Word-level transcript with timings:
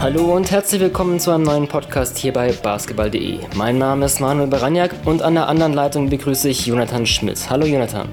Hallo 0.00 0.36
und 0.36 0.48
herzlich 0.52 0.80
willkommen 0.80 1.18
zu 1.18 1.32
einem 1.32 1.42
neuen 1.42 1.66
Podcast 1.66 2.18
hier 2.18 2.32
bei 2.32 2.52
basketball.de. 2.52 3.40
Mein 3.56 3.78
Name 3.78 4.06
ist 4.06 4.20
Manuel 4.20 4.46
Baraniak 4.46 4.94
und 5.04 5.22
an 5.22 5.34
der 5.34 5.48
anderen 5.48 5.72
Leitung 5.72 6.08
begrüße 6.08 6.48
ich 6.48 6.66
Jonathan 6.66 7.04
Schmidt. 7.04 7.50
Hallo 7.50 7.66
Jonathan. 7.66 8.08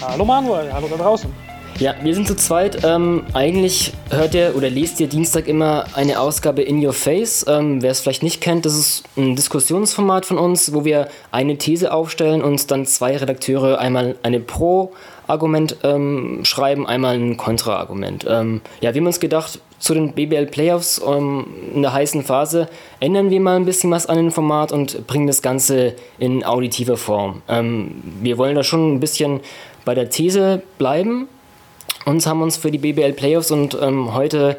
Hallo 0.00 0.24
Manuel, 0.24 0.72
hallo 0.72 0.88
da 0.88 0.96
draußen. 0.96 1.30
Ja, 1.78 1.94
wir 2.02 2.14
sind 2.14 2.26
zu 2.26 2.36
zweit. 2.36 2.84
Ähm, 2.84 3.24
eigentlich 3.34 3.92
hört 4.08 4.34
ihr 4.34 4.54
oder 4.56 4.70
lest 4.70 4.98
ihr 4.98 5.08
Dienstag 5.08 5.46
immer 5.46 5.84
eine 5.94 6.20
Ausgabe 6.20 6.62
In 6.62 6.84
Your 6.84 6.94
Face. 6.94 7.44
Ähm, 7.48 7.82
wer 7.82 7.90
es 7.90 8.00
vielleicht 8.00 8.22
nicht 8.22 8.40
kennt, 8.40 8.64
das 8.64 8.74
ist 8.74 9.04
ein 9.16 9.36
Diskussionsformat 9.36 10.24
von 10.24 10.38
uns, 10.38 10.72
wo 10.72 10.86
wir 10.86 11.08
eine 11.32 11.58
These 11.58 11.92
aufstellen 11.92 12.42
und 12.42 12.70
dann 12.70 12.86
zwei 12.86 13.16
Redakteure 13.16 13.78
einmal 13.78 14.16
eine 14.22 14.40
Pro-Argument 14.40 15.76
ähm, 15.82 16.40
schreiben, 16.44 16.86
einmal 16.86 17.16
ein 17.16 17.36
Kontra-Argument. 17.36 18.24
Ähm, 18.26 18.62
ja, 18.80 18.94
wir 18.94 19.00
haben 19.00 19.06
uns 19.06 19.20
gedacht, 19.20 19.58
zu 19.84 19.92
den 19.92 20.14
BBL 20.14 20.46
Playoffs 20.46 20.98
ähm, 21.06 21.44
in 21.74 21.82
der 21.82 21.92
heißen 21.92 22.22
Phase 22.22 22.68
ändern 23.00 23.28
wir 23.28 23.38
mal 23.38 23.56
ein 23.56 23.66
bisschen 23.66 23.90
was 23.90 24.06
an 24.06 24.16
dem 24.16 24.32
Format 24.32 24.72
und 24.72 25.06
bringen 25.06 25.26
das 25.26 25.42
Ganze 25.42 25.94
in 26.18 26.42
auditiver 26.42 26.96
Form. 26.96 27.42
Ähm, 27.48 28.02
wir 28.22 28.38
wollen 28.38 28.54
da 28.54 28.64
schon 28.64 28.94
ein 28.94 29.00
bisschen 29.00 29.40
bei 29.84 29.94
der 29.94 30.08
These 30.08 30.62
bleiben, 30.78 31.28
uns 32.06 32.26
haben 32.26 32.40
uns 32.40 32.56
für 32.56 32.70
die 32.70 32.78
BBL 32.78 33.12
Playoffs 33.12 33.50
und 33.50 33.76
ähm, 33.78 34.14
heute 34.14 34.56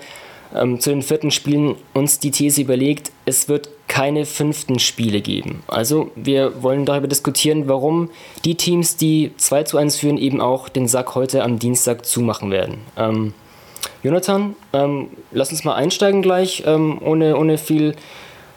ähm, 0.54 0.80
zu 0.80 0.92
den 0.92 1.02
vierten 1.02 1.32
Spielen 1.32 1.76
uns 1.96 2.20
die 2.20 2.30
These 2.30 2.62
überlegt, 2.62 3.12
es 3.26 3.50
wird 3.50 3.70
keine 3.88 4.28
fünften 4.28 4.78
Spiele 4.78 5.22
geben. 5.22 5.64
Also 5.66 6.12
wir 6.16 6.62
wollen 6.62 6.86
darüber 6.86 7.08
diskutieren, 7.08 7.68
warum 7.68 8.12
die 8.44 8.54
Teams, 8.54 8.96
die 8.96 9.32
2 9.38 9.64
zu 9.64 9.78
1 9.80 9.96
führen, 9.96 10.20
eben 10.20 10.40
auch 10.40 10.70
den 10.70 10.88
Sack 10.88 11.16
heute 11.16 11.44
am 11.44 11.58
Dienstag 11.58 12.06
zumachen 12.06 12.52
werden. 12.52 12.82
Jonathan, 14.04 14.56
ähm, 14.74 15.10
lass 15.32 15.52
uns 15.52 15.64
mal 15.64 15.76
einsteigen 15.76 16.22
gleich, 16.22 16.64
ähm, 16.66 17.00
ohne, 17.02 17.38
ohne 17.38 17.58
viel 17.58 17.96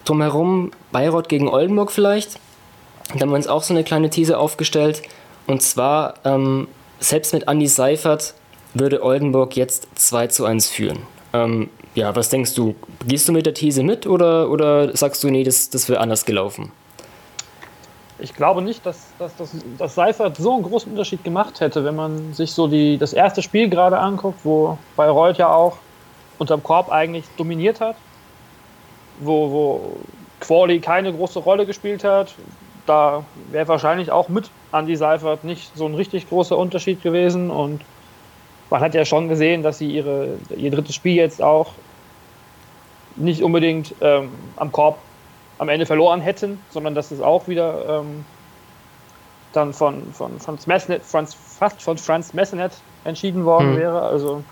drumherum. 0.05 0.73
Bayreuth 0.93 1.29
gegen 1.29 1.49
Oldenburg 1.49 1.93
vielleicht. 1.93 2.39
Da 3.15 3.21
haben 3.21 3.31
wir 3.31 3.37
uns 3.37 3.47
auch 3.47 3.63
so 3.63 3.73
eine 3.73 3.85
kleine 3.85 4.11
These 4.11 4.39
aufgestellt. 4.39 5.03
Und 5.47 5.63
zwar, 5.63 6.15
ähm, 6.25 6.69
selbst 7.01 7.33
mit 7.33 7.49
Andy 7.49 7.67
Seifert 7.67 8.35
würde 8.75 9.03
Oldenburg 9.03 9.57
jetzt 9.57 9.89
2 9.95 10.27
zu 10.27 10.45
1 10.45 10.69
führen. 10.69 10.99
Ähm, 11.33 11.71
ja, 11.95 12.15
was 12.15 12.29
denkst 12.29 12.55
du? 12.55 12.75
Gehst 13.07 13.29
du 13.29 13.33
mit 13.33 13.47
der 13.47 13.55
These 13.55 13.83
mit 13.83 14.07
oder, 14.07 14.51
oder 14.51 14.97
sagst 14.97 15.25
du, 15.25 15.31
nee, 15.31 15.45
das, 15.45 15.71
das 15.71 15.89
wäre 15.89 16.01
anders 16.01 16.25
gelaufen? 16.25 16.71
Ich 18.21 18.35
glaube 18.35 18.63
nicht, 18.63 18.85
dass, 18.85 19.13
dass, 19.19 19.37
dass, 19.37 19.57
dass 19.79 19.95
Seifert 19.95 20.37
so 20.37 20.55
einen 20.55 20.65
großen 20.65 20.91
Unterschied 20.91 21.23
gemacht 21.23 21.61
hätte, 21.61 21.85
wenn 21.85 21.95
man 21.95 22.33
sich 22.33 22.53
so 22.53 22.67
die, 22.67 22.99
das 22.99 23.13
erste 23.13 23.43
Spiel 23.43 23.69
gerade 23.69 23.99
anguckt, 23.99 24.41
wo 24.45 24.77
Bayreuth 24.97 25.39
ja 25.39 25.53
auch 25.53 25.77
unterm 26.39 26.63
Korb 26.63 26.91
eigentlich 26.91 27.25
dominiert 27.37 27.81
hat, 27.81 27.97
wo, 29.21 29.51
wo 29.51 29.97
Quali 30.41 30.81
keine 30.81 31.13
große 31.13 31.39
Rolle 31.39 31.65
gespielt 31.67 32.03
hat. 32.03 32.35
Da 32.87 33.25
wäre 33.51 33.69
wahrscheinlich 33.69 34.11
auch 34.11 34.29
mit 34.29 34.51
Andy 34.73 34.97
Seifert 34.97 35.45
nicht 35.45 35.77
so 35.77 35.87
ein 35.87 35.95
richtig 35.95 36.29
großer 36.29 36.57
Unterschied 36.57 37.03
gewesen 37.03 37.51
und 37.51 37.83
man 38.71 38.81
hat 38.81 38.95
ja 38.95 39.05
schon 39.05 39.29
gesehen, 39.29 39.63
dass 39.63 39.79
sie 39.79 39.91
ihre, 39.91 40.39
ihr 40.57 40.71
drittes 40.71 40.95
Spiel 40.95 41.15
jetzt 41.15 41.43
auch 41.43 41.73
nicht 43.17 43.43
unbedingt 43.43 43.95
ähm, 44.01 44.31
am 44.57 44.73
Korb 44.73 44.99
am 45.59 45.69
Ende 45.69 45.87
verloren 45.87 46.21
hätten, 46.21 46.61
sondern 46.71 46.95
dass 46.95 47.11
es 47.11 47.21
auch 47.21 47.49
wieder 47.49 48.01
ähm, 48.01 48.25
dann 49.53 49.73
von, 49.73 50.13
von 50.13 50.39
Franz 50.41 50.67
Messenet, 50.67 51.03
Franz, 51.03 51.35
fast 51.35 51.83
von 51.83 51.99
Franz 51.99 52.33
Messenet 52.33 52.73
entschieden 53.05 53.45
worden 53.45 53.73
mhm. 53.73 53.79
wäre. 53.79 54.03
Also 54.03 54.43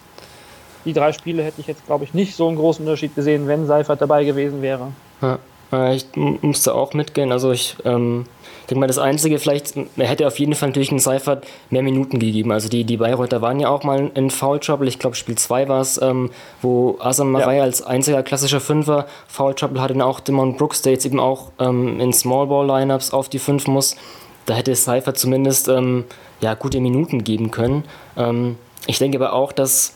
die 0.85 0.93
drei 0.93 1.13
Spiele 1.13 1.43
hätte 1.43 1.61
ich 1.61 1.67
jetzt, 1.67 1.87
glaube 1.87 2.05
ich, 2.05 2.15
nicht 2.15 2.37
so 2.37 2.49
einen 2.49 2.57
großen 2.57 2.85
Unterschied 2.85 3.15
gesehen, 3.15 3.49
wenn 3.49 3.67
Seifert 3.67 4.01
dabei 4.01 4.25
gewesen 4.25 4.63
wäre. 4.63 4.93
Ja. 5.21 5.39
Äh, 5.73 5.97
ich 5.97 6.07
musste 6.15 6.75
auch 6.75 6.95
mitgehen. 6.95 7.33
Also 7.33 7.53
ich 7.53 7.77
ähm, 7.85 8.27
denke 8.69 8.81
mal, 8.81 8.87
das 8.87 8.99
Einzige 8.99 9.39
vielleicht, 9.39 9.75
er 9.97 10.07
hätte 10.07 10.27
auf 10.27 10.39
jeden 10.39 10.55
Fall 10.55 10.71
natürlich 10.71 10.91
einen 10.91 10.99
Seifert 10.99 11.47
mehr 11.71 11.83
Minuten 11.83 12.19
gegeben. 12.19 12.53
Also 12.53 12.69
die, 12.69 12.85
die 12.85 12.97
Bayreuther 12.97 13.43
waren 13.43 13.61
ja 13.61 13.69
auch 13.69 13.85
mal 13.85 14.11
in 14.15 14.31
Foul 14.31 14.61
Trouble. 14.61 14.89
Ich 14.89 14.99
glaube, 14.99 15.17
Spiel 15.17 15.37
2 15.37 15.69
war 15.69 15.81
es, 15.81 16.01
ähm, 16.01 16.31
wo 16.63 16.99
Asam 17.01 17.31
Marai 17.33 17.59
ja. 17.59 17.63
als 17.63 17.83
einziger 17.83 18.23
klassischer 18.23 18.61
Fünfer 18.61 19.07
Foul 19.29 19.55
Trouble 19.55 19.81
hatte 19.81 19.95
und 19.95 20.03
auch 20.03 20.21
Demon 20.21 20.57
Brooks, 20.57 20.83
der 20.83 20.93
jetzt 20.93 21.07
eben 21.07 21.21
auch 21.21 21.51
ähm, 21.59 22.01
in 22.01 22.13
Small 22.13 22.47
Ball 22.47 22.67
Lineups 22.67 23.13
auf 23.13 23.29
die 23.29 23.39
5 23.39 23.67
muss. 23.69 23.97
Da 24.47 24.55
hätte 24.55 24.75
Seifert 24.75 25.19
zumindest 25.19 25.69
ähm, 25.69 26.05
ja, 26.41 26.55
gute 26.55 26.81
Minuten 26.81 27.25
geben 27.25 27.51
können. 27.51 27.85
Ähm, 28.17 28.57
ich 28.87 28.99
denke 28.99 29.19
aber 29.19 29.33
auch, 29.33 29.53
dass 29.53 29.96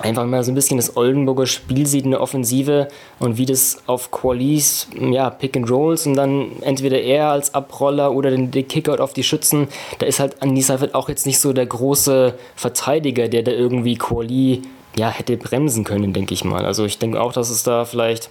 einfach 0.00 0.26
mal 0.26 0.44
so 0.44 0.52
ein 0.52 0.54
bisschen 0.54 0.76
das 0.76 0.96
Oldenburger 0.96 1.46
Spiel 1.46 1.86
sieht 1.86 2.04
in 2.04 2.10
der 2.10 2.20
Offensive 2.20 2.88
und 3.18 3.38
wie 3.38 3.46
das 3.46 3.82
auf 3.86 4.10
Qualis, 4.10 4.88
ja, 4.98 5.30
Pick 5.30 5.56
and 5.56 5.70
Rolls 5.70 6.06
und 6.06 6.14
dann 6.14 6.60
entweder 6.60 7.00
er 7.00 7.30
als 7.30 7.54
Abroller 7.54 8.12
oder 8.12 8.30
den, 8.30 8.50
den 8.50 8.68
Kickout 8.68 9.00
auf 9.00 9.14
die 9.14 9.22
Schützen, 9.22 9.68
da 9.98 10.06
ist 10.06 10.20
halt 10.20 10.36
Andy 10.42 10.60
Seifert 10.60 10.94
auch 10.94 11.08
jetzt 11.08 11.26
nicht 11.26 11.40
so 11.40 11.52
der 11.52 11.66
große 11.66 12.34
Verteidiger, 12.56 13.28
der 13.28 13.42
da 13.42 13.52
irgendwie 13.52 13.96
Quali, 13.96 14.62
ja, 14.96 15.08
hätte 15.08 15.36
bremsen 15.36 15.84
können, 15.84 16.12
denke 16.12 16.34
ich 16.34 16.44
mal. 16.44 16.66
Also 16.66 16.84
ich 16.84 16.98
denke 16.98 17.20
auch, 17.20 17.32
dass 17.32 17.48
es 17.48 17.62
da 17.62 17.84
vielleicht 17.84 18.30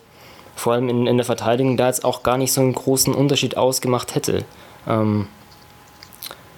vor 0.56 0.74
allem 0.74 0.88
in, 0.90 1.08
in 1.08 1.18
der 1.18 1.26
Verteidigung 1.26 1.78
da 1.78 1.88
jetzt 1.88 2.06
auch 2.06 2.24
gar 2.24 2.38
nicht 2.38 2.54
so 2.54 2.62
einen 2.62 2.74
großen 2.74 3.14
Unterschied 3.14 3.58
ausgemacht 3.58 4.16
hätte. 4.16 4.46
Ähm, 4.88 5.28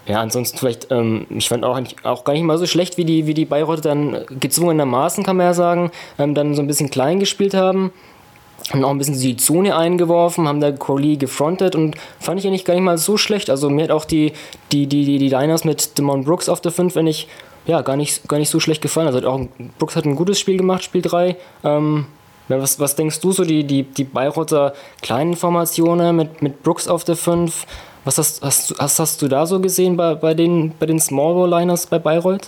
ja, 0.07 0.21
ansonsten 0.21 0.57
vielleicht, 0.57 0.89
ähm, 0.89 1.27
ich 1.29 1.49
fand 1.49 1.65
auch, 1.65 1.79
auch 2.03 2.23
gar 2.23 2.33
nicht 2.33 2.43
mal 2.43 2.57
so 2.57 2.65
schlecht, 2.65 2.97
wie 2.97 3.03
die, 3.03 3.27
wie 3.27 3.33
die 3.33 3.45
Bayreuther 3.45 3.89
dann 3.89 4.25
gezwungenermaßen, 4.39 5.23
kann 5.23 5.35
man 5.35 5.47
ja 5.47 5.53
sagen, 5.53 5.91
ähm, 6.17 6.33
dann 6.33 6.55
so 6.55 6.61
ein 6.61 6.67
bisschen 6.67 6.89
klein 6.89 7.19
gespielt 7.19 7.53
haben. 7.53 7.91
Haben 8.71 8.85
auch 8.85 8.89
ein 8.89 8.97
bisschen 8.97 9.19
die 9.19 9.37
Zone 9.37 9.75
eingeworfen, 9.75 10.47
haben 10.47 10.61
da 10.61 10.71
Crowley 10.71 11.17
gefrontet 11.17 11.75
und 11.75 11.95
fand 12.19 12.39
ich 12.39 12.47
eigentlich 12.47 12.65
gar 12.65 12.73
nicht 12.73 12.83
mal 12.83 12.97
so 12.97 13.17
schlecht. 13.17 13.49
Also 13.49 13.69
mir 13.69 13.83
hat 13.83 13.91
auch 13.91 14.05
die, 14.05 14.31
die, 14.71 14.87
die, 14.87 15.05
die, 15.05 15.19
die 15.19 15.29
Liners 15.29 15.63
mit 15.63 15.97
Demon 15.97 16.23
Brooks 16.23 16.49
auf 16.49 16.61
der 16.61 16.71
5, 16.71 16.95
wenn 16.95 17.07
ich, 17.07 17.27
ja, 17.65 17.81
gar 17.81 17.97
nicht, 17.97 18.27
gar 18.27 18.39
nicht 18.39 18.49
so 18.49 18.59
schlecht 18.59 18.81
gefallen. 18.81 19.07
Also 19.07 19.27
auch 19.27 19.41
Brooks 19.77 19.95
hat 19.95 20.05
ein 20.05 20.15
gutes 20.15 20.39
Spiel 20.39 20.57
gemacht, 20.57 20.83
Spiel 20.83 21.01
3. 21.01 21.35
Ähm, 21.63 22.07
was, 22.47 22.79
was 22.79 22.95
denkst 22.95 23.19
du 23.19 23.31
so, 23.31 23.43
die, 23.43 23.65
die, 23.65 23.83
die 23.83 24.05
Bayreuther 24.05 24.73
kleinen 25.01 25.35
Formationen 25.35 26.15
mit, 26.15 26.41
mit 26.41 26.63
Brooks 26.63 26.87
auf 26.87 27.03
der 27.03 27.17
5? 27.17 27.65
Was 28.07 28.17
hast, 28.17 28.41
hast, 28.41 28.73
hast, 28.79 28.99
hast 28.99 29.21
du 29.21 29.27
da 29.27 29.45
so 29.45 29.59
gesehen 29.59 29.97
bei, 29.97 30.15
bei 30.15 30.33
den, 30.33 30.73
bei 30.79 30.85
den 30.85 30.97
Small 30.97 31.33
Ball 31.33 31.59
Liners 31.59 31.85
bei 31.87 31.99
Bayreuth? 31.99 32.47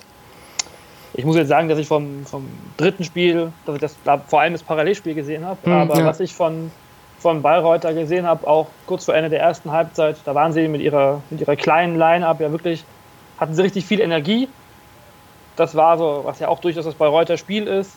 Ich 1.16 1.25
muss 1.25 1.36
jetzt 1.36 1.50
sagen, 1.50 1.68
dass 1.68 1.78
ich 1.78 1.86
vom, 1.86 2.25
vom 2.25 2.47
dritten 2.78 3.03
Spiel, 3.03 3.52
dass 3.66 3.75
ich 3.75 3.81
das 3.81 3.97
da 4.06 4.20
vor 4.20 4.40
allem 4.40 4.53
das 4.53 4.64
Parallelspiel 4.64 5.16
gesehen 5.16 5.46
habe, 5.46 5.58
hm, 5.64 5.74
aber 5.74 6.00
ja. 6.00 6.06
was 6.06 6.22
ich 6.22 6.34
von, 6.34 6.72
von 7.18 7.42
Bayreuther 7.42 7.94
gesehen 7.94 8.25
habe, 8.25 8.47
auch 8.47 8.68
kurz 8.86 9.03
vor 9.03 9.16
Ende 9.16 9.30
der 9.30 9.42
ersten 9.42 9.70
Halbzeit, 9.70 10.16
da 10.24 10.34
waren 10.34 10.53
sie 10.53 10.66
mit 10.70 10.80
ihrer, 10.80 11.22
mit 11.30 11.42
ihrer 11.42 11.58
kleinen 11.58 11.97
Line-Up 11.97 12.40
ja 12.40 12.53
wirklich, 12.53 12.86
hatten 13.38 13.53
sie 13.53 13.62
richtig 13.62 13.86
viel 13.86 14.00
Energie. 14.00 14.47
Das 15.58 15.76
war 15.76 15.97
so, 15.97 16.22
was 16.24 16.40
ja 16.40 16.47
auch 16.47 16.59
durchaus 16.59 16.86
das 16.86 16.96
Bayreuther 16.96 17.36
Spiel 17.36 17.68
ist, 17.68 17.91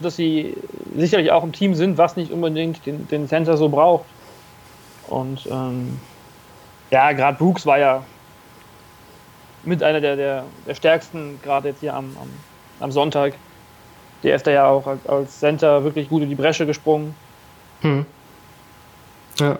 dass 0.00 0.16
sie 0.16 0.56
sicherlich 0.96 1.30
auch 1.30 1.44
im 1.44 1.52
Team 1.52 1.76
sind, 1.76 1.98
was 1.98 2.16
nicht 2.16 2.32
unbedingt 2.32 2.84
den, 2.84 3.06
den 3.06 3.28
Center 3.28 3.56
so 3.56 3.68
braucht. 3.68 4.06
Und 5.06 5.46
ähm, 5.48 6.00
ja, 6.90 7.12
gerade 7.12 7.38
Brooks 7.38 7.66
war 7.66 7.78
ja 7.78 8.04
mit 9.62 9.82
einer 9.82 10.00
der, 10.00 10.16
der, 10.16 10.44
der 10.66 10.74
stärksten, 10.74 11.38
gerade 11.42 11.68
jetzt 11.68 11.80
hier 11.80 11.94
am, 11.94 12.16
am, 12.20 12.30
am, 12.80 12.92
Sonntag. 12.92 13.34
Der 14.22 14.36
ist 14.36 14.46
da 14.46 14.50
ja 14.50 14.66
auch 14.66 14.86
als, 15.06 15.38
Center 15.38 15.84
wirklich 15.84 16.08
gut 16.08 16.22
in 16.22 16.28
die 16.28 16.34
Bresche 16.34 16.66
gesprungen. 16.66 17.14
Hm. 17.80 18.04
Ja. 19.38 19.58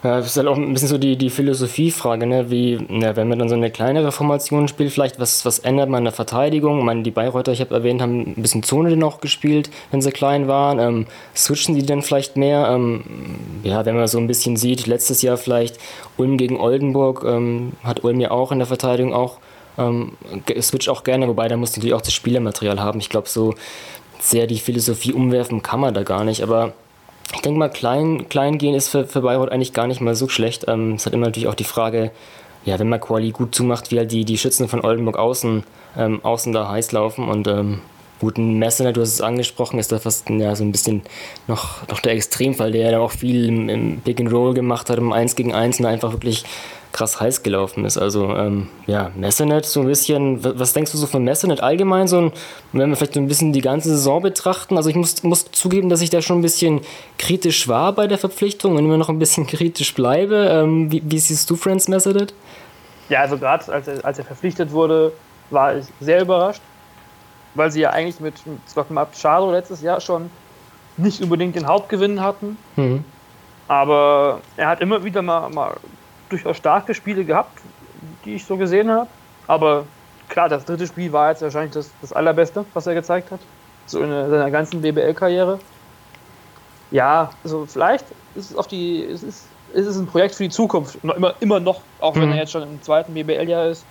Das 0.00 0.26
ist 0.26 0.36
halt 0.36 0.46
auch 0.46 0.56
ein 0.56 0.72
bisschen 0.72 0.88
so 0.88 0.96
die, 0.96 1.16
die 1.16 1.28
Philosophiefrage, 1.28 2.24
ne? 2.24 2.50
wie, 2.50 2.78
ja, 2.88 3.16
wenn 3.16 3.28
man 3.28 3.40
dann 3.40 3.48
so 3.48 3.56
eine 3.56 3.70
kleinere 3.70 4.12
Formation 4.12 4.68
spielt, 4.68 4.92
vielleicht, 4.92 5.18
was, 5.18 5.44
was 5.44 5.58
ändert 5.58 5.88
man 5.88 5.98
in 5.98 6.04
der 6.04 6.12
Verteidigung? 6.12 6.78
Ich 6.78 6.84
meine, 6.84 7.02
die 7.02 7.10
Bayreuther, 7.10 7.50
ich 7.50 7.60
habe 7.60 7.74
erwähnt, 7.74 8.00
haben 8.00 8.20
ein 8.20 8.42
bisschen 8.42 8.62
Zone 8.62 8.96
noch 8.96 9.20
gespielt, 9.20 9.70
wenn 9.90 10.00
sie 10.00 10.12
klein 10.12 10.46
waren. 10.46 10.78
Ähm, 10.78 11.06
switchen 11.34 11.74
sie 11.74 11.84
denn 11.84 12.02
vielleicht 12.02 12.36
mehr? 12.36 12.68
Ähm, 12.70 13.02
ja, 13.64 13.84
wenn 13.86 13.96
man 13.96 14.06
so 14.06 14.18
ein 14.18 14.28
bisschen 14.28 14.56
sieht, 14.56 14.86
letztes 14.86 15.20
Jahr 15.22 15.36
vielleicht 15.36 15.78
Ulm 16.16 16.36
gegen 16.36 16.60
Oldenburg, 16.60 17.24
ähm, 17.26 17.72
hat 17.82 18.04
Ulm 18.04 18.20
ja 18.20 18.30
auch 18.30 18.52
in 18.52 18.58
der 18.58 18.68
Verteidigung 18.68 19.12
auch, 19.12 19.38
ähm, 19.78 20.12
switcht 20.60 20.90
auch 20.90 21.02
gerne, 21.02 21.26
wobei 21.26 21.48
da 21.48 21.56
muss 21.56 21.76
natürlich 21.76 21.94
auch 21.94 22.02
das 22.02 22.14
Spielermaterial 22.14 22.78
haben. 22.78 23.00
Ich 23.00 23.08
glaube, 23.08 23.28
so 23.28 23.54
sehr 24.20 24.46
die 24.46 24.58
Philosophie 24.58 25.12
umwerfen 25.12 25.62
kann 25.62 25.80
man 25.80 25.92
da 25.92 26.04
gar 26.04 26.22
nicht, 26.22 26.44
aber 26.44 26.72
ich 27.34 27.40
denke 27.42 27.58
mal, 27.58 27.68
klein, 27.68 28.28
klein 28.28 28.58
gehen 28.58 28.74
ist 28.74 28.88
für, 28.88 29.04
für 29.06 29.20
Bayreuth 29.20 29.50
eigentlich 29.50 29.72
gar 29.72 29.86
nicht 29.86 30.00
mal 30.00 30.14
so 30.14 30.28
schlecht. 30.28 30.66
Ähm, 30.68 30.94
es 30.94 31.06
hat 31.06 31.12
immer 31.12 31.26
natürlich 31.26 31.48
auch 31.48 31.54
die 31.54 31.64
Frage, 31.64 32.10
ja, 32.64 32.78
wenn 32.78 32.88
man 32.88 33.00
Quali 33.00 33.30
gut 33.30 33.54
zumacht, 33.54 33.90
wie 33.90 33.98
halt 33.98 34.12
die, 34.12 34.24
die 34.24 34.38
Schützen 34.38 34.68
von 34.68 34.84
Oldenburg 34.84 35.18
außen, 35.18 35.64
ähm, 35.96 36.24
außen 36.24 36.52
da 36.52 36.68
heiß 36.70 36.92
laufen. 36.92 37.28
Und 37.28 37.46
ähm, 37.46 37.80
Gut, 38.20 38.36
ein 38.36 38.58
Messener, 38.58 38.92
du 38.92 39.00
hast 39.00 39.14
es 39.14 39.20
angesprochen, 39.20 39.78
ist 39.78 39.92
da 39.92 40.00
fast 40.00 40.28
ja, 40.28 40.56
so 40.56 40.64
ein 40.64 40.72
bisschen 40.72 41.02
noch, 41.46 41.86
noch 41.86 42.00
der 42.00 42.14
Extremfall, 42.14 42.72
der 42.72 42.90
ja 42.90 42.98
auch 42.98 43.12
viel 43.12 43.44
im, 43.44 43.68
im 43.68 44.00
Pick 44.00 44.18
and 44.18 44.32
Roll 44.32 44.54
gemacht 44.54 44.90
hat, 44.90 44.98
im 44.98 45.12
1 45.12 45.36
gegen 45.36 45.54
1 45.54 45.78
und 45.78 45.86
einfach 45.86 46.12
wirklich 46.12 46.44
krass 46.92 47.20
heiß 47.20 47.42
gelaufen 47.42 47.84
ist. 47.84 47.98
Also 47.98 48.34
ähm, 48.34 48.68
ja, 48.86 49.10
Messenet 49.14 49.66
so 49.66 49.80
ein 49.80 49.86
bisschen, 49.86 50.42
was 50.42 50.72
denkst 50.72 50.92
du 50.92 50.98
so 50.98 51.06
von 51.06 51.22
Messenet 51.24 51.60
allgemein? 51.60 52.08
So 52.08 52.18
ein, 52.18 52.32
wenn 52.72 52.90
wir 52.90 52.96
vielleicht 52.96 53.14
so 53.14 53.20
ein 53.20 53.28
bisschen 53.28 53.52
die 53.52 53.60
ganze 53.60 53.90
Saison 53.90 54.22
betrachten, 54.22 54.76
also 54.76 54.88
ich 54.88 54.96
muss, 54.96 55.22
muss 55.22 55.50
zugeben, 55.52 55.88
dass 55.88 56.00
ich 56.00 56.10
da 56.10 56.22
schon 56.22 56.38
ein 56.38 56.42
bisschen 56.42 56.80
kritisch 57.18 57.68
war 57.68 57.92
bei 57.92 58.06
der 58.06 58.18
Verpflichtung 58.18 58.76
und 58.76 58.84
immer 58.84 58.96
noch 58.96 59.08
ein 59.08 59.18
bisschen 59.18 59.46
kritisch 59.48 59.94
bleibe. 59.94 60.48
Ähm, 60.50 60.90
wie, 60.90 61.02
wie, 61.04 61.18
siehst 61.18 61.48
du 61.50 61.56
Friends 61.56 61.88
Messenet? 61.88 62.34
Ja, 63.08 63.20
also 63.20 63.38
gerade 63.38 63.72
als 63.72 63.88
er, 63.88 64.04
als 64.04 64.18
er 64.18 64.24
verpflichtet 64.24 64.72
wurde, 64.72 65.12
war 65.50 65.76
ich 65.76 65.86
sehr 66.00 66.22
überrascht 66.22 66.60
weil 67.58 67.70
sie 67.70 67.80
ja 67.80 67.90
eigentlich 67.90 68.20
mit 68.20 68.34
Scott 68.66 68.90
Machado 68.90 69.50
letztes 69.50 69.82
Jahr 69.82 70.00
schon 70.00 70.30
nicht 70.96 71.20
unbedingt 71.22 71.56
den 71.56 71.66
Hauptgewinn 71.66 72.22
hatten. 72.22 72.56
Mhm. 72.76 73.04
Aber 73.66 74.40
er 74.56 74.68
hat 74.68 74.80
immer 74.80 75.04
wieder 75.04 75.20
mal, 75.20 75.50
mal 75.50 75.76
durchaus 76.28 76.56
starke 76.56 76.94
Spiele 76.94 77.24
gehabt, 77.24 77.58
die 78.24 78.34
ich 78.34 78.44
so 78.44 78.56
gesehen 78.56 78.90
habe. 78.90 79.08
Aber 79.46 79.84
klar, 80.28 80.48
das 80.48 80.64
dritte 80.64 80.86
Spiel 80.86 81.12
war 81.12 81.30
jetzt 81.30 81.42
wahrscheinlich 81.42 81.72
das, 81.72 81.90
das 82.00 82.12
allerbeste, 82.12 82.64
was 82.74 82.86
er 82.86 82.94
gezeigt 82.94 83.30
hat. 83.30 83.40
So 83.86 84.00
in 84.02 84.10
seiner 84.10 84.50
ganzen 84.50 84.82
BBL-Karriere. 84.82 85.58
Ja, 86.90 87.30
also 87.42 87.66
vielleicht 87.66 88.04
ist 88.34 88.50
es 88.50 88.56
auf 88.56 88.66
die, 88.66 89.04
es 89.04 89.22
ist, 89.22 89.46
ist 89.72 89.86
es 89.86 89.98
ein 89.98 90.06
Projekt 90.06 90.34
für 90.34 90.44
die 90.44 90.50
Zukunft. 90.50 90.98
Immer, 91.02 91.34
immer 91.40 91.60
noch, 91.60 91.80
auch 92.00 92.14
mhm. 92.14 92.22
wenn 92.22 92.32
er 92.32 92.38
jetzt 92.38 92.52
schon 92.52 92.62
im 92.62 92.82
zweiten 92.82 93.14
BBL-Jahr 93.14 93.66
ist, 93.66 93.84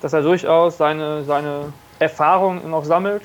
dass 0.00 0.12
er 0.12 0.22
durchaus 0.22 0.76
seine, 0.76 1.24
seine 1.24 1.72
Erfahrung 1.98 2.68
noch 2.70 2.84
sammelt 2.84 3.22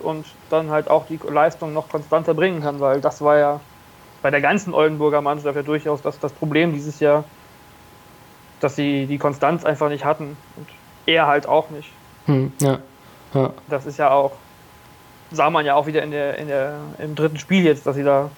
und 0.00 0.26
dann 0.50 0.70
halt 0.70 0.90
auch 0.90 1.06
die 1.06 1.18
Leistung 1.28 1.72
noch 1.72 1.88
konstanter 1.88 2.34
bringen 2.34 2.62
kann, 2.62 2.80
weil 2.80 3.00
das 3.00 3.20
war 3.20 3.38
ja 3.38 3.60
bei 4.22 4.30
der 4.30 4.40
ganzen 4.40 4.74
Oldenburger 4.74 5.20
Mannschaft 5.20 5.56
ja 5.56 5.62
durchaus 5.62 6.02
das, 6.02 6.18
das 6.18 6.32
Problem 6.32 6.72
dieses 6.72 7.00
Jahr, 7.00 7.24
dass 8.60 8.76
sie 8.76 9.06
die 9.06 9.18
Konstanz 9.18 9.64
einfach 9.64 9.88
nicht 9.88 10.04
hatten 10.04 10.36
und 10.56 10.68
er 11.06 11.26
halt 11.26 11.46
auch 11.46 11.70
nicht. 11.70 11.90
Hm, 12.26 12.52
ja, 12.60 12.78
ja. 13.34 13.52
Das 13.68 13.86
ist 13.86 13.98
ja 13.98 14.10
auch, 14.10 14.32
sah 15.30 15.50
man 15.50 15.64
ja 15.64 15.74
auch 15.74 15.86
wieder 15.86 16.02
in 16.02 16.10
der, 16.10 16.38
in 16.38 16.48
der, 16.48 16.78
im 16.98 17.14
dritten 17.14 17.38
Spiel 17.38 17.64
jetzt, 17.64 17.86
dass 17.86 17.96
sie 17.96 18.02
da, 18.02 18.30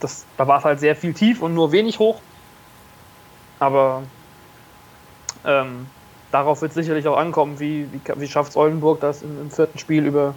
das, 0.00 0.26
da 0.36 0.46
war 0.46 0.58
es 0.58 0.64
halt 0.64 0.80
sehr 0.80 0.94
viel 0.94 1.14
tief 1.14 1.42
und 1.42 1.54
nur 1.54 1.72
wenig 1.72 1.98
hoch. 1.98 2.20
Aber 3.58 4.02
ähm, 5.44 5.86
darauf 6.30 6.60
wird 6.60 6.70
es 6.70 6.74
sicherlich 6.74 7.08
auch 7.08 7.16
ankommen, 7.16 7.58
wie, 7.58 7.88
wie, 7.92 8.00
wie 8.16 8.28
schafft 8.28 8.50
es 8.50 8.56
Oldenburg 8.56 9.00
das 9.00 9.22
im, 9.22 9.40
im, 9.40 9.50
vierten 9.50 9.78
Spiel 9.78 10.04
über, 10.04 10.34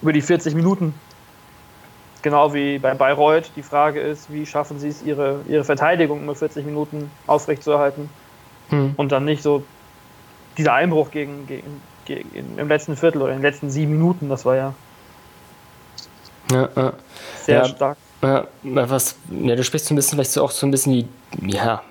über 0.00 0.12
die 0.12 0.22
40 0.22 0.54
Minuten. 0.54 0.94
Genau 2.22 2.54
wie 2.54 2.78
bei 2.78 2.94
Bayreuth. 2.94 3.50
Die 3.56 3.62
Frage 3.62 4.00
ist, 4.00 4.32
wie 4.32 4.46
schaffen 4.46 4.78
sie 4.78 4.88
es, 4.88 5.02
ihre, 5.02 5.40
ihre 5.48 5.64
Verteidigung 5.64 6.22
über 6.22 6.34
40 6.34 6.64
Minuten 6.64 7.10
aufrechtzuerhalten 7.26 8.08
hm. 8.70 8.94
und 8.96 9.12
dann 9.12 9.24
nicht 9.24 9.42
so 9.42 9.64
dieser 10.56 10.74
Einbruch 10.74 11.10
gegen, 11.10 11.46
gegen, 11.46 11.82
gegen, 12.04 12.58
im 12.58 12.68
letzten 12.68 12.96
Viertel 12.96 13.22
oder 13.22 13.32
in 13.32 13.38
den 13.38 13.42
letzten 13.42 13.70
sieben 13.70 13.92
Minuten, 13.92 14.28
das 14.28 14.44
war 14.44 14.56
ja, 14.56 14.74
ja, 16.50 16.68
ja. 16.76 16.92
sehr 17.40 17.58
ja, 17.58 17.64
stark. 17.64 17.96
Ja, 18.22 18.46
was, 18.62 19.16
ja, 19.30 19.56
du 19.56 19.64
sprichst 19.64 19.88
so 19.88 19.94
ein 19.94 19.96
bisschen 19.96 20.16
vielleicht 20.16 20.30
so 20.30 20.44
auch 20.44 20.52
so 20.52 20.66
ein 20.66 20.70
bisschen 20.70 20.92
die, 20.92 21.08
ja, 21.50 21.82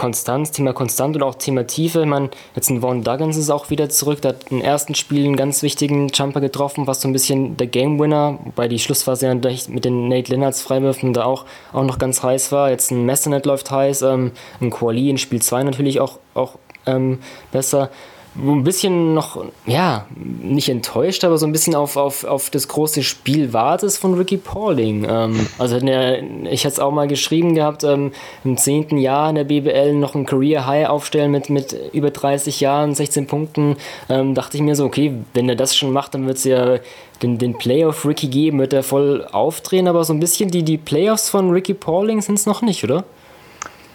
Konstanz, 0.00 0.50
Thema 0.50 0.72
Konstant 0.72 1.14
und 1.16 1.22
auch 1.22 1.34
Thema 1.34 1.66
Tiefe. 1.66 2.06
Meine, 2.06 2.30
jetzt 2.56 2.70
ein 2.70 2.80
Vaughn 2.80 3.04
Duggins 3.04 3.36
ist 3.36 3.50
auch 3.50 3.68
wieder 3.68 3.90
zurück. 3.90 4.22
Der 4.22 4.30
hat 4.30 4.50
im 4.50 4.62
ersten 4.62 4.94
Spiel 4.94 5.26
einen 5.26 5.36
ganz 5.36 5.62
wichtigen 5.62 6.08
Jumper 6.08 6.40
getroffen, 6.40 6.86
was 6.86 7.02
so 7.02 7.08
ein 7.08 7.12
bisschen 7.12 7.58
der 7.58 7.66
Game 7.66 8.00
Winner, 8.00 8.38
wobei 8.44 8.66
die 8.66 8.78
Schlussphase 8.78 9.26
ja 9.26 9.34
mit 9.34 9.84
den 9.84 10.08
Nate 10.08 10.32
Lennarts 10.32 10.62
Freiwürfen 10.62 11.12
da 11.12 11.24
auch, 11.24 11.44
auch 11.74 11.84
noch 11.84 11.98
ganz 11.98 12.22
heiß 12.22 12.50
war. 12.50 12.70
Jetzt 12.70 12.90
ein 12.90 13.04
Messernet 13.04 13.44
läuft 13.44 13.70
heiß, 13.70 14.00
ähm, 14.00 14.32
ein 14.62 14.70
Quali 14.70 15.10
in 15.10 15.18
Spiel 15.18 15.42
2 15.42 15.64
natürlich 15.64 16.00
auch, 16.00 16.18
auch 16.32 16.54
ähm, 16.86 17.18
besser 17.52 17.90
ein 18.36 18.62
bisschen 18.62 19.12
noch, 19.12 19.44
ja, 19.66 20.06
nicht 20.14 20.68
enttäuscht, 20.68 21.24
aber 21.24 21.36
so 21.36 21.46
ein 21.46 21.52
bisschen 21.52 21.74
auf, 21.74 21.96
auf, 21.96 22.22
auf 22.22 22.48
das 22.50 22.68
große 22.68 23.02
Spiel 23.02 23.52
wartest 23.52 23.98
von 23.98 24.14
Ricky 24.14 24.36
Pauling. 24.36 25.04
Ähm, 25.08 25.48
also 25.58 25.80
der, 25.80 26.22
ich 26.44 26.64
hatte 26.64 26.74
es 26.74 26.78
auch 26.78 26.92
mal 26.92 27.08
geschrieben 27.08 27.54
gehabt, 27.54 27.82
ähm, 27.82 28.12
im 28.44 28.56
zehnten 28.56 28.98
Jahr 28.98 29.30
in 29.30 29.34
der 29.34 29.44
BBL 29.44 29.94
noch 29.94 30.14
ein 30.14 30.26
Career 30.26 30.66
High 30.66 30.88
aufstellen 30.88 31.32
mit, 31.32 31.50
mit 31.50 31.76
über 31.92 32.10
30 32.10 32.60
Jahren, 32.60 32.94
16 32.94 33.26
Punkten. 33.26 33.76
Ähm, 34.08 34.34
dachte 34.34 34.56
ich 34.56 34.62
mir 34.62 34.76
so, 34.76 34.84
okay, 34.84 35.12
wenn 35.34 35.48
er 35.48 35.56
das 35.56 35.76
schon 35.76 35.92
macht, 35.92 36.14
dann 36.14 36.26
wird 36.26 36.36
es 36.36 36.44
ja 36.44 36.78
den, 37.22 37.38
den 37.38 37.58
Playoff 37.58 38.06
Ricky 38.06 38.28
geben, 38.28 38.60
wird 38.60 38.72
er 38.72 38.84
voll 38.84 39.26
aufdrehen, 39.32 39.88
aber 39.88 40.04
so 40.04 40.12
ein 40.12 40.20
bisschen 40.20 40.50
die, 40.50 40.62
die 40.62 40.78
Playoffs 40.78 41.28
von 41.28 41.50
Ricky 41.50 41.74
Pauling 41.74 42.22
sind 42.22 42.38
es 42.38 42.46
noch 42.46 42.62
nicht, 42.62 42.84
oder? 42.84 43.04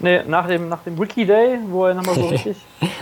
Nee, 0.01 0.23
nach 0.27 0.47
dem, 0.47 0.67
nach 0.67 0.83
dem 0.83 0.99
Wiki 0.99 1.25
Day, 1.25 1.57
wo 1.69 1.85
er 1.85 1.93
nochmal 1.93 2.15
so 2.15 2.25
richtig 2.27 2.57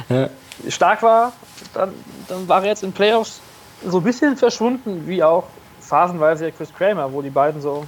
ja 0.10 0.30
stark 0.70 1.02
war, 1.04 1.34
dann, 1.74 1.94
dann 2.28 2.48
war 2.48 2.62
er 2.62 2.70
jetzt 2.70 2.84
in 2.84 2.92
Playoffs 2.92 3.42
so 3.86 3.98
ein 3.98 4.04
bisschen 4.04 4.38
verschwunden, 4.38 5.08
wie 5.08 5.24
auch 5.24 5.46
phasenweise 5.80 6.52
Chris 6.52 6.74
Kramer, 6.74 7.12
wo 7.12 7.22
die 7.22 7.30
beiden 7.30 7.62
so, 7.62 7.86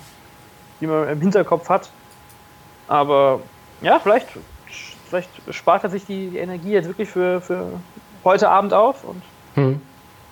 die 0.81 0.87
man 0.87 1.07
im 1.09 1.21
Hinterkopf 1.21 1.69
hat. 1.69 1.89
Aber 2.87 3.39
ja, 3.81 3.99
vielleicht, 3.99 4.27
vielleicht 5.09 5.29
spart 5.51 5.83
er 5.83 5.89
sich 5.89 6.05
die, 6.05 6.29
die 6.29 6.37
Energie 6.37 6.71
jetzt 6.71 6.87
wirklich 6.87 7.09
für, 7.09 7.41
für 7.41 7.67
heute 8.23 8.49
Abend 8.49 8.73
auf 8.73 9.03
und 9.03 9.21
hm 9.55 9.81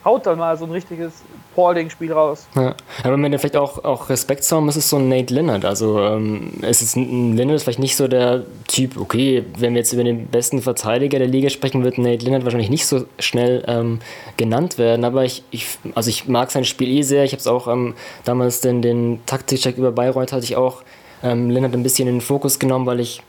haut 0.04 0.26
dann 0.26 0.38
mal 0.38 0.58
so 0.58 0.66
ein 0.66 0.72
richtiges 0.72 1.24
Paulding-Spiel 1.54 2.12
raus. 2.12 2.48
Ja. 2.56 2.76
Aber 3.04 3.22
wenn 3.22 3.32
wir 3.32 3.40
vielleicht 3.40 3.58
auch, 3.58 3.84
auch 3.84 4.10
Respekt 4.10 4.50
haben, 4.52 4.68
ist 4.70 4.76
es 4.76 4.90
so 4.90 4.98
ein 4.98 5.10
Nate 5.10 5.34
Leonard. 5.34 5.66
Also 5.66 6.00
ähm, 6.00 6.54
es 6.62 6.82
ist 6.82 6.96
ein 6.96 7.36
Leonard 7.38 7.62
vielleicht 7.62 7.80
nicht 7.80 7.96
so 7.96 8.08
der 8.08 8.44
Typ, 8.68 9.00
okay, 9.00 9.46
wenn 9.58 9.74
wir 9.74 9.80
jetzt 9.80 9.94
über 9.94 10.04
den 10.04 10.28
besten 10.28 10.62
Verteidiger 10.62 11.20
der 11.20 11.28
Liga 11.28 11.50
sprechen, 11.50 11.84
wird 11.84 11.98
Nate 11.98 12.26
Leonard 12.26 12.44
wahrscheinlich 12.44 12.70
nicht 12.70 12.86
so 12.86 13.06
schnell 13.20 13.64
ähm, 13.68 14.00
genannt 14.38 14.78
werden. 14.78 15.06
Aber 15.06 15.24
ich, 15.26 15.44
ich, 15.52 15.68
also 15.96 16.10
ich 16.10 16.28
mag 16.28 16.52
sein 16.52 16.66
Spiel 16.66 16.90
eh 16.90 17.02
sehr. 17.02 17.24
Ich 17.24 17.32
habe 17.32 17.40
es 17.40 17.48
auch 17.48 17.68
ähm, 17.68 17.94
damals 18.26 18.62
den, 18.62 18.82
den 18.82 19.20
Taktikcheck 19.26 19.78
über 19.78 19.92
Bayreuth 19.92 20.32
hatte 20.32 20.46
ich 20.46 20.56
auch 20.56 20.84
ähm, 21.24 21.50
Leonard 21.50 21.74
ein 21.74 21.84
bisschen 21.84 22.08
in 22.08 22.16
den 22.16 22.22
Fokus 22.22 22.60
genommen, 22.60 22.86
weil 22.86 23.00
ich 23.00 23.22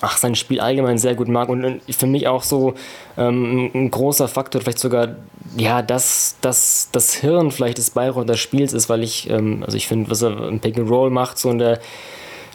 ach, 0.00 0.16
sein 0.16 0.34
Spiel 0.34 0.60
allgemein 0.60 0.98
sehr 0.98 1.14
gut 1.14 1.28
mag 1.28 1.48
und 1.48 1.80
für 1.88 2.06
mich 2.06 2.28
auch 2.28 2.42
so 2.42 2.74
ähm, 3.16 3.70
ein 3.74 3.90
großer 3.90 4.28
Faktor, 4.28 4.60
vielleicht 4.60 4.78
sogar, 4.78 5.16
ja, 5.56 5.82
dass 5.82 6.36
das, 6.40 6.88
das 6.92 7.14
Hirn 7.14 7.50
vielleicht 7.50 7.78
des 7.78 7.90
Bayreuther 7.90 8.36
Spiels 8.36 8.72
ist, 8.72 8.88
weil 8.88 9.02
ich, 9.02 9.28
ähm, 9.30 9.62
also 9.64 9.76
ich 9.76 9.86
finde, 9.86 10.10
was 10.10 10.22
er 10.22 10.48
im 10.48 10.60
Pick 10.60 10.78
and 10.78 10.90
Roll 10.90 11.10
macht, 11.10 11.38
so 11.38 11.50
in 11.50 11.58
der 11.58 11.80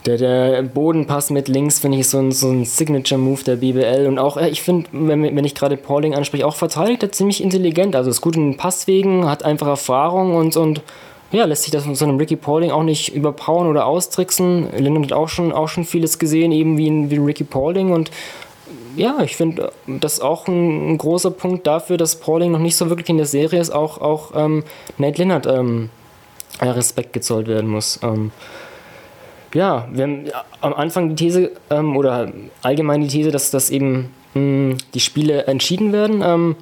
der, 0.06 0.18
der 0.18 0.63
Bodenpass 0.63 1.30
mit 1.30 1.47
links 1.47 1.80
finde 1.80 1.97
ich 1.97 2.07
so 2.07 2.19
ein, 2.19 2.31
so 2.31 2.50
ein 2.50 2.65
Signature-Move 2.65 3.44
der 3.44 3.57
BBL. 3.57 4.07
Und 4.07 4.18
auch, 4.18 4.38
äh, 4.38 4.50
ich 4.50 4.62
finde, 4.62 4.89
wenn, 4.92 5.24
wenn 5.24 5.45
ich 5.45 5.56
gerade 5.56 5.77
Pauling 5.77 6.15
anspreche, 6.15 6.47
auch 6.47 6.56
verteidigt 6.56 7.03
er 7.03 7.12
ziemlich 7.12 7.44
intelligent. 7.44 7.95
Also 7.95 8.09
ist 8.09 8.21
gut 8.21 8.35
in 8.35 8.52
den 8.52 8.57
Passwegen, 8.57 9.28
hat 9.28 9.44
einfach 9.44 9.68
Erfahrung 9.68 10.35
und, 10.35 10.56
und 10.56 10.81
ja, 11.31 11.45
lässt 11.45 11.64
sich 11.64 11.71
das 11.71 11.83
von 11.83 11.95
so 11.95 12.06
einem 12.06 12.18
Ricky 12.18 12.36
Paulding 12.36 12.71
auch 12.71 12.83
nicht 12.83 13.14
überpowern 13.14 13.68
oder 13.68 13.86
austricksen. 13.86 14.69
Lennon 14.78 15.04
hat 15.04 15.14
auch 15.14 15.30
schon, 15.30 15.52
auch 15.52 15.68
schon 15.68 15.86
vieles 15.86 16.18
gesehen, 16.19 16.52
eben 16.52 16.78
wie 16.78 17.12
wie 17.12 17.18
Ricky 17.18 17.44
Paulding 17.44 17.92
und 17.92 18.12
ja, 18.95 19.21
ich 19.21 19.36
finde, 19.36 19.71
das 19.88 20.14
ist 20.14 20.19
auch 20.21 20.48
ein, 20.48 20.92
ein, 20.92 20.98
großer 20.98 21.31
Punkt 21.31 21.66
dafür, 21.68 21.98
dass 21.98 22.19
Pauling 22.19 22.52
noch 22.52 22.59
nicht 22.59 22.76
so 22.76 22.90
wirklich 22.90 23.09
in 23.09 23.18
der 23.18 23.26
Serie 23.26 23.59
ist, 23.59 23.69
auch, 23.69 24.02
auch 24.02 24.31
ähm, 24.36 24.64
Nate 24.98 25.19
Lennart 25.19 25.45
ähm, 25.45 25.90
Respekt 26.62 27.14
gezollt 27.14 27.48
werden 27.48 27.69
muss. 27.69 28.00
Ähm, 28.04 28.31
ja, 29.54 29.88
wir 29.92 30.04
haben 30.04 30.26
am 30.62 30.74
Anfang 30.74 31.09
die 31.09 31.16
These 31.16 31.52
ähm, 31.69 31.95
oder 31.98 32.31
allgemein 32.62 33.02
die 33.02 33.07
These, 33.07 33.31
dass, 33.31 33.52
dass 33.52 33.69
eben 33.69 34.14
mh, 34.33 34.42
hm, 34.42 34.78
die 34.94 35.00
Spiele 35.00 35.45
entschieden 35.45 35.94
werden. 35.94 36.56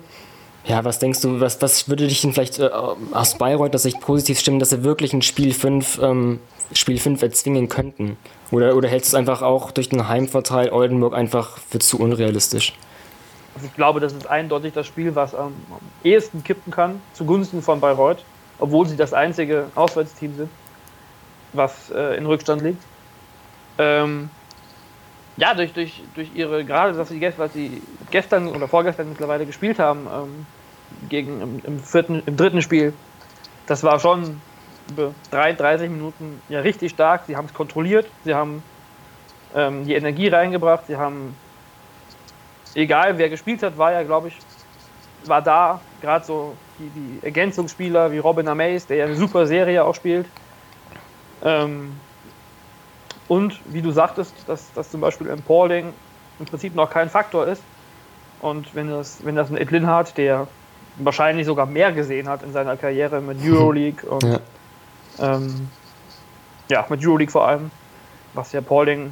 Ja, 0.68 0.84
was 0.84 1.00
denkst 1.00 1.22
du, 1.22 1.40
was, 1.40 1.62
was 1.62 1.88
würde 1.88 2.08
dich 2.08 2.22
denn 2.22 2.34
vielleicht 2.34 2.60
äh, 2.60 2.70
aus 3.14 3.38
Bayreuth, 3.38 3.74
dass 3.74 3.84
sich 3.84 4.00
positiv 4.02 4.40
stimmen, 4.40 4.60
dass 4.60 4.72
sie 4.72 4.84
wirklich 4.84 5.14
ein 5.14 5.22
Spiel 5.22 5.54
5 5.54 6.00
ähm, 6.02 6.42
Spiel 6.74 7.00
5 7.00 7.22
erzwingen 7.22 7.70
könnten? 7.70 8.18
Oder, 8.52 8.76
oder 8.76 8.90
hältst 8.90 9.14
du 9.14 9.16
es 9.16 9.20
einfach 9.20 9.42
auch 9.42 9.72
durch 9.72 9.88
den 9.88 10.10
Heimvorteil 10.10 10.70
Oldenburg 10.70 11.14
einfach 11.14 11.58
für 11.58 11.80
zu 11.80 12.00
unrealistisch? 12.00 12.74
Also 13.56 13.68
ich 13.68 13.76
glaube, 13.76 14.02
das 14.02 14.12
ist 14.12 14.28
eindeutig 14.28 14.74
das 14.74 14.86
Spiel, 14.86 15.16
was 15.16 15.34
am 15.34 15.54
ehesten 16.04 16.44
kippen 16.44 16.72
kann, 16.72 17.02
zugunsten 17.14 17.62
von 17.62 17.80
Bayreuth, 17.80 18.24
obwohl 18.60 18.88
sie 18.88 18.98
das 18.98 19.14
einzige 19.14 19.68
Auswärtsteam 19.74 20.36
sind, 20.36 20.50
was 21.54 21.90
äh, 21.92 22.18
in 22.18 22.26
Rückstand 22.26 22.62
liegt. 22.62 22.84
Ähm, 23.78 24.30
ja, 25.38 25.54
durch, 25.54 25.72
durch, 25.72 26.04
durch 26.14 26.30
ihre, 26.36 26.66
gerade 26.66 26.98
was 26.98 27.08
sie 27.08 27.82
gestern 28.12 28.48
oder 28.50 28.68
vorgestern 28.68 29.10
mittlerweile 29.10 29.46
gespielt 29.46 29.80
haben, 29.80 30.08
ähm, 30.14 30.46
gegen 31.10 31.42
im, 31.42 31.62
im, 31.64 31.80
vierten, 31.80 32.22
im 32.26 32.38
dritten 32.38 32.62
Spiel, 32.62 32.94
das 33.66 33.84
war 33.84 34.00
schon 34.00 34.42
über 34.90 35.14
33 35.32 35.90
Minuten 35.90 36.42
ja 36.50 36.62
richtig 36.62 36.92
stark. 36.92 37.24
Sie 37.28 37.36
haben 37.36 37.46
es 37.46 37.54
kontrolliert, 37.54 38.08
sie 38.24 38.34
haben 38.34 38.64
ähm, 39.56 39.86
die 39.86 39.96
Energie 39.96 40.28
reingebracht, 40.28 40.88
sie 40.88 40.96
haben, 40.96 41.36
egal 42.76 43.18
wer 43.18 43.30
gespielt 43.30 43.64
hat, 43.64 43.78
war 43.78 43.92
ja, 43.92 44.04
glaube 44.04 44.30
ich, 44.30 44.38
war 45.26 45.42
da, 45.42 45.82
gerade 46.02 46.26
so 46.26 46.56
die, 46.80 46.90
die 46.90 47.26
Ergänzungsspieler 47.26 48.12
wie 48.12 48.20
Robin 48.20 48.48
Amaze, 48.48 48.88
der 48.88 48.98
ja 48.98 49.06
eine 49.06 49.16
super 49.16 49.46
Serie 49.46 49.84
auch 49.84 49.96
spielt. 49.96 50.28
Ähm, 51.44 52.00
und 53.28 53.60
wie 53.66 53.82
du 53.82 53.92
sagtest, 53.92 54.34
dass, 54.48 54.72
dass 54.74 54.90
zum 54.90 55.02
Beispiel 55.02 55.28
im 55.28 55.42
Pauling 55.42 55.94
im 56.40 56.46
Prinzip 56.46 56.76
noch 56.76 56.90
kein 56.90 57.10
Faktor 57.10 57.48
ist. 57.48 57.62
Und 58.40 58.74
wenn 58.76 58.90
das, 58.90 59.26
wenn 59.26 59.36
das 59.36 59.50
ein 59.50 59.58
Ed 59.58 59.72
Linhardt, 59.72 60.18
der 60.18 60.48
wahrscheinlich 60.98 61.46
sogar 61.46 61.66
mehr 61.66 61.92
gesehen 61.92 62.28
hat 62.28 62.44
in 62.44 62.54
seiner 62.54 62.78
Karriere 62.78 63.22
mit 63.22 63.38
Euroleague 63.44 64.10
und 64.10 64.24
ja, 64.24 64.40
ähm, 65.20 65.70
ja 66.70 66.86
mit 66.90 67.06
Euroleague 67.06 67.32
vor 67.32 67.48
allem, 67.48 67.72
was 68.34 68.52
ja 68.52 68.62
Pauling 68.62 69.12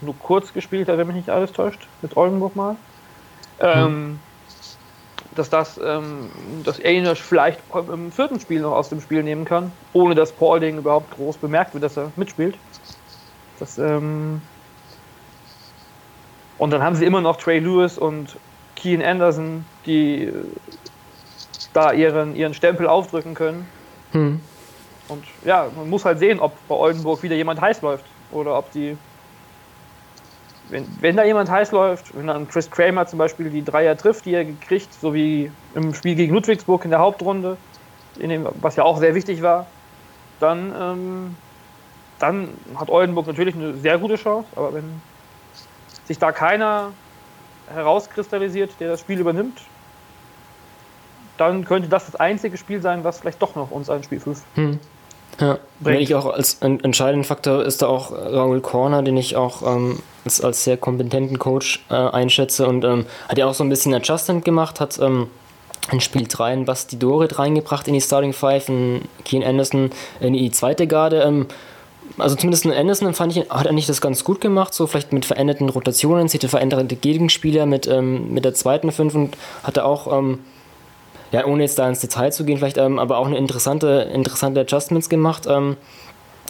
nur 0.00 0.16
kurz 0.18 0.52
gespielt 0.52 0.88
hat, 0.88 0.98
wenn 0.98 1.06
mich 1.06 1.16
nicht 1.16 1.30
alles 1.30 1.52
täuscht, 1.52 1.86
mit 2.02 2.16
Oldenburg 2.16 2.56
mal. 2.56 2.76
Ähm, 3.60 3.84
hm. 3.84 4.18
Dass 5.34 5.48
das, 5.48 5.78
ähm, 5.82 6.30
dass 6.64 6.80
ihn 6.80 7.06
vielleicht 7.14 7.60
im 7.92 8.10
vierten 8.10 8.40
Spiel 8.40 8.60
noch 8.60 8.72
aus 8.72 8.88
dem 8.88 9.00
Spiel 9.00 9.22
nehmen 9.22 9.44
kann, 9.44 9.70
ohne 9.92 10.14
dass 10.14 10.32
Paulding 10.32 10.78
überhaupt 10.78 11.14
groß 11.14 11.36
bemerkt 11.36 11.74
wird, 11.74 11.84
dass 11.84 11.96
er 11.96 12.10
mitspielt. 12.16 12.56
Das, 13.58 13.78
ähm 13.78 14.40
und 16.58 16.70
dann 16.72 16.82
haben 16.82 16.94
sie 16.94 17.06
immer 17.06 17.20
noch 17.22 17.36
Trey 17.36 17.58
Lewis 17.58 17.96
und 17.96 18.36
Keen 18.80 19.02
Anderson, 19.02 19.64
die 19.86 20.24
äh, 20.24 20.32
da 21.72 21.92
ihren, 21.92 22.34
ihren 22.34 22.54
Stempel 22.54 22.86
aufdrücken 22.86 23.34
können. 23.34 23.66
Hm. 24.12 24.40
Und 25.08 25.24
ja, 25.44 25.68
man 25.76 25.88
muss 25.88 26.04
halt 26.04 26.18
sehen, 26.18 26.40
ob 26.40 26.52
bei 26.68 26.74
Oldenburg 26.74 27.22
wieder 27.22 27.36
jemand 27.36 27.60
heiß 27.60 27.82
läuft 27.82 28.04
oder 28.32 28.56
ob 28.56 28.70
die 28.72 28.96
wenn, 30.70 30.86
wenn 31.00 31.16
da 31.16 31.24
jemand 31.24 31.50
heiß 31.50 31.72
läuft, 31.72 32.16
wenn 32.16 32.28
dann 32.28 32.48
Chris 32.48 32.70
Kramer 32.70 33.06
zum 33.06 33.18
Beispiel 33.18 33.50
die 33.50 33.64
Dreier 33.64 33.96
trifft, 33.96 34.24
die 34.24 34.34
er 34.34 34.44
gekriegt, 34.44 34.92
so 34.94 35.12
wie 35.12 35.50
im 35.74 35.94
Spiel 35.94 36.14
gegen 36.14 36.32
Ludwigsburg 36.32 36.84
in 36.84 36.90
der 36.90 37.00
Hauptrunde, 37.00 37.56
in 38.18 38.30
dem, 38.30 38.46
was 38.60 38.76
ja 38.76 38.84
auch 38.84 38.98
sehr 38.98 39.14
wichtig 39.14 39.42
war, 39.42 39.66
dann, 40.38 40.72
ähm, 40.78 41.36
dann 42.18 42.48
hat 42.76 42.88
Oldenburg 42.88 43.26
natürlich 43.26 43.54
eine 43.54 43.74
sehr 43.74 43.98
gute 43.98 44.16
Chance. 44.16 44.48
Aber 44.56 44.74
wenn 44.74 45.00
sich 46.04 46.18
da 46.18 46.32
keiner 46.32 46.92
herauskristallisiert, 47.72 48.72
der 48.80 48.88
das 48.88 49.00
Spiel 49.00 49.18
übernimmt, 49.18 49.60
dann 51.36 51.64
könnte 51.64 51.88
das 51.88 52.06
das 52.06 52.16
einzige 52.16 52.56
Spiel 52.56 52.82
sein, 52.82 53.04
was 53.04 53.20
vielleicht 53.20 53.40
doch 53.40 53.54
noch 53.54 53.70
uns 53.70 53.88
ein 53.88 54.02
Spiel 54.02 54.20
5 54.20 54.42
hm. 54.54 54.78
Ja, 55.38 55.58
wenn 55.78 56.00
ich 56.00 56.14
auch 56.14 56.26
als 56.26 56.58
entscheidenden 56.60 57.24
Faktor 57.24 57.64
ist 57.64 57.80
da 57.80 57.86
auch 57.86 58.12
Raul 58.12 58.60
Corner, 58.60 59.02
den 59.02 59.16
ich 59.16 59.36
auch 59.36 59.62
ähm, 59.62 60.00
als, 60.24 60.42
als 60.42 60.64
sehr 60.64 60.76
kompetenten 60.76 61.38
Coach 61.38 61.82
äh, 61.88 61.94
einschätze 61.94 62.66
und 62.66 62.84
ähm, 62.84 63.06
hat 63.26 63.38
ja 63.38 63.46
auch 63.46 63.54
so 63.54 63.64
ein 63.64 63.70
bisschen 63.70 63.94
Adjustment 63.94 64.44
gemacht, 64.44 64.80
hat 64.80 64.98
ähm, 64.98 65.28
in 65.92 66.00
Spiel 66.00 66.26
3 66.28 66.44
einen 66.44 66.64
Basti 66.66 66.98
Dorit 66.98 67.38
reingebracht 67.38 67.88
in 67.88 67.94
die 67.94 68.02
Starting 68.02 68.34
Five, 68.34 68.68
einen 68.68 69.08
Keen 69.24 69.42
Anderson 69.42 69.90
in 70.20 70.34
die 70.34 70.50
zweite 70.50 70.86
Garde. 70.86 71.46
Also 72.18 72.36
zumindest 72.36 72.64
in 72.64 72.72
Anderson 72.72 73.14
fand 73.14 73.36
ich, 73.36 73.48
hat 73.50 73.66
eigentlich 73.66 73.86
das 73.86 74.00
ganz 74.00 74.24
gut 74.24 74.40
gemacht, 74.40 74.74
so 74.74 74.86
vielleicht 74.86 75.12
mit 75.12 75.24
veränderten 75.24 75.68
Rotationen, 75.68 76.28
sieht 76.28 76.44
veränderte 76.44 76.96
Gegenspieler 76.96 77.66
mit, 77.66 77.86
ähm, 77.86 78.32
mit 78.34 78.44
der 78.44 78.54
zweiten 78.54 78.92
Fünf 78.92 79.14
und 79.14 79.36
hatte 79.62 79.84
auch 79.84 80.18
ähm, 80.18 80.40
ja, 81.32 81.44
ohne 81.44 81.62
jetzt 81.62 81.78
da 81.78 81.88
ins 81.88 82.00
Detail 82.00 82.32
zu 82.32 82.44
gehen, 82.44 82.58
vielleicht 82.58 82.78
ähm, 82.78 82.98
aber 82.98 83.18
auch 83.18 83.26
eine 83.26 83.38
interessante, 83.38 84.10
interessante 84.12 84.60
Adjustments 84.60 85.08
gemacht. 85.08 85.46
Ähm, 85.48 85.76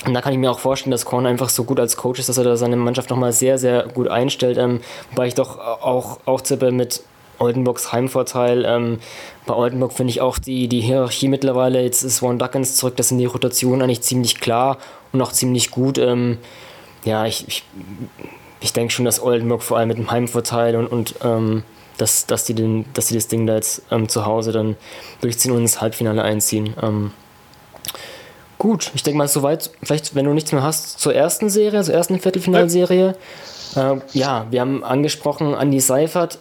und 0.06 0.14
da 0.14 0.22
kann 0.22 0.32
ich 0.32 0.38
mir 0.38 0.50
auch 0.50 0.58
vorstellen, 0.58 0.92
dass 0.92 1.04
Korn 1.04 1.26
einfach 1.26 1.50
so 1.50 1.64
gut 1.64 1.78
als 1.78 1.96
Coach 1.96 2.20
ist, 2.20 2.30
dass 2.30 2.38
er 2.38 2.44
da 2.44 2.56
seine 2.56 2.76
Mannschaft 2.76 3.10
nochmal 3.10 3.32
sehr, 3.32 3.58
sehr 3.58 3.86
gut 3.88 4.08
einstellt. 4.08 4.56
Ähm, 4.56 4.80
wobei 5.10 5.26
ich 5.26 5.34
doch 5.34 5.58
auch, 5.58 6.20
auch 6.24 6.40
zippe 6.40 6.72
mit 6.72 7.02
Oldenburgs 7.40 7.92
Heimvorteil. 7.92 8.64
Ähm, 8.64 8.98
bei 9.46 9.54
Oldenburg 9.54 9.92
finde 9.92 10.10
ich 10.12 10.20
auch 10.20 10.38
die, 10.38 10.68
die 10.68 10.80
Hierarchie 10.80 11.28
mittlerweile, 11.28 11.82
jetzt 11.82 12.02
ist 12.02 12.22
Warren 12.22 12.38
Duckens 12.38 12.76
zurück, 12.76 12.96
das 12.96 13.08
sind 13.08 13.18
die 13.18 13.24
Rotationen 13.24 13.82
eigentlich 13.82 14.02
ziemlich 14.02 14.40
klar 14.40 14.78
und 15.12 15.20
auch 15.22 15.32
ziemlich 15.32 15.70
gut. 15.70 15.98
Ähm, 15.98 16.38
ja, 17.04 17.26
ich, 17.26 17.48
ich, 17.48 17.64
ich 18.60 18.72
denke 18.72 18.92
schon, 18.92 19.04
dass 19.04 19.22
Oldenburg 19.22 19.62
vor 19.62 19.78
allem 19.78 19.88
mit 19.88 19.98
dem 19.98 20.10
Heimvorteil 20.10 20.76
und, 20.76 20.86
und 20.86 21.14
ähm, 21.24 21.62
dass, 21.96 22.26
dass, 22.26 22.44
die 22.44 22.54
den, 22.54 22.84
dass 22.94 23.06
die 23.06 23.14
das 23.14 23.28
Ding 23.28 23.46
da 23.46 23.56
jetzt 23.56 23.82
ähm, 23.90 24.08
zu 24.08 24.24
Hause 24.26 24.52
dann 24.52 24.76
durchziehen 25.20 25.52
und 25.52 25.62
ins 25.62 25.80
Halbfinale 25.80 26.22
einziehen. 26.22 26.74
Ähm, 26.82 27.12
gut, 28.58 28.90
ich 28.94 29.02
denke 29.02 29.18
mal 29.18 29.28
soweit, 29.28 29.70
vielleicht 29.82 30.14
wenn 30.14 30.24
du 30.24 30.32
nichts 30.32 30.52
mehr 30.52 30.62
hast 30.62 31.00
zur 31.00 31.14
ersten 31.14 31.50
Serie, 31.50 31.82
zur 31.82 31.94
ersten 31.94 32.20
Viertelfinalserie. 32.20 33.16
Äh, 33.76 33.96
ja, 34.12 34.46
wir 34.50 34.60
haben 34.60 34.84
angesprochen, 34.84 35.54
Andy 35.54 35.80
Seifert 35.80 36.38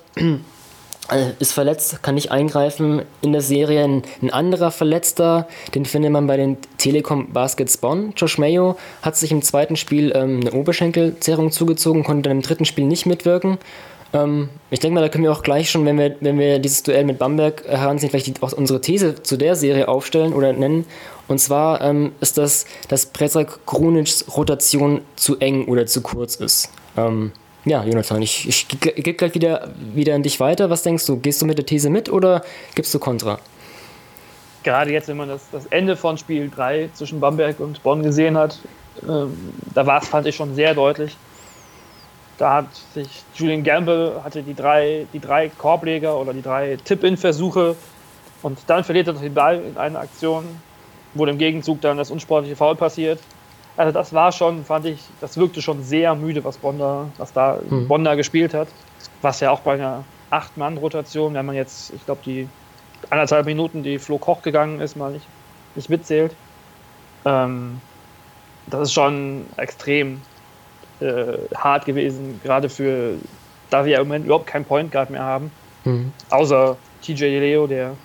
ist 1.39 1.53
verletzt, 1.53 2.01
kann 2.03 2.15
nicht 2.15 2.31
eingreifen 2.31 3.03
in 3.21 3.31
der 3.31 3.41
Serie. 3.41 3.83
Ein, 3.83 4.03
ein, 4.21 4.29
anderer 4.29 4.71
Verletzter, 4.71 5.47
den 5.75 5.85
findet 5.85 6.11
man 6.11 6.27
bei 6.27 6.37
den 6.37 6.57
Telekom 6.77 7.31
Baskets 7.31 7.77
Bonn. 7.77 8.13
Josh 8.15 8.37
Mayo 8.37 8.77
hat 9.01 9.17
sich 9.17 9.31
im 9.31 9.41
zweiten 9.41 9.75
Spiel 9.75 10.11
ähm, 10.15 10.41
eine 10.41 10.53
Oberschenkelzerrung 10.53 11.51
zugezogen, 11.51 12.03
konnte 12.03 12.29
dann 12.29 12.37
im 12.37 12.43
dritten 12.43 12.65
Spiel 12.65 12.85
nicht 12.85 13.05
mitwirken. 13.05 13.57
Ähm, 14.13 14.49
ich 14.71 14.79
denke 14.79 14.95
mal, 14.95 15.01
da 15.01 15.09
können 15.09 15.23
wir 15.23 15.31
auch 15.31 15.43
gleich 15.43 15.69
schon, 15.69 15.85
wenn 15.85 15.97
wir, 15.97 16.15
wenn 16.19 16.39
wir 16.39 16.59
dieses 16.59 16.83
Duell 16.83 17.05
mit 17.05 17.19
Bamberg 17.19 17.63
heranziehen, 17.67 18.09
vielleicht 18.09 18.27
die, 18.27 18.41
auch 18.41 18.53
unsere 18.53 18.81
These 18.81 19.21
zu 19.21 19.37
der 19.37 19.55
Serie 19.55 19.87
aufstellen 19.87 20.33
oder 20.33 20.53
nennen. 20.53 20.85
Und 21.27 21.39
zwar 21.39 21.81
ähm, 21.81 22.13
ist 22.21 22.37
das, 22.37 22.65
dass 22.87 23.05
Prezak 23.07 23.65
Krunics 23.65 24.25
Rotation 24.35 25.01
zu 25.15 25.37
eng 25.39 25.65
oder 25.67 25.85
zu 25.85 26.01
kurz 26.01 26.35
ist. 26.35 26.71
Ja, 27.69 27.83
Jonathan, 27.83 28.19
ich, 28.23 28.47
ich 28.47 28.67
gebe 28.67 29.13
gleich 29.13 29.35
wieder, 29.35 29.69
wieder 29.93 30.15
an 30.15 30.23
dich 30.23 30.39
weiter. 30.39 30.71
Was 30.71 30.81
denkst 30.81 31.05
du? 31.05 31.17
Gehst 31.17 31.39
du 31.39 31.45
mit 31.45 31.59
der 31.59 31.67
These 31.67 31.91
mit 31.91 32.09
oder 32.09 32.41
gibst 32.73 32.91
du 32.95 32.97
Kontra? 32.97 33.37
Gerade 34.63 34.91
jetzt, 34.91 35.07
wenn 35.07 35.17
man 35.17 35.29
das, 35.29 35.43
das 35.51 35.67
Ende 35.67 35.95
von 35.95 36.17
Spiel 36.17 36.49
3 36.49 36.89
zwischen 36.95 37.19
Bamberg 37.19 37.59
und 37.59 37.83
Bonn 37.83 38.01
gesehen 38.01 38.35
hat, 38.35 38.57
ähm, 39.07 39.53
da 39.75 39.85
war 39.85 40.01
es, 40.01 40.07
fand 40.07 40.25
ich 40.25 40.35
schon 40.35 40.55
sehr 40.55 40.73
deutlich, 40.73 41.15
da 42.39 42.55
hat 42.55 42.65
sich 42.95 43.07
Julian 43.35 43.63
Gamble 43.63 44.19
hatte 44.23 44.41
die 44.41 44.55
drei, 44.55 45.05
die 45.13 45.19
drei 45.19 45.49
Korbleger 45.49 46.17
oder 46.17 46.33
die 46.33 46.41
drei 46.41 46.75
Tip-In-Versuche 46.83 47.75
und 48.41 48.57
dann 48.65 48.83
verliert 48.83 49.09
er 49.09 49.13
den 49.13 49.35
Ball 49.35 49.61
in 49.61 49.77
einer 49.77 49.99
Aktion, 49.99 50.43
wo 51.13 51.23
im 51.27 51.37
Gegenzug 51.37 51.81
dann 51.81 51.97
das 51.97 52.09
unsportliche 52.09 52.55
Foul 52.55 52.75
passiert. 52.75 53.19
Also 53.79 53.93
das 53.93 54.11
war 54.11 54.33
schon, 54.33 54.65
fand 54.65 54.85
ich, 54.87 54.99
das 55.21 55.37
wirkte 55.37 55.61
schon 55.61 55.81
sehr 55.83 56.13
müde, 56.13 56.43
was 56.43 56.57
Bonda, 56.57 57.05
was 57.17 57.31
da 57.31 57.59
mhm. 57.69 57.87
Bonda 57.87 58.15
gespielt 58.15 58.53
hat. 58.53 58.67
Was 59.21 59.39
ja 59.39 59.51
auch 59.51 59.61
bei 59.61 59.75
einer 59.75 60.03
Acht-Mann-Rotation, 60.31 61.33
wenn 61.33 61.45
man 61.45 61.55
jetzt, 61.55 61.93
ich 61.93 62.03
glaube, 62.03 62.19
die 62.25 62.49
anderthalb 63.09 63.45
Minuten, 63.45 63.81
die 63.81 63.97
Flo 63.97 64.17
Koch 64.17 64.41
gegangen 64.41 64.81
ist, 64.81 64.97
mal 64.97 65.13
nicht, 65.13 65.25
nicht 65.75 65.89
mitzählt. 65.89 66.35
Ähm, 67.23 67.79
das 68.67 68.81
ist 68.81 68.91
schon 68.91 69.45
extrem 69.55 70.19
äh, 70.99 71.37
hart 71.55 71.85
gewesen, 71.85 72.41
gerade 72.43 72.67
für, 72.67 73.13
da 73.69 73.85
wir 73.85 73.93
ja 73.93 74.01
im 74.01 74.09
Moment 74.09 74.25
überhaupt 74.25 74.47
keinen 74.47 74.65
Point 74.65 74.91
Guard 74.91 75.09
mehr 75.09 75.23
haben. 75.23 75.51
Mhm. 75.85 76.11
Außer 76.31 76.75
TJ 77.01 77.23
Leo, 77.39 77.65
der 77.65 77.95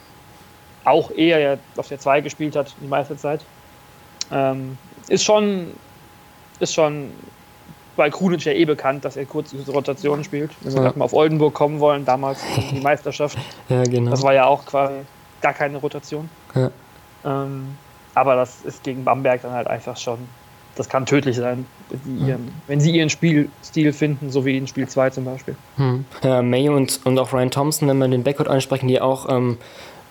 auch 0.85 1.11
eher 1.11 1.59
auf 1.77 1.89
der 1.89 1.99
2 1.99 2.21
gespielt 2.21 2.55
hat 2.55 2.73
die 2.81 2.87
meiste 2.87 3.17
Zeit. 3.17 3.45
Ähm, 4.31 4.79
ist 5.09 5.25
schon, 5.25 5.73
ist 6.61 6.75
schon 6.75 7.11
bei 7.97 8.11
Krunic 8.11 8.45
ja 8.45 8.53
eh 8.53 8.65
bekannt, 8.65 9.05
dass 9.05 9.17
er 9.17 9.25
kurze 9.25 9.57
Rotationen 9.71 10.25
spielt. 10.25 10.51
Wenn 10.63 10.75
wir 10.75 10.83
ja. 10.83 10.93
mal 10.97 11.05
auf 11.05 11.13
Oldenburg 11.13 11.55
kommen 11.55 11.81
wollen, 11.81 12.05
damals 12.05 12.41
die 12.71 12.81
Meisterschaft. 12.81 13.39
ja, 13.69 13.83
genau. 13.85 14.11
Das 14.11 14.23
war 14.23 14.35
ja 14.35 14.47
auch 14.47 14.65
quasi 14.65 14.95
gar 15.41 15.53
keine 15.53 15.79
Rotation. 15.79 16.29
Ja. 16.55 16.71
Ähm, 17.25 17.77
aber 18.15 18.37
das 18.37 18.63
ist 18.63 18.83
gegen 18.83 19.05
Bamberg 19.05 19.43
dann 19.43 19.53
halt 19.53 19.67
einfach 19.67 19.97
schon 19.97 20.19
das 20.77 20.89
kann 20.89 21.07
tödlich 21.07 21.37
sein, 21.37 21.67
wenn, 21.91 22.27
ihren, 22.27 22.53
wenn 22.67 22.81
sie 22.81 22.91
ihren 22.91 23.11
Spielstil 23.11 23.93
finden, 23.93 24.31
so 24.31 24.45
wie 24.45 24.57
in 24.57 24.67
Spiel 24.67 24.89
2 24.89 25.11
zum 25.11 25.25
Beispiel. 25.25 25.57
Hm. 25.77 26.05
Ja, 26.23 26.43
May 26.43 26.69
und, 26.69 27.01
und 27.05 27.19
auch 27.19 27.33
Ryan 27.33 27.51
Thompson, 27.51 27.89
wenn 27.89 27.99
wir 27.99 28.09
den 28.09 28.25
Backcourt 28.25 28.49
ansprechen, 28.49 28.89
die 28.89 29.01
auch 29.01 29.29
ähm, 29.29 29.59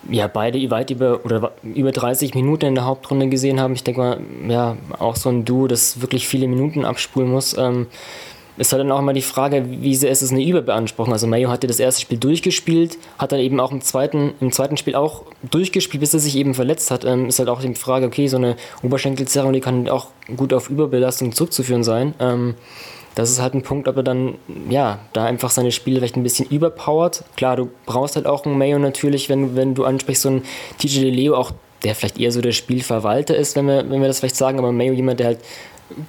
ja, 0.10 0.28
beide 0.28 0.70
weit 0.70 0.92
über 0.92 1.24
oder 1.26 1.52
über 1.64 1.92
30 1.92 2.34
Minuten 2.36 2.66
in 2.66 2.76
der 2.76 2.86
Hauptrunde 2.86 3.28
gesehen 3.30 3.60
haben. 3.60 3.74
Ich 3.74 3.84
denke 3.84 4.02
mal, 4.02 4.20
ja, 4.48 4.78
auch 5.00 5.16
so 5.16 5.30
ein 5.30 5.46
Duo, 5.46 5.68
das 5.68 6.02
wirklich 6.02 6.28
viele 6.28 6.48
Minuten 6.48 6.86
abspulen 6.86 7.32
muss. 7.32 7.58
Ähm, 7.58 7.88
ist 8.56 8.72
halt 8.72 8.82
dann 8.82 8.92
auch 8.92 9.00
immer 9.00 9.14
die 9.14 9.24
Frage, 9.24 9.66
wie 9.68 9.96
sehr 9.96 10.12
ist 10.12 10.22
es 10.22 10.32
eine 10.32 10.44
Überbeanspruchung. 10.44 11.12
Also 11.12 11.26
Mayo 11.26 11.50
hatte 11.50 11.66
das 11.66 11.80
erste 11.80 12.02
Spiel 12.02 12.20
durchgespielt, 12.20 13.00
hat 13.18 13.32
dann 13.32 13.40
eben 13.40 13.60
auch 13.60 13.72
im 13.72 13.82
zweiten, 13.82 14.34
im 14.42 14.52
zweiten 14.52 14.78
Spiel 14.78 14.94
auch 14.94 15.24
durchgespielt, 15.50 16.02
bis 16.02 16.14
er 16.14 16.20
sich 16.20 16.36
eben 16.36 16.54
verletzt 16.54 16.92
hat. 16.92 17.04
Ähm, 17.04 17.28
ist 17.28 17.40
halt 17.40 17.50
auch 17.50 17.62
die 17.62 17.74
Frage, 17.74 18.06
okay, 18.06 18.28
so 18.28 18.38
eine 18.38 18.56
Oberschenkelzerrung, 18.84 19.54
die 19.54 19.60
kann 19.60 19.90
auch 19.90 20.10
gut 20.38 20.54
auf 20.54 20.70
Überbelastung 20.70 21.32
zurückzuführen 21.32 21.84
sein. 21.84 22.14
Ähm, 22.20 22.56
das 23.16 23.30
ist 23.30 23.42
halt 23.42 23.54
ein 23.54 23.62
Punkt, 23.62 23.88
ob 23.88 23.98
er 23.98 24.04
dann, 24.04 24.36
ja, 24.70 25.00
da 25.14 25.26
einfach 25.26 25.52
seine 25.52 25.72
Spiele 25.72 26.00
vielleicht 26.00 26.16
ein 26.16 26.24
bisschen 26.24 26.50
überpowert. 26.50 27.24
Klar, 27.36 27.56
du 27.56 27.70
brauchst 27.86 28.16
halt 28.16 28.26
auch 28.26 28.46
einen 28.46 28.58
Mayo 28.58 28.80
natürlich, 28.80 29.30
wenn, 29.30 29.56
wenn 29.56 29.76
du 29.76 29.86
ansprichst, 29.86 30.24
so 30.24 30.30
einen 30.30 30.44
TJ 30.80 31.10
Leo, 31.10 31.36
auch 31.36 31.52
der 31.84 31.96
vielleicht 31.96 32.20
eher 32.20 32.32
so 32.32 32.42
der 32.42 32.54
Spielverwalter 32.54 33.36
ist, 33.36 33.56
wenn 33.56 33.68
wir, 33.68 33.90
wenn 33.90 34.02
wir 34.02 34.08
das 34.08 34.20
vielleicht 34.20 34.36
sagen, 34.36 34.58
aber 34.58 34.72
Mayo 34.72 34.94
jemand, 34.94 35.20
der 35.20 35.28
halt 35.28 35.40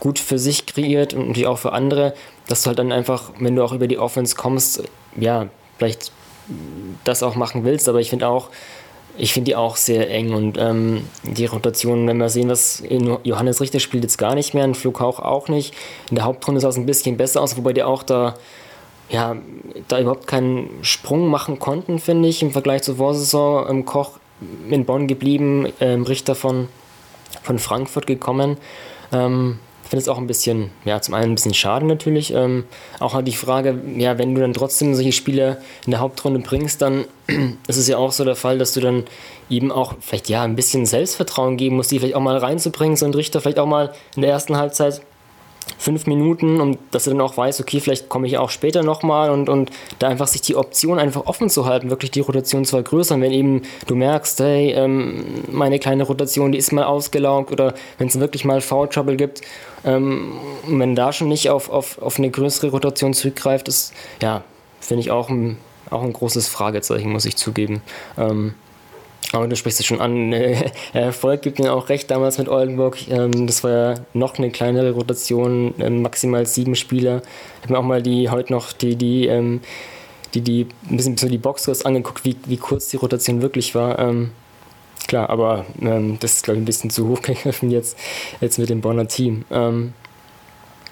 gut 0.00 0.18
für 0.18 0.38
sich 0.38 0.66
kreiert 0.66 1.14
und 1.14 1.28
natürlich 1.28 1.46
auch 1.46 1.58
für 1.58 1.72
andere, 1.72 2.14
dass 2.48 2.62
du 2.62 2.68
halt 2.68 2.78
dann 2.78 2.92
einfach, 2.92 3.32
wenn 3.38 3.56
du 3.56 3.64
auch 3.64 3.72
über 3.72 3.86
die 3.86 3.98
Offense 3.98 4.34
kommst, 4.36 4.82
ja, 5.16 5.48
vielleicht 5.78 6.12
das 7.04 7.22
auch 7.22 7.36
machen 7.36 7.64
willst. 7.64 7.88
Aber 7.88 8.00
ich 8.00 8.10
finde 8.10 8.28
auch, 8.28 8.50
ich 9.16 9.32
finde 9.32 9.50
die 9.50 9.56
auch 9.56 9.76
sehr 9.76 10.10
eng 10.10 10.34
und 10.34 10.58
ähm, 10.58 11.04
die 11.22 11.46
Rotation, 11.46 12.06
wenn 12.06 12.16
wir 12.16 12.28
sehen, 12.28 12.48
was 12.48 12.82
Johannes 13.22 13.60
Richter 13.60 13.80
spielt 13.80 14.02
jetzt 14.02 14.18
gar 14.18 14.34
nicht 14.34 14.54
mehr, 14.54 14.64
ein 14.64 14.74
Flughauch 14.74 15.20
auch 15.20 15.48
nicht. 15.48 15.74
In 16.10 16.16
der 16.16 16.24
Hauptrunde 16.24 16.60
sah 16.60 16.68
es 16.68 16.76
ein 16.76 16.86
bisschen 16.86 17.16
besser 17.16 17.40
aus, 17.40 17.56
wobei 17.56 17.72
die 17.72 17.82
auch 17.82 18.02
da 18.02 18.34
ja, 19.10 19.36
da 19.88 20.00
überhaupt 20.00 20.26
keinen 20.26 20.70
Sprung 20.82 21.28
machen 21.28 21.58
konnten, 21.58 21.98
finde 21.98 22.28
ich, 22.28 22.42
im 22.42 22.52
Vergleich 22.52 22.82
zur 22.82 22.96
Vorsaison. 22.96 23.66
Ähm, 23.68 23.84
Koch 23.84 24.18
in 24.68 24.84
Bonn 24.84 25.06
geblieben, 25.06 25.72
ähm, 25.80 26.02
Richter 26.02 26.34
von, 26.34 26.68
von 27.42 27.58
Frankfurt 27.58 28.06
gekommen. 28.06 28.56
Ähm, 29.12 29.58
finde 29.94 30.02
es 30.02 30.08
auch 30.08 30.18
ein 30.18 30.26
bisschen, 30.26 30.70
ja, 30.84 31.00
zum 31.00 31.14
einen 31.14 31.30
ein 31.30 31.34
bisschen 31.36 31.54
schade 31.54 31.86
natürlich. 31.86 32.34
Ähm, 32.34 32.64
auch 32.98 33.14
halt 33.14 33.28
die 33.28 33.32
Frage, 33.32 33.80
ja, 33.96 34.18
wenn 34.18 34.34
du 34.34 34.40
dann 34.40 34.52
trotzdem 34.52 34.92
solche 34.96 35.12
Spiele 35.12 35.58
in 35.86 35.92
der 35.92 36.00
Hauptrunde 36.00 36.40
bringst, 36.40 36.82
dann 36.82 37.04
ist 37.68 37.76
es 37.76 37.86
ja 37.86 37.96
auch 37.96 38.10
so 38.10 38.24
der 38.24 38.34
Fall, 38.34 38.58
dass 38.58 38.72
du 38.72 38.80
dann 38.80 39.04
eben 39.48 39.70
auch 39.70 39.94
vielleicht 40.00 40.28
ja 40.28 40.42
ein 40.42 40.56
bisschen 40.56 40.84
Selbstvertrauen 40.84 41.56
geben 41.56 41.76
musst, 41.76 41.92
die 41.92 42.00
vielleicht 42.00 42.16
auch 42.16 42.20
mal 42.20 42.36
reinzubringen, 42.36 42.96
so 42.96 43.06
ein 43.06 43.14
Richter 43.14 43.40
vielleicht 43.40 43.60
auch 43.60 43.68
mal 43.68 43.92
in 44.16 44.22
der 44.22 44.32
ersten 44.32 44.56
Halbzeit 44.56 45.00
fünf 45.78 46.06
Minuten 46.06 46.60
und 46.60 46.78
dass 46.90 47.06
er 47.06 47.12
dann 47.12 47.20
auch 47.20 47.36
weiß, 47.36 47.60
okay, 47.60 47.80
vielleicht 47.80 48.08
komme 48.08 48.26
ich 48.26 48.38
auch 48.38 48.50
später 48.50 48.82
nochmal 48.82 49.30
und, 49.30 49.48
und 49.48 49.70
da 49.98 50.08
einfach 50.08 50.26
sich 50.26 50.40
die 50.40 50.56
Option 50.56 50.98
einfach 50.98 51.26
offen 51.26 51.50
zu 51.50 51.66
halten, 51.66 51.90
wirklich 51.90 52.10
die 52.10 52.20
Rotation 52.20 52.64
zu 52.64 52.76
vergrößern, 52.76 53.20
wenn 53.20 53.32
eben 53.32 53.62
du 53.86 53.94
merkst, 53.94 54.40
hey, 54.40 54.72
ähm, 54.72 55.24
meine 55.50 55.78
kleine 55.78 56.04
Rotation, 56.04 56.52
die 56.52 56.58
ist 56.58 56.72
mal 56.72 56.84
ausgelaugt 56.84 57.52
oder 57.52 57.74
wenn 57.98 58.08
es 58.08 58.18
wirklich 58.18 58.44
mal 58.44 58.60
Foul 58.60 58.88
Trouble 58.88 59.16
gibt, 59.16 59.42
ähm, 59.84 60.32
wenn 60.66 60.94
da 60.94 61.12
schon 61.12 61.28
nicht 61.28 61.50
auf, 61.50 61.70
auf, 61.70 62.00
auf 62.00 62.18
eine 62.18 62.30
größere 62.30 62.70
Rotation 62.70 63.14
zurückgreift, 63.14 63.68
ist, 63.68 63.92
ja, 64.22 64.42
finde 64.80 65.02
ich 65.02 65.10
auch 65.10 65.28
ein, 65.28 65.58
auch 65.90 66.02
ein 66.02 66.12
großes 66.12 66.48
Fragezeichen, 66.48 67.10
muss 67.10 67.24
ich 67.24 67.36
zugeben. 67.36 67.82
Ähm, 68.16 68.54
aber 69.32 69.48
du 69.48 69.56
sprichst 69.56 69.80
es 69.80 69.86
schon 69.86 70.00
an, 70.00 70.32
Erfolg 70.92 71.42
gibt 71.42 71.58
mir 71.58 71.72
auch 71.72 71.88
recht 71.88 72.10
damals 72.10 72.38
mit 72.38 72.48
Oldenburg. 72.48 73.08
Ähm, 73.08 73.46
das 73.46 73.64
war 73.64 73.70
ja 73.70 73.94
noch 74.12 74.38
eine 74.38 74.50
kleinere 74.50 74.92
Rotation, 74.92 75.74
ähm, 75.78 76.02
maximal 76.02 76.46
sieben 76.46 76.74
Spieler. 76.74 77.22
Ich 77.58 77.62
habe 77.62 77.72
mir 77.72 77.78
auch 77.78 77.84
mal 77.84 78.02
die 78.02 78.30
heute 78.30 78.52
noch 78.52 78.72
die, 78.72 78.96
die, 78.96 79.26
ähm, 79.26 79.60
die, 80.34 80.40
die 80.40 80.66
ein 80.90 80.96
bisschen 80.96 81.16
so 81.16 81.28
die 81.28 81.38
Boxscores 81.38 81.84
angeguckt, 81.84 82.24
wie, 82.24 82.36
wie 82.46 82.56
kurz 82.56 82.88
die 82.88 82.96
Rotation 82.96 83.40
wirklich 83.40 83.74
war. 83.74 84.14
Klar, 85.06 85.30
aber 85.30 85.64
das 85.78 86.36
ist, 86.36 86.44
glaube 86.44 86.56
ich, 86.56 86.62
ein 86.62 86.64
bisschen 86.64 86.90
zu 86.90 87.08
hoch 87.08 87.22
gegriffen 87.22 87.70
jetzt, 87.70 87.96
jetzt 88.40 88.58
mit 88.58 88.68
dem 88.68 88.80
Bonner 88.80 89.06
Team. 89.06 89.44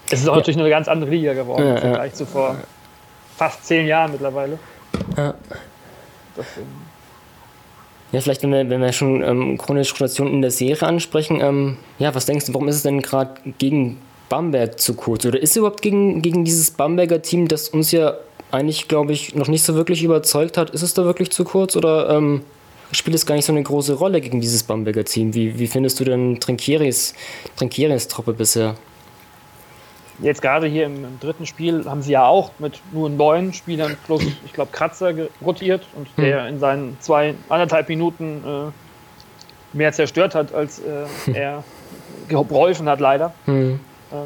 es 0.09 0.21
ist 0.21 0.29
auch 0.29 0.33
ja. 0.33 0.37
natürlich 0.37 0.59
eine 0.59 0.69
ganz 0.69 0.87
andere 0.87 1.09
Liga 1.09 1.33
geworden 1.33 1.65
ja, 1.65 1.75
im 1.75 1.81
Vergleich 1.81 2.11
ja. 2.11 2.17
zu 2.17 2.25
vor 2.25 2.55
fast 3.35 3.65
zehn 3.65 3.85
Jahren 3.85 4.11
mittlerweile. 4.11 4.59
Ja. 5.17 5.33
Das, 6.35 6.45
ja, 8.13 8.21
vielleicht, 8.21 8.43
wenn 8.43 8.51
wir, 8.51 8.69
wenn 8.69 8.79
wir 8.79 8.93
schon 8.93 9.23
ähm, 9.23 9.57
chronische 9.57 9.93
Rotation 9.93 10.31
in 10.31 10.41
der 10.43 10.51
Serie 10.51 10.87
ansprechen, 10.87 11.41
ähm, 11.41 11.77
ja, 11.97 12.13
was 12.13 12.27
denkst 12.27 12.45
du, 12.45 12.53
warum 12.53 12.67
ist 12.67 12.75
es 12.75 12.83
denn 12.83 13.01
gerade 13.01 13.33
gegen 13.57 13.97
Bamberg 14.29 14.79
zu 14.79 14.93
kurz? 14.93 15.25
Oder 15.25 15.41
ist 15.41 15.49
es 15.49 15.55
überhaupt 15.57 15.81
gegen, 15.81 16.21
gegen 16.21 16.45
dieses 16.45 16.69
Bamberger 16.71 17.23
Team, 17.23 17.47
das 17.47 17.69
uns 17.69 17.91
ja 17.91 18.13
eigentlich, 18.51 18.87
glaube 18.87 19.13
ich, 19.13 19.33
noch 19.33 19.47
nicht 19.47 19.63
so 19.63 19.73
wirklich 19.73 20.03
überzeugt 20.03 20.57
hat, 20.57 20.69
ist 20.69 20.83
es 20.83 20.93
da 20.93 21.05
wirklich 21.05 21.31
zu 21.31 21.43
kurz 21.43 21.75
oder 21.75 22.11
ähm, 22.11 22.41
spielt 22.91 23.15
es 23.15 23.25
gar 23.25 23.33
nicht 23.33 23.45
so 23.45 23.51
eine 23.51 23.63
große 23.63 23.95
Rolle 23.95 24.21
gegen 24.21 24.39
dieses 24.39 24.61
Bamberger 24.61 25.05
Team? 25.05 25.33
Wie, 25.33 25.57
wie 25.57 25.65
findest 25.65 25.99
du 25.99 26.03
denn 26.03 26.39
Trinkieris, 26.39 27.15
Trinkieris 27.55 28.07
Truppe 28.07 28.33
bisher? 28.33 28.75
Jetzt 30.23 30.41
gerade 30.41 30.67
hier 30.67 30.85
im, 30.85 31.03
im, 31.03 31.19
dritten 31.19 31.45
Spiel 31.45 31.85
haben 31.85 32.01
sie 32.01 32.13
ja 32.13 32.25
auch 32.25 32.51
mit 32.59 32.81
nur 32.91 33.09
neun 33.09 33.53
Spielern 33.53 33.95
plus, 34.05 34.23
ich 34.45 34.53
glaube, 34.53 34.71
Kratzer 34.71 35.13
rotiert 35.45 35.85
und 35.95 36.07
hm. 36.15 36.23
der 36.23 36.47
in 36.47 36.59
seinen 36.59 36.97
zwei, 36.99 37.35
anderthalb 37.49 37.89
Minuten 37.89 38.43
äh, 38.45 39.77
mehr 39.77 39.91
zerstört 39.91 40.33
hat, 40.33 40.53
als 40.53 40.79
äh, 40.79 41.33
er 41.33 41.63
geholfen 42.27 42.89
hat, 42.89 42.99
leider. 42.99 43.33
Hm. 43.45 43.79
Ähm, 44.11 44.19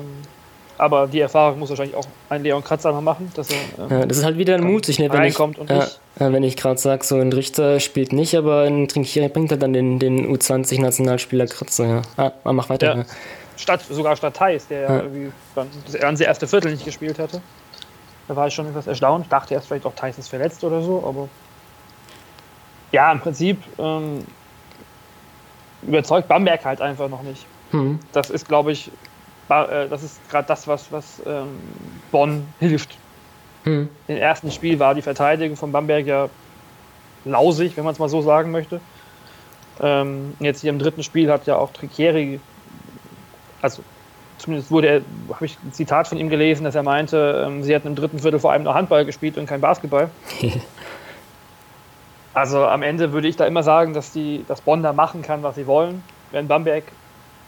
aber 0.77 1.08
die 1.08 1.20
Erfahrung 1.20 1.58
muss 1.58 1.70
wahrscheinlich 1.70 1.96
auch 1.96 2.06
ein 2.30 2.44
Leon 2.44 2.63
Kratzer 2.63 2.92
noch 2.92 3.01
machen, 3.01 3.32
dass 3.36 3.50
er 3.50 3.58
ähm, 3.80 4.00
ja, 4.00 4.06
das 4.06 4.20
ist 4.20 4.24
halt 4.24 4.38
wieder 4.38 4.62
mutig, 4.62 5.00
ne, 5.00 5.12
wenn 5.12 5.24
ich, 5.24 5.39
nicht. 5.39 6.00
wenn 6.20 6.44
ich 6.44 6.56
gerade 6.56 6.80
sage, 6.80 7.04
so 7.04 7.16
ein 7.16 7.34
Richter 7.34 7.80
spielt 7.80 8.13
nicht, 8.13 8.36
aber 8.36 8.62
ein 8.62 8.88
Trinkieri 8.88 9.27
bringt 9.30 9.50
halt 9.50 9.63
dann 9.63 9.74
den, 9.74 9.98
den 9.98 10.27
U20-Nationalspieler 10.27 11.48
Kratzer. 11.48 12.04
Ja, 12.17 12.32
ah, 12.43 12.54
mach 12.54 12.69
weiter. 12.69 12.98
Ja. 12.98 13.06
Statt, 13.58 13.82
sogar 13.89 14.15
statt 14.15 14.36
Thais, 14.36 14.67
der 14.67 14.82
ja. 15.56 15.65
das 15.86 16.00
ganze 16.00 16.24
erste 16.24 16.48
Viertel 16.48 16.72
nicht 16.72 16.86
gespielt 16.86 17.20
hatte. 17.20 17.41
Da 18.28 18.36
war 18.36 18.48
ich 18.48 18.54
schon 18.54 18.67
etwas 18.67 18.88
erstaunt. 18.88 19.26
Ich 19.26 19.30
dachte 19.30 19.54
erst 19.54 19.67
vielleicht 19.67 19.86
auch 19.86 19.96
Thais 19.96 20.17
ist 20.17 20.28
verletzt 20.28 20.63
oder 20.63 20.82
so, 20.82 21.04
aber 21.06 21.28
ja, 22.91 23.12
im 23.12 23.20
Prinzip 23.20 23.62
ähm, 23.78 24.26
überzeugt 25.82 26.28
Bamberg 26.28 26.63
halt 26.65 26.82
einfach 26.82 27.10
noch 27.10 27.24
nicht. 27.24 27.46
Mhm. 27.72 28.00
Das 28.12 28.30
ist, 28.30 28.48
glaube 28.48 28.72
ich, 28.72 28.91
äh, 29.50 29.88
das 29.88 30.04
ist 30.04 30.30
gerade 30.30 30.48
das, 30.48 30.67
was, 30.67 30.91
was 30.91 31.22
ähm, 31.26 31.60
Bonn 32.12 32.48
hilft. 32.60 32.98
Mhm. 33.65 33.89
Im 34.08 34.17
ersten 34.17 34.52
Spiel 34.52 34.80
war 34.80 34.96
die 34.96 35.02
Verteidigung 35.02 35.58
von 35.58 35.72
Bamberg 35.72 36.06
ja 36.06 36.30
lausig, 37.26 37.76
wenn 37.76 37.84
man 37.84 37.93
es 37.93 38.00
mal 38.00 38.10
so 38.10 38.22
sagen 38.22 38.52
möchte. 38.52 38.80
Ähm, 39.80 40.36
jetzt 40.39 40.62
hier 40.62 40.70
im 40.70 40.80
dritten 40.80 41.04
Spiel 41.04 41.32
hat 41.32 41.46
ja 41.46 41.58
auch 41.58 41.72
Tricchieri 41.72 42.39
also 43.62 43.84
zumindest 44.38 44.72
wurde 44.72 44.88
er, 44.88 45.02
habe 45.34 45.46
ich 45.46 45.58
ein 45.63 45.74
Zitat 45.74 46.08
von 46.08 46.17
ihm 46.17 46.30
gelesen, 46.30 46.63
dass 46.63 46.76
er 46.76 46.84
meinte, 46.84 47.43
ähm, 47.46 47.63
sie 47.63 47.74
hätten 47.74 47.88
im 47.88 47.96
dritten 47.96 48.20
Viertel 48.20 48.39
vor 48.39 48.52
allem 48.52 48.63
nur 48.63 48.74
Handball 48.74 49.06
gespielt 49.06 49.38
und 49.38 49.48
kein 49.48 49.62
Basketball. 49.62 50.10
also 52.34 52.65
am 52.65 52.84
Ende 52.84 53.13
würde 53.13 53.28
ich 53.28 53.36
da 53.36 53.46
immer 53.46 53.63
sagen, 53.63 53.93
dass 53.93 54.12
die 54.12 54.46
das 54.48 54.62
Bonn 54.62 54.84
da 54.84 54.93
machen 54.93 55.22
kann, 55.22 55.43
was 55.43 55.56
sie 55.56 55.67
wollen. 55.67 56.04
Wenn 56.32 56.48
Bamberg 56.48 56.84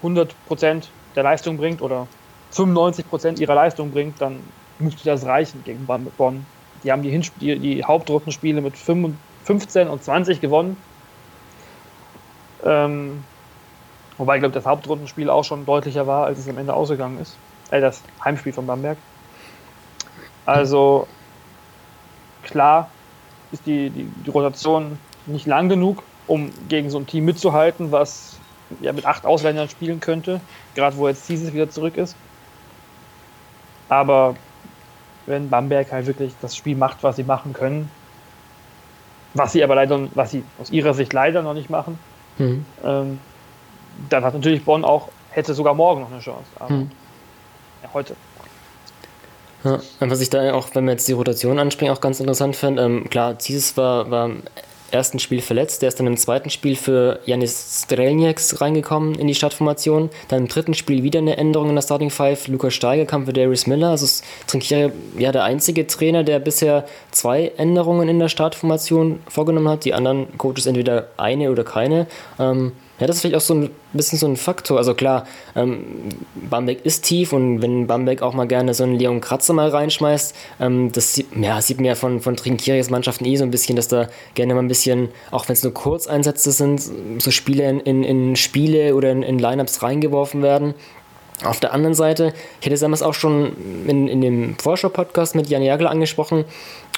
100% 0.03 0.87
der 1.15 1.23
Leistung 1.23 1.57
bringt 1.57 1.81
oder 1.81 2.07
95% 2.53 3.39
ihrer 3.39 3.55
Leistung 3.55 3.91
bringt, 3.91 4.19
dann 4.21 4.39
müsste 4.79 5.03
das 5.05 5.25
reichen 5.25 5.63
gegen 5.63 5.85
Bonn. 5.85 6.45
Die 6.83 6.91
haben 6.91 7.03
die, 7.03 7.09
Hinspiel, 7.09 7.59
die, 7.59 7.75
die 7.75 7.83
Hauptrundenspiele 7.83 8.61
mit 8.61 8.77
15 8.77 9.87
und 9.87 10.03
20 10.03 10.41
gewonnen. 10.41 10.77
Ähm, 12.63 13.23
Wobei, 14.19 14.35
ich 14.35 14.41
glaube, 14.41 14.53
das 14.53 14.65
Hauptrundenspiel 14.65 15.29
auch 15.29 15.45
schon 15.45 15.65
deutlicher 15.65 16.05
war, 16.05 16.25
als 16.25 16.39
es 16.39 16.49
am 16.49 16.57
Ende 16.57 16.73
ausgegangen 16.73 17.19
ist. 17.19 17.37
Äh, 17.71 17.79
das 17.79 18.03
Heimspiel 18.23 18.51
von 18.51 18.67
Bamberg. 18.67 18.97
Also, 20.45 21.07
klar 22.43 22.91
ist 23.51 23.65
die, 23.65 23.89
die, 23.89 24.03
die 24.03 24.29
Rotation 24.29 24.99
nicht 25.25 25.47
lang 25.47 25.69
genug, 25.69 26.03
um 26.27 26.51
gegen 26.67 26.89
so 26.89 26.99
ein 26.99 27.07
Team 27.07 27.25
mitzuhalten, 27.25 27.93
was 27.93 28.37
ja 28.81 28.91
mit 28.91 29.05
acht 29.05 29.25
Ausländern 29.25 29.69
spielen 29.69 30.01
könnte, 30.01 30.41
gerade 30.75 30.97
wo 30.97 31.07
jetzt 31.07 31.27
dieses 31.29 31.53
wieder 31.53 31.69
zurück 31.69 31.95
ist. 31.95 32.15
Aber 33.87 34.35
wenn 35.27 35.49
Bamberg 35.49 35.91
halt 35.93 36.07
wirklich 36.07 36.33
das 36.41 36.57
Spiel 36.57 36.75
macht, 36.75 37.03
was 37.03 37.15
sie 37.15 37.23
machen 37.23 37.53
können, 37.53 37.89
was 39.33 39.53
sie 39.53 39.63
aber 39.63 39.75
leider, 39.75 40.07
was 40.13 40.31
sie 40.31 40.43
aus 40.59 40.71
ihrer 40.71 40.93
Sicht 40.93 41.13
leider 41.13 41.41
noch 41.41 41.53
nicht 41.53 41.69
machen, 41.69 41.97
mhm. 42.37 42.65
ähm, 42.83 43.19
dann 44.09 44.23
hat 44.23 44.33
natürlich 44.33 44.63
Bonn 44.63 44.83
auch, 44.83 45.09
hätte 45.31 45.53
sogar 45.53 45.73
morgen 45.73 46.01
noch 46.01 46.11
eine 46.11 46.21
Chance. 46.21 46.45
Aber 46.57 46.69
hm. 46.69 46.91
ja, 47.83 47.89
heute. 47.93 48.15
Ja, 49.63 49.79
was 49.99 50.21
ich 50.21 50.29
da 50.29 50.53
auch, 50.53 50.69
wenn 50.73 50.85
wir 50.85 50.93
jetzt 50.93 51.07
die 51.07 51.13
Rotation 51.13 51.59
anspringen, 51.59 51.93
auch 51.93 51.99
ganz 51.99 52.19
interessant 52.19 52.55
fand, 52.55 52.79
ähm, 52.79 53.09
klar, 53.09 53.37
Zieses 53.39 53.75
war, 53.75 54.09
war 54.09 54.25
im 54.27 54.43
ersten 54.91 55.19
Spiel 55.19 55.41
verletzt, 55.41 55.81
der 55.81 55.89
ist 55.89 55.99
dann 55.99 56.07
im 56.07 56.15
zweiten 56.15 56.49
Spiel 56.49 56.75
für 56.75 57.19
Janis 57.25 57.83
Strelnieks 57.83 58.61
reingekommen 58.61 59.15
in 59.15 59.27
die 59.27 59.35
Startformation, 59.35 60.09
dann 60.29 60.43
im 60.43 60.47
dritten 60.47 60.73
Spiel 60.73 61.03
wieder 61.03 61.19
eine 61.19 61.37
Änderung 61.37 61.69
in 61.69 61.75
der 61.75 61.81
Starting 61.81 62.09
Five, 62.09 62.47
Lukas 62.47 62.73
Steiger 62.73 63.05
kam 63.05 63.25
für 63.25 63.33
Darius 63.33 63.67
Miller, 63.67 63.89
also 63.89 64.05
ist 64.05 64.23
Trinkiere 64.47 64.93
ja 65.17 65.31
der 65.31 65.43
einzige 65.43 65.85
Trainer, 65.87 66.23
der 66.23 66.39
bisher 66.39 66.85
zwei 67.11 67.51
Änderungen 67.57 68.07
in 68.07 68.19
der 68.19 68.29
Startformation 68.29 69.19
vorgenommen 69.27 69.67
hat, 69.67 69.83
die 69.83 69.93
anderen 69.93 70.37
Coaches 70.37 70.65
entweder 70.65 71.09
eine 71.17 71.51
oder 71.51 71.63
keine. 71.63 72.07
Ähm, 72.39 72.71
ja, 72.99 73.07
das 73.07 73.17
ist 73.17 73.21
vielleicht 73.21 73.37
auch 73.37 73.41
so 73.41 73.53
ein 73.53 73.69
bisschen 73.93 74.19
so 74.19 74.27
ein 74.27 74.35
Faktor. 74.35 74.77
Also 74.77 74.93
klar, 74.93 75.25
ähm, 75.55 75.85
Bamberg 76.35 76.85
ist 76.85 77.05
tief 77.05 77.33
und 77.33 77.61
wenn 77.61 77.87
Bamberg 77.87 78.21
auch 78.21 78.33
mal 78.33 78.47
gerne 78.47 78.73
so 78.73 78.83
einen 78.83 78.99
Leon 78.99 79.21
Kratzer 79.21 79.53
mal 79.53 79.69
reinschmeißt, 79.69 80.35
ähm, 80.59 80.91
das 80.91 81.13
sieht, 81.13 81.27
ja, 81.39 81.61
sieht 81.61 81.77
man 81.77 81.85
ja 81.85 81.95
von, 81.95 82.19
von 82.19 82.35
Trinkiris 82.35 82.89
Mannschaften 82.89 83.25
eh 83.25 83.37
so 83.37 83.43
ein 83.43 83.51
bisschen, 83.51 83.75
dass 83.75 83.87
da 83.87 84.09
gerne 84.35 84.53
mal 84.53 84.61
ein 84.61 84.67
bisschen, 84.67 85.09
auch 85.31 85.47
wenn 85.47 85.53
es 85.53 85.63
nur 85.63 85.73
Kurzeinsätze 85.73 86.51
sind, 86.51 86.81
so 87.19 87.31
Spiele 87.31 87.69
in, 87.69 87.79
in, 87.79 88.03
in 88.03 88.35
Spiele 88.35 88.95
oder 88.95 89.11
in, 89.11 89.23
in 89.23 89.39
Lineups 89.39 89.81
reingeworfen 89.81 90.41
werden. 90.41 90.73
Auf 91.45 91.61
der 91.61 91.73
anderen 91.73 91.95
Seite, 91.95 92.33
ich 92.59 92.65
hätte 92.65 92.75
es 92.75 92.81
damals 92.81 93.01
auch 93.01 93.13
schon 93.13 93.85
in, 93.87 94.09
in 94.09 94.19
dem 94.19 94.57
Vorschau-Podcast 94.57 95.35
mit 95.35 95.47
Jan 95.47 95.61
Jagel 95.61 95.87
angesprochen, 95.87 96.43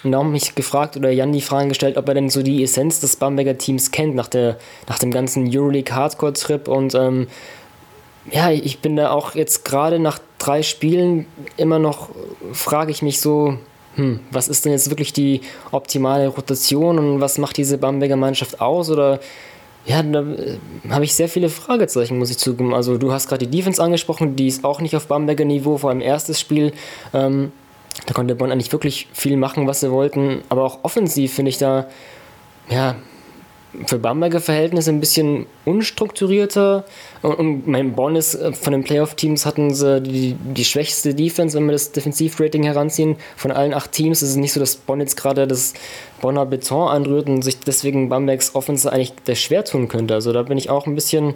und 0.04 0.12
da 0.12 0.20
haben 0.20 0.32
mich 0.32 0.56
gefragt 0.56 0.98
oder 0.98 1.12
Jan 1.12 1.32
die 1.32 1.42
Fragen 1.42 1.70
gestellt, 1.70 1.98
ob 1.98 2.08
er 2.08 2.16
denn 2.16 2.30
so 2.30 2.42
die 2.42 2.64
Essenz 2.64 3.00
des 3.00 3.16
Bamberger 3.18 3.58
Teams 3.58 3.92
kennt 3.92 4.16
nach, 4.16 4.28
der, 4.28 4.58
nach 4.88 5.00
dem 5.00 5.12
ganzen 5.12 5.50
Euroleague 5.54 5.96
Hardcore-Trip. 5.96 6.68
Und 6.68 6.96
ähm, 6.96 7.28
ja, 8.32 8.52
ich 8.52 8.80
bin 8.80 8.96
da 8.96 9.12
auch 9.12 9.36
jetzt 9.36 9.64
gerade 9.64 10.00
nach 10.00 10.20
drei 10.40 10.64
Spielen 10.64 11.28
immer 11.58 11.80
noch, 11.80 12.10
frage 12.52 12.92
ich 12.92 13.02
mich 13.02 13.20
so, 13.20 13.58
hm, 13.96 14.22
was 14.32 14.48
ist 14.48 14.66
denn 14.66 14.72
jetzt 14.72 14.90
wirklich 14.90 15.14
die 15.14 15.42
optimale 15.72 16.28
Rotation 16.30 16.98
und 16.98 17.22
was 17.22 17.38
macht 17.38 17.58
diese 17.58 17.78
Bamberger 17.78 18.16
Mannschaft 18.16 18.60
aus? 18.62 18.90
Oder 18.90 19.20
ja, 19.86 20.02
da 20.02 20.22
äh, 20.22 20.58
habe 20.90 21.04
ich 21.04 21.14
sehr 21.14 21.30
viele 21.30 21.50
Fragezeichen, 21.50 22.18
muss 22.18 22.32
ich 22.32 22.38
zugeben. 22.38 22.74
Also 22.74 22.98
du 22.98 23.12
hast 23.12 23.28
gerade 23.28 23.46
die 23.46 23.58
Defense 23.58 23.82
angesprochen, 23.82 24.36
die 24.36 24.48
ist 24.48 24.64
auch 24.64 24.82
nicht 24.82 24.96
auf 24.96 25.08
Bamberger 25.08 25.46
Niveau, 25.46 25.78
vor 25.78 25.90
allem 25.90 26.02
erstes 26.02 26.40
Spiel. 26.40 26.74
Ähm, 27.14 27.52
da 28.06 28.14
konnte 28.14 28.36
Bonn 28.36 28.52
eigentlich 28.52 28.72
wirklich 28.72 29.08
viel 29.14 29.38
machen, 29.38 29.68
was 29.68 29.82
sie 29.82 29.92
wollten. 29.92 30.42
Aber 30.50 30.64
auch 30.64 30.80
offensiv 30.84 31.34
finde 31.34 31.50
ich 31.50 31.58
da, 31.58 31.88
ja, 32.70 32.96
für 33.86 34.00
Bamberger 34.00 34.42
Verhältnisse 34.42 34.92
ein 34.92 35.00
bisschen 35.00 35.46
unstrukturierter. 35.66 36.84
Und, 37.22 37.34
und 37.36 37.68
mein 37.68 37.94
Bonn 37.94 38.16
ist 38.16 38.36
äh, 38.36 38.52
von 38.54 38.74
den 38.74 38.84
Playoff-Teams 38.84 39.46
hatten 39.46 39.74
sie 39.74 40.02
die, 40.02 40.34
die 40.34 40.66
schwächste 40.66 41.14
Defense, 41.16 41.58
wenn 41.58 41.66
wir 41.66 41.72
das 41.72 41.92
Defensivrating 41.92 42.64
heranziehen. 42.64 43.16
Von 43.38 43.52
allen 43.52 43.74
acht 43.74 43.92
Teams 43.92 44.22
ist 44.22 44.32
es 44.32 44.36
nicht 44.36 44.54
so, 44.54 44.60
dass 44.60 44.76
Bonn 44.76 45.00
jetzt 45.00 45.16
gerade 45.16 45.48
das 45.48 45.74
Bonner 46.22 46.46
Beton 46.46 46.90
anrührt 46.90 47.30
und 47.30 47.44
sich 47.44 47.60
deswegen 47.60 48.10
Bambergs 48.10 48.56
Offense 48.56 48.92
eigentlich 48.92 49.14
der 49.26 49.36
schwer 49.36 49.64
tun 49.64 49.88
könnte. 49.88 50.14
Also 50.14 50.34
da 50.34 50.44
bin 50.44 50.58
ich 50.58 50.70
auch 50.70 50.86
ein 50.86 50.96
bisschen, 50.96 51.36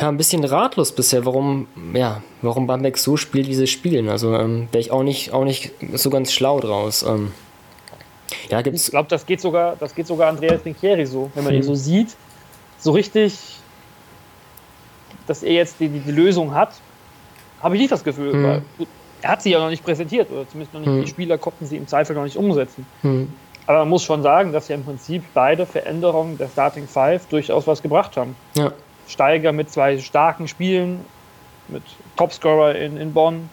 ja, 0.00 0.08
ein 0.08 0.16
bisschen 0.16 0.42
ratlos 0.44 0.92
bisher, 0.92 1.26
warum, 1.26 1.66
ja, 1.92 2.22
warum 2.40 2.66
Bamberg 2.66 2.96
so 2.96 3.16
spielt, 3.16 3.48
wie 3.48 3.54
sie 3.54 3.66
spielen. 3.66 4.08
Also 4.08 4.34
ähm, 4.34 4.68
wäre 4.72 4.80
ich 4.80 4.90
auch 4.90 5.02
nicht, 5.02 5.32
auch 5.32 5.44
nicht 5.44 5.72
so 5.92 6.08
ganz 6.08 6.32
schlau 6.32 6.58
draus. 6.58 7.02
Ähm. 7.02 7.32
Ja, 8.48 8.62
gibt's 8.62 8.86
ich 8.86 8.90
glaube, 8.90 9.08
das 9.08 9.26
geht 9.26 9.40
sogar, 9.40 9.76
das 9.78 9.94
geht 9.94 10.06
sogar 10.06 10.28
Andreas 10.30 10.64
Linkieri 10.64 11.04
so, 11.04 11.30
wenn 11.34 11.44
man 11.44 11.52
mhm. 11.52 11.60
ihn 11.60 11.62
so 11.64 11.74
sieht, 11.74 12.16
so 12.78 12.92
richtig, 12.92 13.36
dass 15.26 15.42
er 15.42 15.52
jetzt 15.52 15.80
die, 15.80 15.88
die, 15.88 16.00
die 16.00 16.12
Lösung 16.12 16.54
hat, 16.54 16.72
habe 17.62 17.74
ich 17.74 17.82
nicht 17.82 17.92
das 17.92 18.02
Gefühl, 18.02 18.32
mhm. 18.32 18.44
weil 18.44 18.62
er 19.20 19.30
hat 19.30 19.42
sie 19.42 19.50
ja 19.50 19.58
noch 19.58 19.68
nicht 19.68 19.84
präsentiert 19.84 20.30
oder 20.30 20.48
zumindest 20.48 20.72
noch 20.72 20.80
nicht, 20.80 20.90
mhm. 20.90 21.02
die 21.02 21.10
Spieler 21.10 21.36
konnten 21.36 21.66
sie 21.66 21.76
im 21.76 21.86
Zweifel 21.86 22.16
noch 22.16 22.24
nicht 22.24 22.38
umsetzen. 22.38 22.86
Mhm. 23.02 23.30
Aber 23.66 23.80
man 23.80 23.90
muss 23.90 24.02
schon 24.02 24.22
sagen, 24.22 24.52
dass 24.52 24.68
ja 24.68 24.76
im 24.76 24.84
Prinzip 24.84 25.22
beide 25.34 25.66
Veränderungen 25.66 26.38
der 26.38 26.48
Starting 26.48 26.88
Five 26.88 27.26
durchaus 27.26 27.66
was 27.66 27.82
gebracht 27.82 28.16
haben. 28.16 28.34
Ja. 28.54 28.72
Steiger 29.10 29.52
mit 29.52 29.70
zwei 29.70 29.98
starken 29.98 30.48
Spielen, 30.48 31.04
mit 31.68 31.82
Topscorer 32.16 32.74
in, 32.74 32.96
in 32.96 33.12
Bonn, 33.12 33.48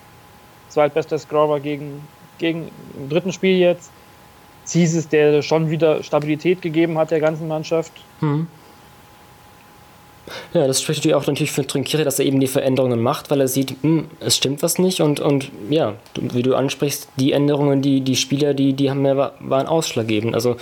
zweitbester 0.69 1.17
Scorer 1.17 1.59
gegen, 1.59 2.07
gegen 2.37 2.69
im 2.97 3.09
dritten 3.09 3.33
Spiel 3.33 3.57
jetzt. 3.57 3.91
Zieses, 4.63 5.07
der 5.07 5.41
schon 5.43 5.69
wieder 5.69 6.03
Stabilität 6.03 6.61
gegeben 6.61 6.97
hat 6.97 7.11
der 7.11 7.21
ganzen 7.21 7.47
Mannschaft. 7.47 7.93
Mhm. 8.19 8.47
Ja, 10.53 10.67
das 10.67 10.81
spricht 10.81 10.99
natürlich 10.99 11.15
auch 11.15 11.25
natürlich 11.25 11.53
für 11.53 11.65
Trinkiri, 11.65 12.03
dass 12.03 12.19
er 12.19 12.25
eben 12.25 12.41
die 12.41 12.47
Veränderungen 12.47 13.01
macht, 13.01 13.31
weil 13.31 13.39
er 13.39 13.47
sieht, 13.47 13.75
hm, 13.81 14.09
es 14.19 14.35
stimmt 14.35 14.61
was 14.61 14.77
nicht 14.77 14.99
und, 14.99 15.21
und 15.21 15.49
ja, 15.69 15.93
wie 16.19 16.43
du 16.43 16.53
ansprichst, 16.53 17.07
die 17.15 17.31
Änderungen, 17.31 17.81
die, 17.81 18.01
die 18.01 18.17
Spieler, 18.17 18.53
die, 18.53 18.73
die 18.73 18.89
haben 18.89 19.05
ja, 19.05 19.31
waren 19.39 19.67
ausschlaggebend. 19.67 20.35
Also 20.35 20.57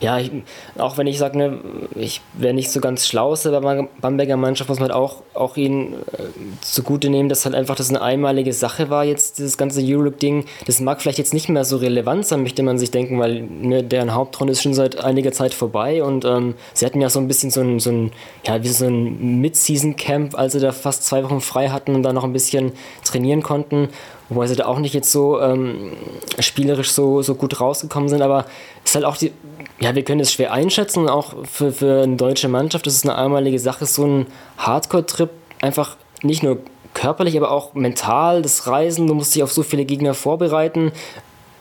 ja, 0.00 0.18
ich, 0.18 0.30
auch 0.78 0.98
wenn 0.98 1.06
ich 1.06 1.18
sage, 1.18 1.38
ne, 1.38 1.58
ich 1.94 2.20
wäre 2.34 2.54
nicht 2.54 2.70
so 2.70 2.80
ganz 2.80 3.06
schlau 3.06 3.30
aus 3.30 3.42
der 3.42 3.60
Bamberger 4.00 4.36
Mannschaft, 4.36 4.68
muss 4.68 4.80
man 4.80 4.90
halt 4.90 4.98
auch, 4.98 5.22
auch 5.34 5.56
ihnen 5.56 5.94
äh, 5.94 6.22
zugute 6.60 7.08
nehmen, 7.10 7.28
dass 7.28 7.44
halt 7.44 7.54
einfach 7.54 7.76
das 7.76 7.90
eine 7.90 8.02
einmalige 8.02 8.52
Sache 8.52 8.90
war, 8.90 9.04
jetzt 9.04 9.38
dieses 9.38 9.56
ganze 9.56 9.80
Euroleague-Ding. 9.82 10.44
Das 10.66 10.80
mag 10.80 11.00
vielleicht 11.00 11.18
jetzt 11.18 11.34
nicht 11.34 11.48
mehr 11.48 11.64
so 11.64 11.76
relevant 11.76 12.26
sein, 12.26 12.42
möchte 12.42 12.62
man 12.62 12.78
sich 12.78 12.90
denken, 12.90 13.18
weil 13.18 13.42
ne, 13.42 13.82
deren 13.82 14.14
Hauptrunde 14.14 14.52
ist 14.52 14.62
schon 14.62 14.74
seit 14.74 15.02
einiger 15.02 15.32
Zeit 15.32 15.54
vorbei 15.54 16.02
und 16.02 16.24
ähm, 16.24 16.54
sie 16.72 16.86
hatten 16.86 17.00
ja 17.00 17.08
so 17.08 17.20
ein 17.20 17.28
bisschen 17.28 17.50
so 17.50 17.60
ein, 17.60 17.80
so 17.80 17.90
ein 17.90 18.12
ja, 18.46 18.62
wie 18.62 18.68
so 18.68 18.86
ein 18.86 19.40
Mid-Season-Camp, 19.40 20.36
als 20.36 20.52
sie 20.52 20.60
da 20.60 20.72
fast 20.72 21.04
zwei 21.04 21.24
Wochen 21.24 21.40
frei 21.40 21.68
hatten 21.68 21.94
und 21.94 22.02
da 22.02 22.12
noch 22.12 22.24
ein 22.24 22.32
bisschen 22.32 22.72
trainieren 23.04 23.42
konnten. 23.42 23.88
Wobei 24.28 24.46
sie 24.46 24.56
da 24.56 24.66
auch 24.66 24.78
nicht 24.78 24.94
jetzt 24.94 25.12
so 25.12 25.40
ähm, 25.40 25.92
spielerisch 26.38 26.92
so, 26.92 27.22
so 27.22 27.34
gut 27.34 27.60
rausgekommen 27.60 28.08
sind, 28.08 28.22
aber 28.22 28.46
es 28.82 28.90
ist 28.90 28.94
halt 28.94 29.04
auch 29.04 29.16
die, 29.16 29.32
ja, 29.80 29.94
wir 29.94 30.02
können 30.02 30.20
es 30.20 30.32
schwer 30.32 30.52
einschätzen, 30.52 31.08
auch 31.08 31.34
für, 31.44 31.72
für 31.72 32.02
eine 32.02 32.16
deutsche 32.16 32.48
Mannschaft, 32.48 32.86
das 32.86 32.94
ist 32.94 33.04
eine 33.04 33.16
einmalige 33.16 33.58
Sache, 33.58 33.84
so 33.84 34.04
ein 34.04 34.26
Hardcore-Trip, 34.58 35.30
einfach 35.60 35.96
nicht 36.22 36.42
nur 36.42 36.58
körperlich, 36.94 37.36
aber 37.36 37.50
auch 37.50 37.74
mental, 37.74 38.40
das 38.40 38.66
Reisen, 38.66 39.06
du 39.06 39.14
musst 39.14 39.34
dich 39.34 39.42
auf 39.42 39.52
so 39.52 39.62
viele 39.62 39.84
Gegner 39.84 40.14
vorbereiten, 40.14 40.92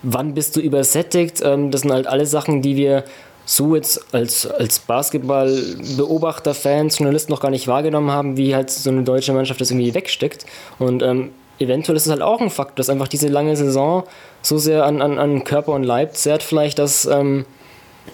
wann 0.02 0.34
bist 0.34 0.56
du 0.56 0.62
übersättigt, 0.62 1.42
ähm, 1.44 1.70
das 1.70 1.82
sind 1.82 1.92
halt 1.92 2.08
alle 2.08 2.26
Sachen, 2.26 2.62
die 2.62 2.78
wir 2.78 3.04
so 3.46 3.76
jetzt 3.76 4.14
als, 4.14 4.48
als 4.48 4.80
Basketball-Beobachter, 4.80 6.54
Fans, 6.54 6.98
Journalisten 7.00 7.32
noch 7.32 7.42
gar 7.42 7.52
nicht 7.52 7.68
wahrgenommen 7.68 8.12
haben, 8.12 8.38
wie 8.38 8.56
halt 8.56 8.70
so 8.70 8.90
eine 8.90 9.04
deutsche 9.04 9.34
Mannschaft 9.34 9.60
das 9.60 9.72
irgendwie 9.72 9.94
wegsteckt. 9.94 10.46
Und 10.80 11.04
ähm, 11.04 11.32
eventuell 11.60 11.96
ist 11.96 12.06
es 12.06 12.12
halt 12.12 12.22
auch 12.22 12.42
ein 12.42 12.50
Fakt, 12.50 12.80
dass 12.80 12.90
einfach 12.90 13.08
diese 13.08 13.28
lange 13.28 13.56
Saison 13.56 14.04
so 14.42 14.58
sehr 14.58 14.86
an, 14.86 15.02
an, 15.02 15.20
an 15.20 15.44
Körper 15.44 15.74
und 15.74 15.84
Leib 15.84 16.16
zerrt, 16.16 16.44
vielleicht, 16.44 16.80
dass 16.80 17.06
ähm, 17.06 17.46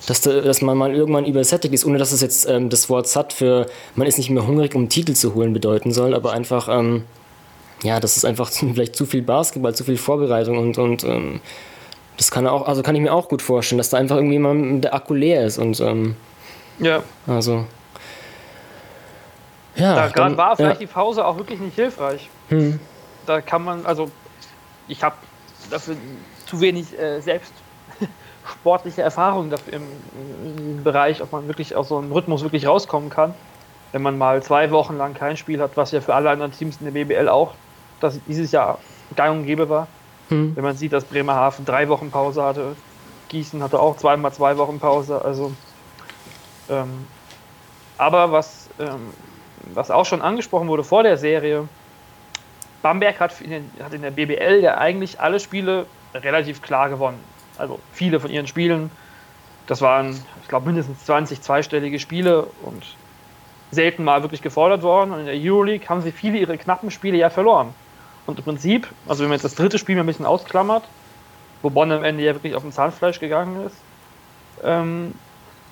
dass, 0.08 0.22
dass 0.22 0.62
man 0.62 0.78
mal 0.78 0.94
irgendwann 0.94 1.26
übersättigt 1.26 1.74
ist, 1.74 1.86
ohne 1.86 1.98
dass 1.98 2.12
es 2.12 2.22
jetzt 2.22 2.48
ähm, 2.48 2.70
das 2.70 2.90
Wort 2.90 3.08
satt 3.08 3.34
für 3.34 3.66
man 3.96 4.08
ist 4.08 4.18
nicht 4.18 4.30
mehr 4.30 4.46
hungrig, 4.46 4.76
um 4.76 4.90
Titel 4.90 5.14
zu 5.14 5.34
holen 5.34 5.54
bedeuten 5.54 5.92
soll, 5.92 6.14
aber 6.14 6.32
einfach, 6.32 6.70
ähm, 6.70 7.06
ja, 7.82 8.00
das 8.00 8.18
ist 8.18 8.26
einfach 8.26 8.52
vielleicht 8.52 8.96
zu 8.96 9.06
viel 9.06 9.22
Basketball, 9.22 9.74
zu 9.74 9.84
viel 9.84 9.98
Vorbereitung 9.98 10.58
und, 10.58 10.78
und 10.78 11.04
ähm, 11.04 11.42
das 12.18 12.32
kann 12.32 12.48
auch, 12.48 12.68
also 12.68 12.84
kann 12.84 12.96
ich 12.96 13.02
mir 13.02 13.14
auch 13.14 13.30
gut 13.30 13.42
vorstellen, 13.42 13.78
dass 13.78 13.90
da 13.90 13.98
einfach 13.98 14.18
irgendwie 14.18 14.40
mal 14.40 14.80
der 14.80 14.94
Akku 14.94 15.14
leer 15.14 15.46
ist 15.46 15.58
und 15.58 15.80
ähm, 15.80 16.16
ja. 16.80 17.04
Also. 17.28 17.66
Ja, 19.76 19.96
da 19.96 20.08
gerade 20.08 20.36
war 20.36 20.56
vielleicht 20.56 20.82
ja. 20.82 20.88
die 20.88 20.92
Pause 20.92 21.26
auch 21.26 21.38
wirklich 21.38 21.60
nicht 21.60 21.76
hilfreich. 21.76 22.30
Hm. 22.50 22.80
Da 23.30 23.42
kann 23.42 23.64
man, 23.64 23.86
also 23.86 24.10
ich 24.88 25.04
habe 25.04 25.16
dafür 25.70 25.96
zu 26.48 26.62
wenig 26.62 26.98
äh, 26.98 27.22
selbst 27.22 27.54
sportliche 28.44 29.04
Erfahrung 29.04 29.52
dafür 29.52 29.74
im, 29.74 29.84
im, 30.58 30.84
Bereich, 30.84 31.22
ob 31.22 31.32
man 31.32 31.46
wirklich 31.46 31.76
aus 31.76 31.90
so 31.90 32.00
einem 32.00 32.12
Rhythmus 32.12 32.42
wirklich 32.42 32.66
rauskommen 32.66 33.12
kann. 33.12 33.36
Wenn 33.92 34.02
man 34.02 34.18
mal 34.18 34.42
zwei 34.42 34.72
Wochen 34.72 34.98
lang 34.98 35.14
kein 35.14 35.38
Spiel 35.38 35.62
hat, 35.62 35.78
was 35.78 35.92
ja 35.92 36.02
für 36.02 36.16
alle 36.16 36.32
anderen 36.32 36.54
Teams 36.54 36.78
in 36.82 36.92
der 36.92 37.04
BBL 37.04 37.30
auch 37.30 37.54
das 38.00 38.20
dieses 38.28 38.52
Jahr 38.52 38.80
gang 39.16 39.42
und 39.42 39.46
gäbe 39.46 39.70
war. 39.70 39.88
Hm. 40.30 40.56
Wenn 40.56 40.64
man 40.64 40.76
sieht, 40.76 40.92
dass 40.92 41.06
Bremerhaven 41.06 41.66
drei 41.66 41.88
Wochen 41.88 42.10
Pause 42.10 42.42
hatte, 42.42 42.76
Gießen 43.28 43.62
hatte 43.62 43.80
auch 43.80 43.98
zweimal 43.98 44.34
zwei 44.34 44.58
Wochen 44.58 44.80
Pause. 44.80 45.24
Also, 45.24 45.52
ähm, 46.68 47.06
aber 47.96 48.32
was, 48.32 48.72
ähm, 48.80 49.14
was 49.72 49.92
auch 49.92 50.08
schon 50.08 50.24
angesprochen 50.24 50.68
wurde 50.68 50.84
vor 50.84 51.04
der 51.04 51.18
Serie, 51.18 51.68
Bamberg 52.82 53.20
hat 53.20 53.40
in, 53.42 53.70
hat 53.84 53.94
in 53.94 54.02
der 54.02 54.12
BBL 54.12 54.60
ja 54.62 54.78
eigentlich 54.78 55.20
alle 55.20 55.40
Spiele 55.40 55.86
relativ 56.14 56.62
klar 56.62 56.90
gewonnen. 56.90 57.20
Also 57.58 57.80
viele 57.92 58.20
von 58.20 58.32
ihren 58.32 58.48
Spielen. 58.48 58.90
Das 59.68 59.82
waren, 59.82 60.24
ich 60.42 60.48
glaube, 60.48 60.68
mindestens 60.68 61.06
20 61.06 61.42
zweistellige 61.42 62.00
Spiele 62.00 62.48
und 62.64 62.84
selten 63.72 64.04
mal 64.04 64.22
wirklich 64.24 64.42
gefordert 64.42 64.82
worden. 64.82 65.12
Und 65.12 65.20
in 65.20 65.26
der 65.26 65.36
Euroleague 65.36 65.88
haben 65.90 66.02
sie 66.02 66.12
viele 66.12 66.38
ihre 66.38 66.58
knappen 66.58 66.90
Spiele 66.90 67.18
ja 67.18 67.30
verloren. 67.30 67.74
Und 68.26 68.40
im 68.40 68.46
Prinzip, 68.46 68.88
also 69.08 69.24
wenn 69.24 69.30
man 69.30 69.36
jetzt 69.36 69.44
das 69.44 69.56
dritte 69.56 69.78
Spiel 69.78 69.96
mal 69.96 70.02
ein 70.04 70.08
bisschen 70.08 70.26
ausklammert, 70.26 70.84
wo 71.62 71.70
Bonn 71.70 71.92
am 71.92 72.04
Ende 72.04 72.24
ja 72.24 72.34
wirklich 72.34 72.56
auf 72.56 72.64
dem 72.64 72.72
Zahnfleisch 72.72 73.20
gegangen 73.20 73.66
ist, 73.66 73.76
ähm, 74.64 75.14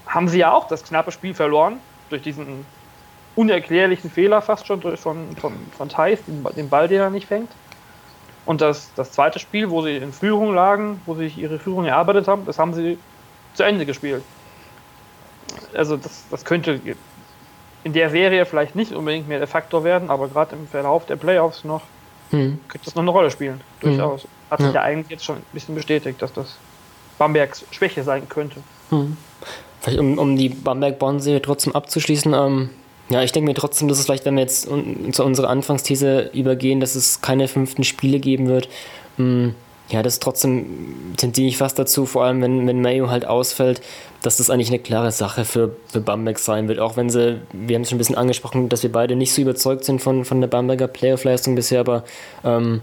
haben 0.06 0.28
sie 0.28 0.40
ja 0.40 0.52
auch 0.52 0.68
das 0.68 0.84
knappe 0.84 1.12
Spiel 1.12 1.34
verloren 1.34 1.80
durch 2.10 2.22
diesen 2.22 2.66
unerklärlichen 3.38 4.10
Fehler 4.10 4.42
fast 4.42 4.68
schon 4.68 4.82
von, 4.82 4.98
von, 4.98 5.54
von 5.78 5.90
Thais, 5.90 6.20
den 6.26 6.70
Ball, 6.70 6.88
den 6.88 7.00
er 7.00 7.10
nicht 7.10 7.28
fängt. 7.28 7.50
Und 8.46 8.62
das, 8.62 8.90
das 8.96 9.12
zweite 9.12 9.40
Spiel, 9.40 9.70
wo 9.70 9.82
sie 9.82 9.98
in 9.98 10.12
Führung 10.12 10.54
lagen, 10.54 11.02
wo 11.06 11.16
sie 11.16 11.26
sich 11.26 11.38
ihre 11.38 11.60
Führung 11.60 11.86
erarbeitet 11.86 12.28
haben, 12.28 12.46
das 12.46 12.58
haben 12.58 12.74
sie 12.74 12.98
zu 13.54 13.64
Ende 13.64 13.86
gespielt. 13.86 14.24
Also 15.74 15.98
das, 15.98 16.24
das 16.32 16.46
könnte 16.46 16.80
in 17.84 17.94
der 17.94 18.10
Serie 18.10 18.46
vielleicht 18.46 18.76
nicht 18.76 18.94
unbedingt 18.94 19.28
mehr 19.28 19.40
der 19.40 19.48
Faktor 19.48 19.84
werden, 19.84 20.10
aber 20.10 20.30
gerade 20.30 20.56
im 20.56 20.68
Verlauf 20.68 21.06
der 21.06 21.18
Playoffs 21.18 21.64
noch 21.64 21.82
hm. 22.32 22.60
könnte 22.68 22.86
das 22.86 22.96
noch 22.96 23.04
eine 23.04 23.12
Rolle 23.12 23.32
spielen. 23.32 23.62
Hm. 23.82 23.98
Durchaus. 23.98 24.28
Hat 24.50 24.60
sich 24.60 24.70
ja. 24.70 24.76
ja. 24.76 24.82
eigentlich 24.82 25.12
jetzt 25.12 25.26
schon 25.26 25.38
ein 25.38 25.46
bisschen 25.54 25.76
bestätigt, 25.76 26.22
dass 26.22 26.34
das 26.34 26.58
Bambergs 27.18 27.66
Schwäche 27.72 28.04
sein 28.04 28.28
könnte. 28.30 28.62
Hm. 28.90 29.18
Vielleicht 29.82 30.00
um, 30.00 30.18
um 30.18 30.36
die 30.36 30.50
Bamberg-Bonn-Serie 30.50 31.42
trotzdem 31.42 31.76
abzuschließen, 31.76 32.34
ähm, 32.34 32.70
ja, 33.10 33.24
ich 33.24 33.32
denke 33.32 33.50
mir 33.50 33.56
trotzdem, 33.56 33.88
dass 33.88 34.00
es 34.00 34.06
vielleicht, 34.06 34.26
wenn 34.26 34.36
wir 34.36 34.42
jetzt 34.42 34.68
zu 35.12 35.24
unserer 35.24 35.50
Anfangsthese 35.50 36.30
übergehen, 36.34 36.80
dass 36.80 36.96
es 36.96 37.22
keine 37.22 37.48
fünften 37.48 37.84
Spiele 37.84 38.20
geben 38.20 38.48
wird, 38.48 38.68
hm, 39.16 39.56
ja, 39.90 40.04
das 40.04 40.20
trotzdem 40.20 41.14
tendiere 41.16 41.48
ich 41.48 41.58
fast 41.58 41.80
dazu, 41.80 42.06
vor 42.06 42.26
allem 42.26 42.42
wenn, 42.42 42.68
wenn 42.68 42.82
Mayo 42.82 43.10
halt 43.10 43.26
ausfällt, 43.26 43.82
dass 44.22 44.36
das 44.36 44.50
eigentlich 44.50 44.68
eine 44.68 44.80
klare 44.80 45.12
Sache 45.12 45.46
für, 45.46 45.78
für 45.88 46.02
Bamberg 46.02 46.40
sein 46.40 46.68
wird. 46.68 46.80
Auch 46.80 46.98
wenn 46.98 47.10
sie, 47.10 47.40
wir 47.54 47.76
haben 47.76 47.84
es 47.84 47.90
schon 47.90 47.96
ein 47.96 48.00
bisschen 48.00 48.18
angesprochen, 48.18 48.68
dass 48.68 48.84
wir 48.84 48.92
beide 48.92 49.16
nicht 49.16 49.34
so 49.34 49.42
überzeugt 49.42 49.86
sind 49.86 50.02
von, 50.02 50.26
von 50.26 50.42
der 50.42 50.50
Bamberger 50.50 50.90
Playoff-Leistung 50.90 51.56
bisher, 51.56 51.80
aber 51.80 52.04
ähm, 52.44 52.82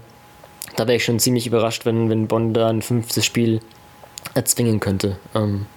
da 0.75 0.87
wäre 0.87 0.97
ich 0.97 1.05
schon 1.05 1.19
ziemlich 1.19 1.45
überrascht, 1.45 1.85
wenn, 1.85 2.09
wenn 2.09 2.27
Bonn 2.27 2.53
da 2.53 2.69
ein 2.69 2.81
fünftes 2.81 3.23
Spiel 3.23 3.59
erzwingen 4.33 4.79
könnte. 4.79 5.17
Ähm, 5.35 5.67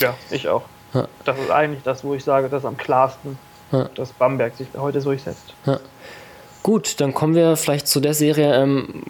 ja, 0.00 0.16
ich 0.30 0.48
auch. 0.48 0.64
Ja. 0.92 1.06
Das 1.24 1.38
ist 1.38 1.50
eigentlich 1.50 1.84
das, 1.84 2.02
wo 2.02 2.14
ich 2.14 2.24
sage, 2.24 2.48
das 2.48 2.62
ist 2.62 2.66
am 2.66 2.76
klarsten 2.76 3.38
ja. 3.72 3.88
dass 3.94 4.12
Bamberg 4.12 4.56
sich 4.56 4.68
heute 4.76 5.00
durchsetzt. 5.00 5.54
Ja. 5.66 5.80
Gut, 6.62 7.00
dann 7.00 7.14
kommen 7.14 7.34
wir 7.34 7.56
vielleicht 7.56 7.86
zu 7.86 8.00
der 8.00 8.14
Serie, 8.14 8.54
ähm, 8.54 9.02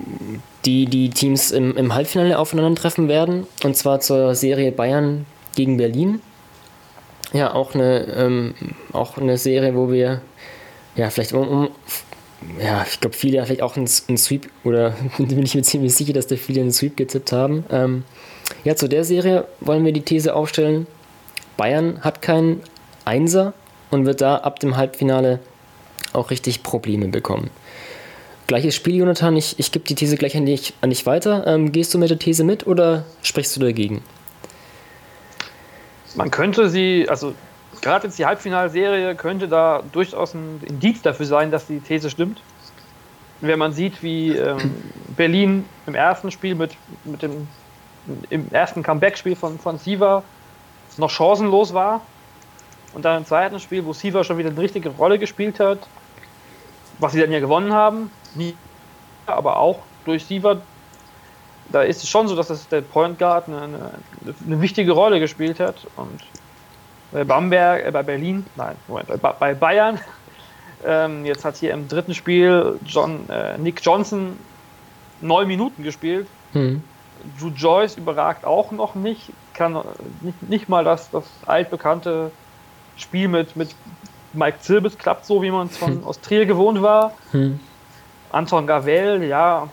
die 0.65 0.87
die 0.87 1.11
Teams 1.11 1.51
im, 1.51 1.77
im 1.77 1.95
Halbfinale 1.95 2.39
aufeinandertreffen 2.39 3.09
werden. 3.09 3.47
Und 3.65 3.77
zwar 3.77 4.01
zur 4.01 4.35
Serie 4.35 4.71
Bayern 4.71 5.27
gegen 5.57 5.77
Berlin. 5.77 6.21
ja, 7.33 7.53
auch 7.53 7.75
eine, 7.75 8.05
ähm, 8.15 8.55
auch 8.93 9.17
eine 9.17 9.39
Serie, 9.39 9.75
wo 9.75 9.91
wir 9.91 10.21
ja 10.95 11.11
vielleicht 11.11 11.33
um, 11.33 11.49
um 11.49 11.69
ja, 12.63 12.87
ich 12.89 13.01
glaube, 13.01 13.17
viele 13.17 13.45
vielleicht 13.45 13.63
auch 13.63 13.77
einen, 13.77 13.89
einen 14.09 14.19
Sweep 14.19 14.49
oder 14.65 14.95
bin 15.19 15.43
ich 15.43 15.55
mir 15.55 15.63
ziemlich 15.63 15.95
sicher, 15.95 16.13
dass 16.13 16.27
da 16.27 16.37
viele 16.37 16.61
einen 16.61 16.73
Sweep 16.73 16.97
getippt 16.97 17.33
haben. 17.33 17.65
Ähm, 17.71 18.05
ja, 18.65 18.77
zu 18.77 18.89
der 18.89 19.05
Serie 19.05 19.47
wollen 19.61 19.85
wir 19.85 19.93
die 19.93 20.03
These 20.03 20.35
aufstellen: 20.35 20.87
Bayern 21.57 22.03
hat 22.03 22.23
keinen 22.23 22.61
Einser 23.05 23.53
und 23.91 24.07
wird 24.07 24.21
da 24.21 24.37
ab 24.37 24.61
dem 24.61 24.77
Halbfinale 24.77 25.41
auch 26.13 26.31
richtig 26.31 26.63
Probleme 26.63 27.09
bekommen. 27.09 27.51
Gleiches 28.47 28.75
Spiel, 28.75 28.97
Jonathan. 28.97 29.37
Ich, 29.37 29.59
ich 29.59 29.73
gebe 29.73 29.85
die 29.85 29.95
These 29.95 30.17
gleich 30.17 30.37
an 30.37 30.47
dich, 30.47 30.73
an 30.81 30.91
dich 30.91 31.05
weiter. 31.05 31.47
Ähm, 31.47 31.71
gehst 31.71 31.93
du 31.93 31.99
mit 31.99 32.09
der 32.09 32.19
These 32.19 32.45
mit 32.45 32.67
oder 32.67 33.05
sprichst 33.23 33.55
du 33.57 33.61
dagegen? 33.61 34.03
Man 36.15 36.31
könnte 36.31 36.71
sie, 36.71 37.07
also 37.09 37.35
gerade 37.83 38.07
jetzt 38.07 38.19
die 38.19 38.25
Halbfinalserie 38.25 39.15
könnte 39.17 39.49
da 39.49 39.83
durchaus 39.93 40.35
ein 40.35 40.63
Indiz 40.67 41.03
dafür 41.03 41.27
sein, 41.27 41.51
dass 41.51 41.67
die 41.67 41.81
These 41.81 42.09
stimmt. 42.09 42.41
Wenn 43.43 43.59
man 43.59 43.73
sieht, 43.73 44.03
wie 44.03 44.31
ähm, 44.31 44.83
Berlin 45.17 45.67
im 45.87 45.95
ersten 45.95 46.31
Spiel 46.31 46.55
mit, 46.55 46.73
mit 47.05 47.23
dem 47.23 47.47
im 48.31 48.49
ersten 48.51 48.83
Comeback-Spiel 48.83 49.37
von, 49.37 49.59
von 49.59 49.79
Siva 49.79 50.23
noch 50.97 51.11
chancenlos 51.11 51.75
war 51.75 52.01
und 52.95 53.05
dann 53.05 53.19
im 53.19 53.27
zweiten 53.27 53.61
Spiel, 53.61 53.85
wo 53.85 53.93
Siva 53.93 54.25
schon 54.25 54.39
wieder 54.39 54.51
eine 54.51 54.61
richtige 54.61 54.91
Rolle 54.91 55.19
gespielt 55.19 55.61
hat, 55.61 55.79
was 56.99 57.13
sie 57.13 57.21
dann 57.21 57.33
ja 57.33 57.41
gewonnen 57.41 57.73
haben, 57.73 58.11
nie, 58.35 58.55
aber 59.27 59.59
auch 59.59 59.81
durch 60.05 60.25
Siva, 60.25 60.61
da 61.71 61.83
ist 61.83 62.03
es 62.03 62.09
schon 62.09 62.29
so, 62.29 62.37
dass 62.37 62.49
das 62.49 62.69
der 62.69 62.81
Point 62.81 63.19
Guard 63.19 63.49
eine, 63.49 63.63
eine, 63.63 63.91
eine 64.47 64.61
wichtige 64.61 64.93
Rolle 64.93 65.21
gespielt 65.21 65.61
hat 65.61 65.77
und 65.97 66.23
bei 67.13 67.25
Bamberg, 67.25 67.87
äh, 67.87 67.91
bei 67.91 68.03
Berlin, 68.03 68.47
nein, 68.57 68.77
Moment, 68.87 69.09
bei, 69.21 69.33
bei 69.33 69.55
Bayern. 69.55 70.01
Ähm, 70.87 71.25
jetzt 71.25 71.45
hat 71.45 71.57
hier 71.57 71.73
im 71.73 71.89
dritten 71.89 72.15
Spiel 72.15 72.79
John, 72.87 73.29
äh, 73.29 73.59
Nick 73.59 73.81
Johnson 73.83 74.39
neun 75.21 75.49
Minuten 75.49 75.83
gespielt. 75.83 76.29
Mhm. 76.53 76.85
Drew 77.41 77.49
Joyce 77.49 77.97
überragt 77.97 78.45
auch 78.45 78.71
noch 78.71 78.95
nicht, 78.95 79.33
kann 79.55 79.77
nicht, 80.21 80.41
nicht 80.49 80.69
mal 80.69 80.85
das, 80.85 81.11
das 81.11 81.25
altbekannte 81.47 82.31
Spiel 82.99 83.29
mit, 83.29 83.57
mit 83.57 83.75
Mike 84.33 84.59
Zirbis 84.61 84.99
klappt 84.99 85.25
so, 85.25 85.43
wie 85.43 85.51
man 85.51 85.69
es 85.69 85.77
von 85.77 85.97
hm. 85.97 86.05
aus 86.05 86.21
Trier 86.21 86.47
gewohnt 86.47 86.83
war. 86.83 87.13
Hm. 87.33 87.59
Anton 88.31 88.67
Gavel, 88.67 89.25
ja, 89.25 89.69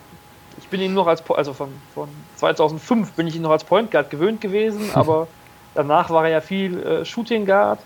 ich 0.58 0.68
bin 0.68 0.80
ihn 0.80 0.94
noch 0.94 1.06
als, 1.06 1.22
also 1.30 1.52
von, 1.52 1.68
von 1.94 2.08
2005 2.36 3.12
bin 3.12 3.26
ich 3.26 3.36
ihn 3.36 3.42
noch 3.42 3.50
als 3.50 3.64
Point 3.64 3.90
Guard 3.90 4.08
gewöhnt 4.08 4.40
gewesen, 4.40 4.90
aber 4.94 5.28
Danach 5.76 6.08
war 6.08 6.24
er 6.24 6.30
ja 6.30 6.40
viel 6.40 6.82
äh, 6.82 7.04
Shooting 7.04 7.44
Guard. 7.44 7.78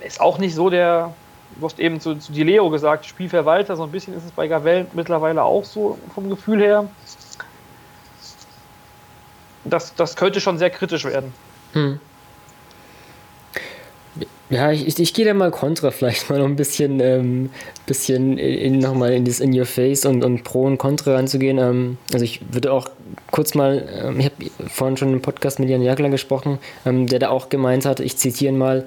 Ist 0.00 0.20
auch 0.20 0.38
nicht 0.38 0.56
so 0.56 0.68
der, 0.68 1.14
du 1.54 1.64
hast 1.64 1.78
eben 1.78 2.00
zu, 2.00 2.16
zu 2.16 2.32
Di 2.32 2.42
Leo 2.42 2.70
gesagt, 2.70 3.06
Spielverwalter, 3.06 3.76
so 3.76 3.84
ein 3.84 3.92
bisschen 3.92 4.16
ist 4.16 4.24
es 4.24 4.32
bei 4.32 4.48
Gavel 4.48 4.88
mittlerweile 4.92 5.44
auch 5.44 5.64
so 5.64 5.96
vom 6.12 6.28
Gefühl 6.28 6.60
her. 6.60 6.88
Das, 9.62 9.94
das 9.94 10.16
könnte 10.16 10.40
schon 10.40 10.58
sehr 10.58 10.70
kritisch 10.70 11.04
werden. 11.04 11.32
Hm. 11.72 12.00
Ja, 14.52 14.70
ich, 14.70 14.86
ich, 14.86 14.98
ich 14.98 15.14
gehe 15.14 15.24
da 15.24 15.32
mal 15.32 15.50
kontra, 15.50 15.90
vielleicht 15.90 16.28
mal 16.28 16.38
noch 16.38 16.44
ein 16.44 16.56
bisschen, 16.56 17.00
ähm, 17.00 17.48
bisschen 17.86 18.36
in, 18.36 18.78
nochmal 18.80 19.14
in 19.14 19.24
das 19.24 19.40
In 19.40 19.58
Your 19.58 19.64
Face 19.64 20.04
und, 20.04 20.22
und 20.22 20.44
Pro 20.44 20.64
und 20.64 20.76
Contra 20.76 21.14
ranzugehen. 21.14 21.56
Ähm, 21.56 21.96
also 22.12 22.22
ich 22.22 22.40
würde 22.52 22.70
auch 22.70 22.90
kurz 23.30 23.54
mal, 23.54 23.88
ähm, 24.04 24.20
ich 24.20 24.26
habe 24.26 24.68
vorhin 24.68 24.98
schon 24.98 25.10
im 25.14 25.22
Podcast 25.22 25.58
mit 25.58 25.70
Jan 25.70 25.80
Jagler 25.80 26.10
gesprochen, 26.10 26.58
ähm, 26.84 27.06
der 27.06 27.18
da 27.18 27.30
auch 27.30 27.48
gemeint 27.48 27.86
hat, 27.86 27.98
ich 28.00 28.18
zitiere 28.18 28.52
mal, 28.52 28.84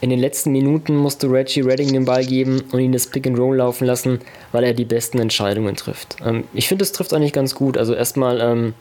in 0.00 0.08
den 0.08 0.18
letzten 0.18 0.50
Minuten 0.50 0.96
musste 0.96 1.30
Reggie 1.30 1.60
Redding 1.60 1.92
den 1.92 2.06
Ball 2.06 2.24
geben 2.24 2.62
und 2.72 2.80
ihn 2.80 2.90
das 2.90 3.06
Pick 3.06 3.26
and 3.26 3.38
Roll 3.38 3.58
laufen 3.58 3.84
lassen, 3.86 4.18
weil 4.50 4.64
er 4.64 4.72
die 4.72 4.86
besten 4.86 5.18
Entscheidungen 5.18 5.76
trifft. 5.76 6.16
Ähm, 6.24 6.44
ich 6.54 6.68
finde, 6.68 6.82
das 6.82 6.92
trifft 6.92 7.12
eigentlich 7.12 7.34
ganz 7.34 7.54
gut. 7.54 7.76
Also 7.76 7.92
erstmal 7.92 8.40
ähm, 8.40 8.74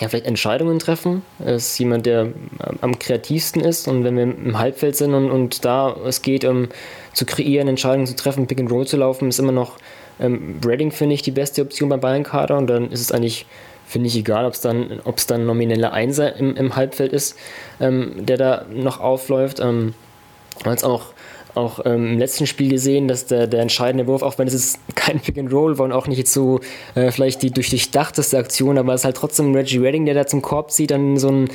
ja, 0.00 0.08
vielleicht 0.08 0.26
Entscheidungen 0.26 0.78
treffen. 0.78 1.22
Er 1.38 1.56
ist 1.56 1.78
jemand, 1.78 2.06
der 2.06 2.28
am 2.80 2.98
kreativsten 2.98 3.62
ist. 3.62 3.88
Und 3.88 4.04
wenn 4.04 4.16
wir 4.16 4.24
im 4.24 4.58
Halbfeld 4.58 4.96
sind 4.96 5.14
und, 5.14 5.30
und 5.30 5.64
da 5.64 5.96
es 6.06 6.22
geht, 6.22 6.44
um 6.44 6.68
zu 7.12 7.24
kreieren, 7.24 7.68
Entscheidungen 7.68 8.06
zu 8.06 8.14
treffen, 8.14 8.46
Pick 8.46 8.60
and 8.60 8.70
Roll 8.70 8.86
zu 8.86 8.98
laufen, 8.98 9.28
ist 9.28 9.38
immer 9.38 9.52
noch 9.52 9.76
ähm, 10.20 10.60
Redding, 10.64 10.90
finde 10.90 11.14
ich, 11.14 11.22
die 11.22 11.30
beste 11.30 11.62
Option 11.62 11.88
beim 11.88 12.00
Bayern-Kader. 12.00 12.58
Und 12.58 12.66
dann 12.66 12.90
ist 12.90 13.00
es 13.00 13.10
eigentlich, 13.10 13.46
finde 13.86 14.08
ich, 14.08 14.16
egal, 14.16 14.44
ob 14.44 14.52
es 14.52 14.60
dann, 14.60 15.00
ob's 15.04 15.26
dann 15.26 15.46
nomineller 15.46 15.92
Einser 15.92 16.36
im, 16.36 16.56
im 16.56 16.76
Halbfeld 16.76 17.12
ist, 17.12 17.38
ähm, 17.80 18.26
der 18.26 18.36
da 18.36 18.66
noch 18.70 19.00
aufläuft. 19.00 19.60
Ähm, 19.60 19.94
als 20.64 20.84
auch 20.84 21.12
auch 21.56 21.80
ähm, 21.84 22.12
im 22.12 22.18
letzten 22.18 22.46
Spiel 22.46 22.70
gesehen, 22.70 23.08
dass 23.08 23.26
der, 23.26 23.46
der 23.46 23.60
entscheidende 23.60 24.06
Wurf, 24.06 24.22
auch 24.22 24.38
wenn 24.38 24.48
es 24.48 24.78
kein 24.94 25.20
Pick 25.20 25.38
and 25.38 25.52
Roll 25.52 25.78
war 25.78 25.86
und 25.86 25.92
auch 25.92 26.06
nicht 26.06 26.18
jetzt 26.18 26.32
so 26.32 26.60
äh, 26.94 27.10
vielleicht 27.10 27.42
die 27.42 27.50
durch 27.50 27.70
durchdachteste 27.70 28.38
Aktion, 28.38 28.78
aber 28.78 28.94
es 28.94 29.02
ist 29.02 29.04
halt 29.04 29.16
trotzdem 29.16 29.54
Reggie 29.54 29.78
Redding, 29.78 30.04
der 30.06 30.14
da 30.14 30.26
zum 30.26 30.42
Korb 30.42 30.70
zieht, 30.70 30.90
dann 30.90 31.16
so 31.16 31.28
ein 31.28 31.50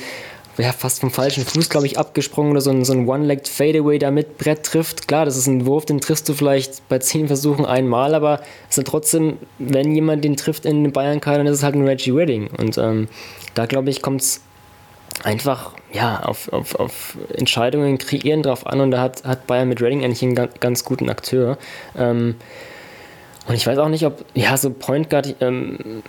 ja, 0.58 0.72
fast 0.72 1.00
vom 1.00 1.10
falschen 1.10 1.44
Fuß, 1.44 1.70
glaube 1.70 1.86
ich, 1.86 1.98
abgesprungen 1.98 2.52
oder 2.52 2.60
so 2.60 2.70
ein, 2.70 2.84
so 2.84 2.92
ein 2.92 3.08
One-Legged 3.08 3.48
Fadeaway 3.48 3.98
da 3.98 4.10
mit 4.10 4.36
Brett 4.38 4.64
trifft. 4.64 5.08
Klar, 5.08 5.24
das 5.24 5.36
ist 5.36 5.46
ein 5.46 5.66
Wurf, 5.66 5.86
den 5.86 6.00
triffst 6.00 6.28
du 6.28 6.34
vielleicht 6.34 6.86
bei 6.88 6.98
zehn 6.98 7.26
Versuchen 7.26 7.64
einmal, 7.64 8.14
aber 8.14 8.40
es 8.68 8.76
ist 8.76 8.86
trotzdem, 8.86 9.38
wenn 9.58 9.94
jemand 9.94 10.24
den 10.24 10.36
trifft 10.36 10.66
in 10.66 10.84
den 10.84 10.92
Bayern-Kader, 10.92 11.38
dann 11.38 11.46
ist 11.46 11.58
es 11.58 11.62
halt 11.62 11.74
ein 11.74 11.86
Reggie 11.86 12.10
Redding. 12.10 12.48
Und 12.58 12.76
ähm, 12.76 13.08
da, 13.54 13.66
glaube 13.66 13.90
ich, 13.90 14.02
kommt 14.02 14.20
es 14.20 14.42
einfach 15.22 15.72
ja, 15.92 16.20
auf, 16.20 16.52
auf, 16.52 16.74
auf 16.74 17.16
Entscheidungen 17.34 17.98
kreieren 17.98 18.42
drauf 18.42 18.66
an 18.66 18.80
und 18.80 18.90
da 18.90 19.00
hat, 19.00 19.24
hat 19.24 19.46
Bayern 19.46 19.68
mit 19.68 19.80
Redding 19.80 20.04
eigentlich 20.04 20.22
einen 20.22 20.48
ganz, 20.60 20.84
guten 20.84 21.10
Akteur. 21.10 21.58
Ähm, 21.96 22.36
und 23.46 23.54
ich 23.54 23.66
weiß 23.66 23.78
auch 23.78 23.88
nicht, 23.88 24.06
ob, 24.06 24.24
ja, 24.34 24.56
so 24.56 24.70
Point 24.70 25.10
Guard, 25.10 25.36
ähm, 25.40 26.02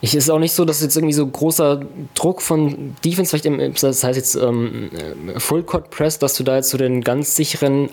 ich 0.00 0.14
ist 0.14 0.30
auch 0.30 0.38
nicht 0.38 0.52
so, 0.52 0.64
dass 0.64 0.82
jetzt 0.82 0.96
irgendwie 0.96 1.14
so 1.14 1.26
großer 1.26 1.80
Druck 2.14 2.42
von 2.42 2.94
Defense, 3.04 3.30
vielleicht 3.30 3.46
im, 3.46 3.74
das 3.74 4.04
heißt 4.04 4.16
jetzt 4.16 4.34
ähm, 4.36 4.90
Full 5.38 5.64
Court 5.64 5.90
Press, 5.90 6.18
dass 6.18 6.34
du 6.34 6.44
da 6.44 6.56
jetzt 6.56 6.70
so 6.70 6.78
den 6.78 7.02
ganz 7.02 7.34
sicheren 7.34 7.88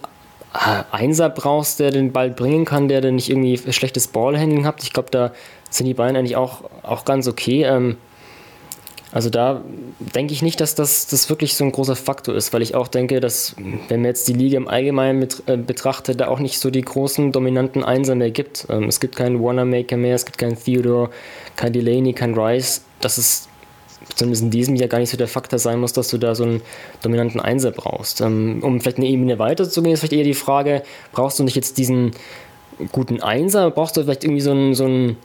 äh, 0.53 0.83
Einser 0.91 1.29
brauchst, 1.29 1.79
der 1.79 1.91
den 1.91 2.11
Ball 2.11 2.29
bringen 2.29 2.65
kann, 2.65 2.87
der 2.87 3.01
dann 3.01 3.15
nicht 3.15 3.29
irgendwie 3.29 3.57
schlechtes 3.71 4.07
Ballhandling 4.07 4.65
hat. 4.65 4.83
Ich 4.83 4.93
glaube, 4.93 5.09
da 5.11 5.31
sind 5.69 5.87
die 5.87 5.93
Bayern 5.93 6.15
eigentlich 6.15 6.35
auch, 6.35 6.63
auch 6.83 7.05
ganz 7.05 7.27
okay. 7.27 7.63
Ähm, 7.63 7.97
also 9.13 9.29
da 9.29 9.61
denke 9.99 10.33
ich 10.33 10.41
nicht, 10.41 10.59
dass 10.59 10.73
das, 10.73 11.05
das 11.05 11.29
wirklich 11.29 11.55
so 11.55 11.63
ein 11.63 11.71
großer 11.71 11.95
Faktor 11.95 12.33
ist, 12.33 12.51
weil 12.51 12.63
ich 12.63 12.73
auch 12.73 12.87
denke, 12.87 13.19
dass, 13.19 13.55
wenn 13.87 14.01
man 14.01 14.05
jetzt 14.05 14.27
die 14.27 14.33
Liga 14.33 14.57
im 14.57 14.67
Allgemeinen 14.67 15.19
mit, 15.19 15.43
äh, 15.45 15.55
betrachtet, 15.55 16.19
da 16.19 16.29
auch 16.29 16.39
nicht 16.39 16.59
so 16.59 16.71
die 16.71 16.81
großen 16.81 17.31
dominanten 17.31 17.83
Einser 17.83 18.15
mehr 18.15 18.31
gibt. 18.31 18.65
Ähm, 18.69 18.85
es 18.85 18.99
gibt 18.99 19.15
keinen 19.15 19.41
Wanamaker 19.41 19.97
mehr, 19.97 20.15
es 20.15 20.25
gibt 20.25 20.39
keinen 20.39 20.57
Theodore, 20.57 21.11
kein 21.55 21.73
Delaney, 21.73 22.13
kein 22.13 22.33
Rice. 22.33 22.85
Das 23.01 23.19
ist 23.19 23.49
zumindest 24.15 24.43
in 24.43 24.49
diesem 24.49 24.75
Jahr 24.75 24.89
gar 24.89 24.97
nicht 24.97 25.11
so 25.11 25.17
der 25.17 25.27
Faktor 25.27 25.59
sein 25.59 25.79
muss, 25.79 25.93
dass 25.93 26.07
du 26.07 26.17
da 26.17 26.33
so 26.33 26.43
einen 26.43 26.61
dominanten 27.03 27.39
Einser 27.39 27.69
brauchst. 27.69 28.19
Ähm, 28.21 28.61
um 28.63 28.81
vielleicht 28.81 28.97
eine 28.97 29.07
Ebene 29.07 29.37
weiter 29.37 29.69
zu 29.69 29.83
gehen, 29.83 29.93
ist 29.93 29.99
vielleicht 29.99 30.13
eher 30.13 30.23
die 30.23 30.33
Frage, 30.33 30.81
brauchst 31.11 31.37
du 31.37 31.43
nicht 31.43 31.55
jetzt 31.55 31.77
diesen 31.77 32.13
guten 32.91 33.21
Einser, 33.21 33.69
brauchst 33.69 33.95
du 33.95 34.01
vielleicht 34.01 34.23
irgendwie 34.23 34.41
so 34.41 34.51
einen, 34.51 34.73
so 34.73 34.85
einen 34.85 35.17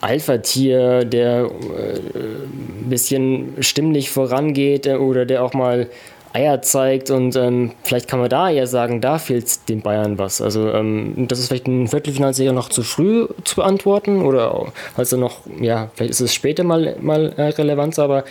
Alpha-Tier, 0.00 1.04
der 1.04 1.42
äh, 1.42 1.98
ein 1.98 2.86
bisschen 2.88 3.54
stimmlich 3.60 4.10
vorangeht 4.10 4.86
äh, 4.86 4.94
oder 4.94 5.26
der 5.26 5.44
auch 5.44 5.52
mal 5.52 5.88
Eier 6.32 6.62
zeigt 6.62 7.10
und 7.10 7.34
ähm, 7.34 7.72
vielleicht 7.82 8.08
kann 8.08 8.20
man 8.20 8.28
da 8.28 8.50
eher 8.50 8.68
sagen, 8.68 9.00
da 9.00 9.18
fehlt 9.18 9.68
den 9.68 9.82
Bayern 9.82 10.16
was. 10.16 10.40
Also 10.40 10.70
ähm, 10.70 11.26
das 11.28 11.40
ist 11.40 11.48
vielleicht 11.48 11.66
ein 11.66 11.88
Viertelfinalserie 11.88 12.52
noch 12.52 12.68
zu 12.68 12.82
früh 12.84 13.26
zu 13.42 13.56
beantworten 13.56 14.22
oder 14.22 14.72
also 14.96 15.16
noch, 15.16 15.38
ja, 15.60 15.90
vielleicht 15.94 16.12
ist 16.12 16.20
es 16.20 16.34
später 16.34 16.62
mal, 16.62 16.96
mal 17.00 17.32
äh, 17.36 17.48
relevant, 17.48 17.98
aber 17.98 18.24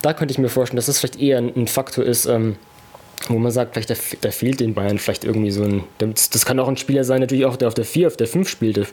da 0.00 0.14
könnte 0.14 0.32
ich 0.32 0.38
mir 0.38 0.48
vorstellen, 0.48 0.76
dass 0.76 0.86
das 0.86 0.98
vielleicht 0.98 1.20
eher 1.20 1.38
ein, 1.38 1.52
ein 1.54 1.68
Faktor 1.68 2.04
ist, 2.04 2.24
ähm, 2.24 2.56
wo 3.28 3.38
man 3.38 3.52
sagt, 3.52 3.74
vielleicht 3.74 3.90
da, 3.90 3.94
da, 4.20 4.30
fehlt 4.30 4.60
den 4.60 4.74
Bayern 4.74 4.98
vielleicht 4.98 5.24
irgendwie 5.24 5.50
so 5.50 5.62
ein. 5.62 5.84
Das, 5.98 6.44
kann 6.44 6.58
auch 6.58 6.68
ein 6.68 6.76
Spieler 6.76 7.04
sein, 7.04 7.20
natürlich 7.20 7.44
auch, 7.44 7.56
der 7.56 7.68
auf 7.68 7.74
der 7.74 7.84
4, 7.84 8.06
auf 8.08 8.16
der 8.16 8.26
5 8.26 8.48
spielt. 8.48 8.92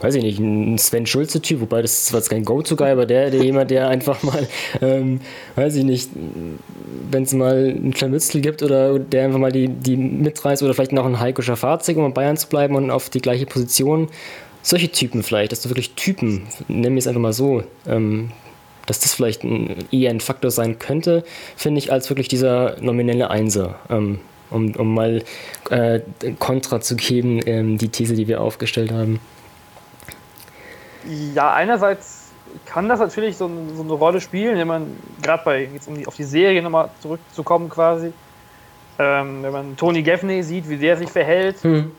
Weiß 0.00 0.14
ich 0.14 0.22
nicht, 0.22 0.38
ein 0.38 0.78
Sven 0.78 1.06
Schulze-Typ, 1.06 1.60
wobei 1.60 1.82
das 1.82 1.92
ist 1.92 2.06
zwar 2.06 2.20
kein 2.22 2.44
Go-To-Guy, 2.44 2.90
aber 2.90 3.06
der, 3.06 3.30
der 3.30 3.42
jemand, 3.42 3.70
der 3.70 3.88
einfach 3.88 4.22
mal, 4.22 4.46
ähm, 4.80 5.20
weiß 5.56 5.76
ich 5.76 5.84
nicht, 5.84 6.10
wenn 7.10 7.24
es 7.24 7.32
mal 7.32 7.70
einen 7.70 7.92
Klamützel 7.92 8.40
gibt 8.40 8.62
oder 8.62 8.98
der 8.98 9.24
einfach 9.24 9.38
mal 9.38 9.52
die, 9.52 9.68
die 9.68 9.96
mitreißt 9.96 10.62
oder 10.62 10.74
vielleicht 10.74 10.92
noch 10.92 11.06
ein 11.06 11.20
Heiko 11.20 11.42
Schafarzig, 11.42 11.96
um 11.96 12.06
in 12.06 12.14
Bayern 12.14 12.36
zu 12.36 12.48
bleiben 12.48 12.74
und 12.76 12.90
auf 12.90 13.10
die 13.10 13.20
gleiche 13.20 13.46
Position. 13.46 14.08
Solche 14.62 14.88
Typen 14.90 15.22
vielleicht, 15.22 15.52
dass 15.52 15.60
du 15.60 15.68
wirklich 15.68 15.90
Typen, 15.92 16.46
nennen 16.68 16.94
wir 16.94 17.00
es 17.00 17.06
einfach 17.06 17.20
mal 17.20 17.34
so, 17.34 17.64
ähm, 17.86 18.30
dass 18.86 19.00
das 19.00 19.14
vielleicht 19.14 19.44
ein, 19.44 19.86
eher 19.90 20.10
ein 20.10 20.20
Faktor 20.20 20.50
sein 20.50 20.78
könnte, 20.78 21.24
finde 21.56 21.78
ich, 21.78 21.92
als 21.92 22.10
wirklich 22.10 22.28
dieser 22.28 22.76
nominelle 22.80 23.30
Einser. 23.30 23.76
Ähm, 23.90 24.20
um, 24.50 24.74
um 24.76 24.94
mal 24.94 25.22
äh, 25.70 26.00
Kontra 26.38 26.80
zu 26.80 26.96
geben, 26.96 27.40
ähm, 27.44 27.78
die 27.78 27.88
These, 27.88 28.14
die 28.14 28.28
wir 28.28 28.40
aufgestellt 28.40 28.92
haben. 28.92 29.20
Ja, 31.34 31.52
einerseits 31.52 32.24
kann 32.66 32.88
das 32.88 33.00
natürlich 33.00 33.36
so, 33.36 33.50
so 33.74 33.82
eine 33.82 33.92
Rolle 33.92 34.20
spielen, 34.20 34.56
wenn 34.58 34.68
man 34.68 34.96
gerade 35.22 35.42
bei, 35.44 35.68
jetzt 35.72 35.88
um 35.88 35.96
die, 35.96 36.06
auf 36.06 36.16
die 36.16 36.24
Serie 36.24 36.62
nochmal 36.62 36.90
zurückzukommen 37.00 37.68
quasi, 37.68 38.12
Ähm, 38.96 39.42
wenn 39.42 39.52
man 39.52 39.76
Tony 39.76 40.02
Gaffney 40.02 40.42
sieht, 40.44 40.68
wie 40.68 40.76
der 40.76 40.96
sich 40.96 41.10
verhält, 41.10 41.60
hm. 41.62 41.90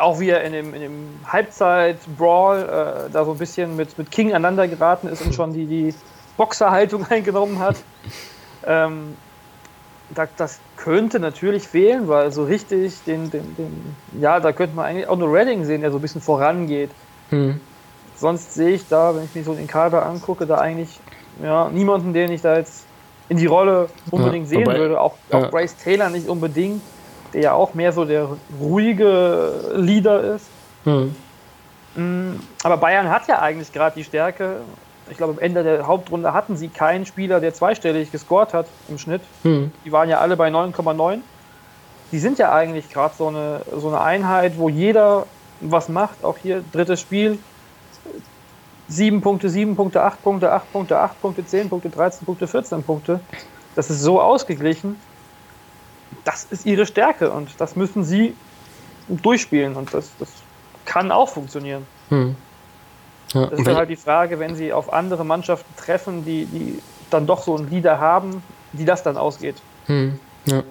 auch 0.00 0.18
wie 0.18 0.30
er 0.30 0.42
in 0.42 0.52
dem, 0.52 0.74
in 0.74 0.80
dem 0.80 1.20
Halbzeit-Brawl 1.24 2.62
äh, 2.62 3.12
da 3.12 3.24
so 3.24 3.30
ein 3.30 3.38
bisschen 3.38 3.76
mit, 3.76 3.96
mit 3.96 4.10
King 4.10 4.30
aneinander 4.30 4.66
geraten 4.66 5.06
ist 5.06 5.24
und 5.24 5.34
schon 5.36 5.52
die, 5.52 5.66
die 5.66 5.94
Boxerhaltung 6.36 7.06
eingenommen 7.10 7.58
hat. 7.58 7.76
Ähm, 8.66 9.16
das, 10.14 10.28
das, 10.36 10.60
könnte 10.76 11.20
natürlich 11.20 11.68
fehlen, 11.68 12.08
weil 12.08 12.32
so 12.32 12.42
richtig 12.42 13.04
den, 13.04 13.30
den, 13.30 13.54
den, 13.54 13.96
ja, 14.20 14.40
da 14.40 14.50
könnte 14.50 14.74
man 14.74 14.86
eigentlich 14.86 15.06
auch 15.06 15.16
nur 15.16 15.32
Redding 15.32 15.64
sehen, 15.64 15.80
der 15.80 15.92
so 15.92 15.98
ein 15.98 16.02
bisschen 16.02 16.20
vorangeht. 16.20 16.90
Hm. 17.30 17.60
Sonst 18.16 18.54
sehe 18.54 18.70
ich 18.70 18.88
da, 18.88 19.14
wenn 19.14 19.24
ich 19.24 19.34
mir 19.34 19.44
so 19.44 19.54
den 19.54 19.68
Kader 19.68 20.04
angucke, 20.04 20.44
da 20.44 20.58
eigentlich 20.58 20.98
ja, 21.40 21.68
niemanden, 21.68 22.12
den 22.12 22.32
ich 22.32 22.42
da 22.42 22.56
jetzt 22.56 22.84
in 23.28 23.36
die 23.36 23.46
Rolle 23.46 23.88
unbedingt 24.10 24.46
ja, 24.46 24.58
sehen 24.58 24.66
wobei, 24.66 24.78
würde. 24.78 25.00
Auch, 25.00 25.14
auch 25.30 25.42
ja. 25.42 25.48
Bryce 25.48 25.76
Taylor 25.76 26.10
nicht 26.10 26.28
unbedingt, 26.28 26.82
der 27.32 27.42
ja 27.42 27.52
auch 27.52 27.74
mehr 27.74 27.92
so 27.92 28.04
der 28.04 28.28
ruhige 28.60 29.72
Leader 29.74 30.34
ist. 30.34 30.46
Hm. 30.84 31.14
Mm, 31.94 32.40
aber 32.62 32.76
Bayern 32.76 33.08
hat 33.08 33.28
ja 33.28 33.40
eigentlich 33.40 33.72
gerade 33.72 33.94
die 33.96 34.04
Stärke. 34.04 34.62
Ich 35.10 35.16
glaube, 35.16 35.34
am 35.34 35.38
Ende 35.38 35.62
der 35.62 35.86
Hauptrunde 35.86 36.32
hatten 36.32 36.56
sie 36.56 36.68
keinen 36.68 37.06
Spieler, 37.06 37.40
der 37.40 37.54
zweistellig 37.54 38.12
gescored 38.12 38.54
hat 38.54 38.66
im 38.88 38.98
Schnitt. 38.98 39.22
Hm. 39.42 39.72
Die 39.84 39.92
waren 39.92 40.08
ja 40.08 40.20
alle 40.20 40.36
bei 40.36 40.48
9,9. 40.48 41.18
Die 42.12 42.18
sind 42.18 42.38
ja 42.38 42.52
eigentlich 42.52 42.90
gerade 42.90 43.14
so 43.16 43.28
eine, 43.28 43.62
so 43.76 43.88
eine 43.88 44.00
Einheit, 44.00 44.58
wo 44.58 44.68
jeder 44.68 45.26
was 45.60 45.88
macht. 45.88 46.24
Auch 46.24 46.38
hier 46.38 46.62
drittes 46.72 47.00
Spiel, 47.00 47.38
7 48.88 49.20
Punkte, 49.20 49.48
7 49.48 49.74
Punkte, 49.76 50.02
8 50.02 50.22
Punkte, 50.22 50.52
8 50.52 50.72
Punkte, 50.72 50.98
8 50.98 51.20
Punkte, 51.20 51.46
10 51.46 51.68
Punkte, 51.68 51.90
13 51.90 52.26
Punkte, 52.26 52.46
14 52.46 52.82
Punkte. 52.82 53.20
Das 53.74 53.90
ist 53.90 54.00
so 54.00 54.20
ausgeglichen. 54.20 54.96
Das 56.24 56.44
ist 56.44 56.66
ihre 56.66 56.86
Stärke 56.86 57.30
und 57.30 57.48
das 57.58 57.74
müssen 57.74 58.04
sie 58.04 58.36
durchspielen 59.08 59.76
und 59.76 59.92
das, 59.94 60.10
das 60.18 60.28
kann 60.84 61.10
auch 61.10 61.28
funktionieren. 61.28 61.86
Hm. 62.10 62.36
Ja, 63.34 63.46
das 63.46 63.60
ist 63.60 63.66
halt 63.66 63.90
die 63.90 63.96
Frage, 63.96 64.38
wenn 64.38 64.54
sie 64.54 64.72
auf 64.72 64.92
andere 64.92 65.24
Mannschaften 65.24 65.74
treffen, 65.76 66.24
die, 66.24 66.46
die 66.46 66.78
dann 67.10 67.26
doch 67.26 67.42
so 67.42 67.56
einen 67.56 67.70
Leader 67.70 67.98
haben, 67.98 68.42
wie 68.72 68.84
das 68.84 69.02
dann 69.02 69.16
ausgeht. 69.16 69.56
Hm. 69.86 70.18
Ja. 70.46 70.62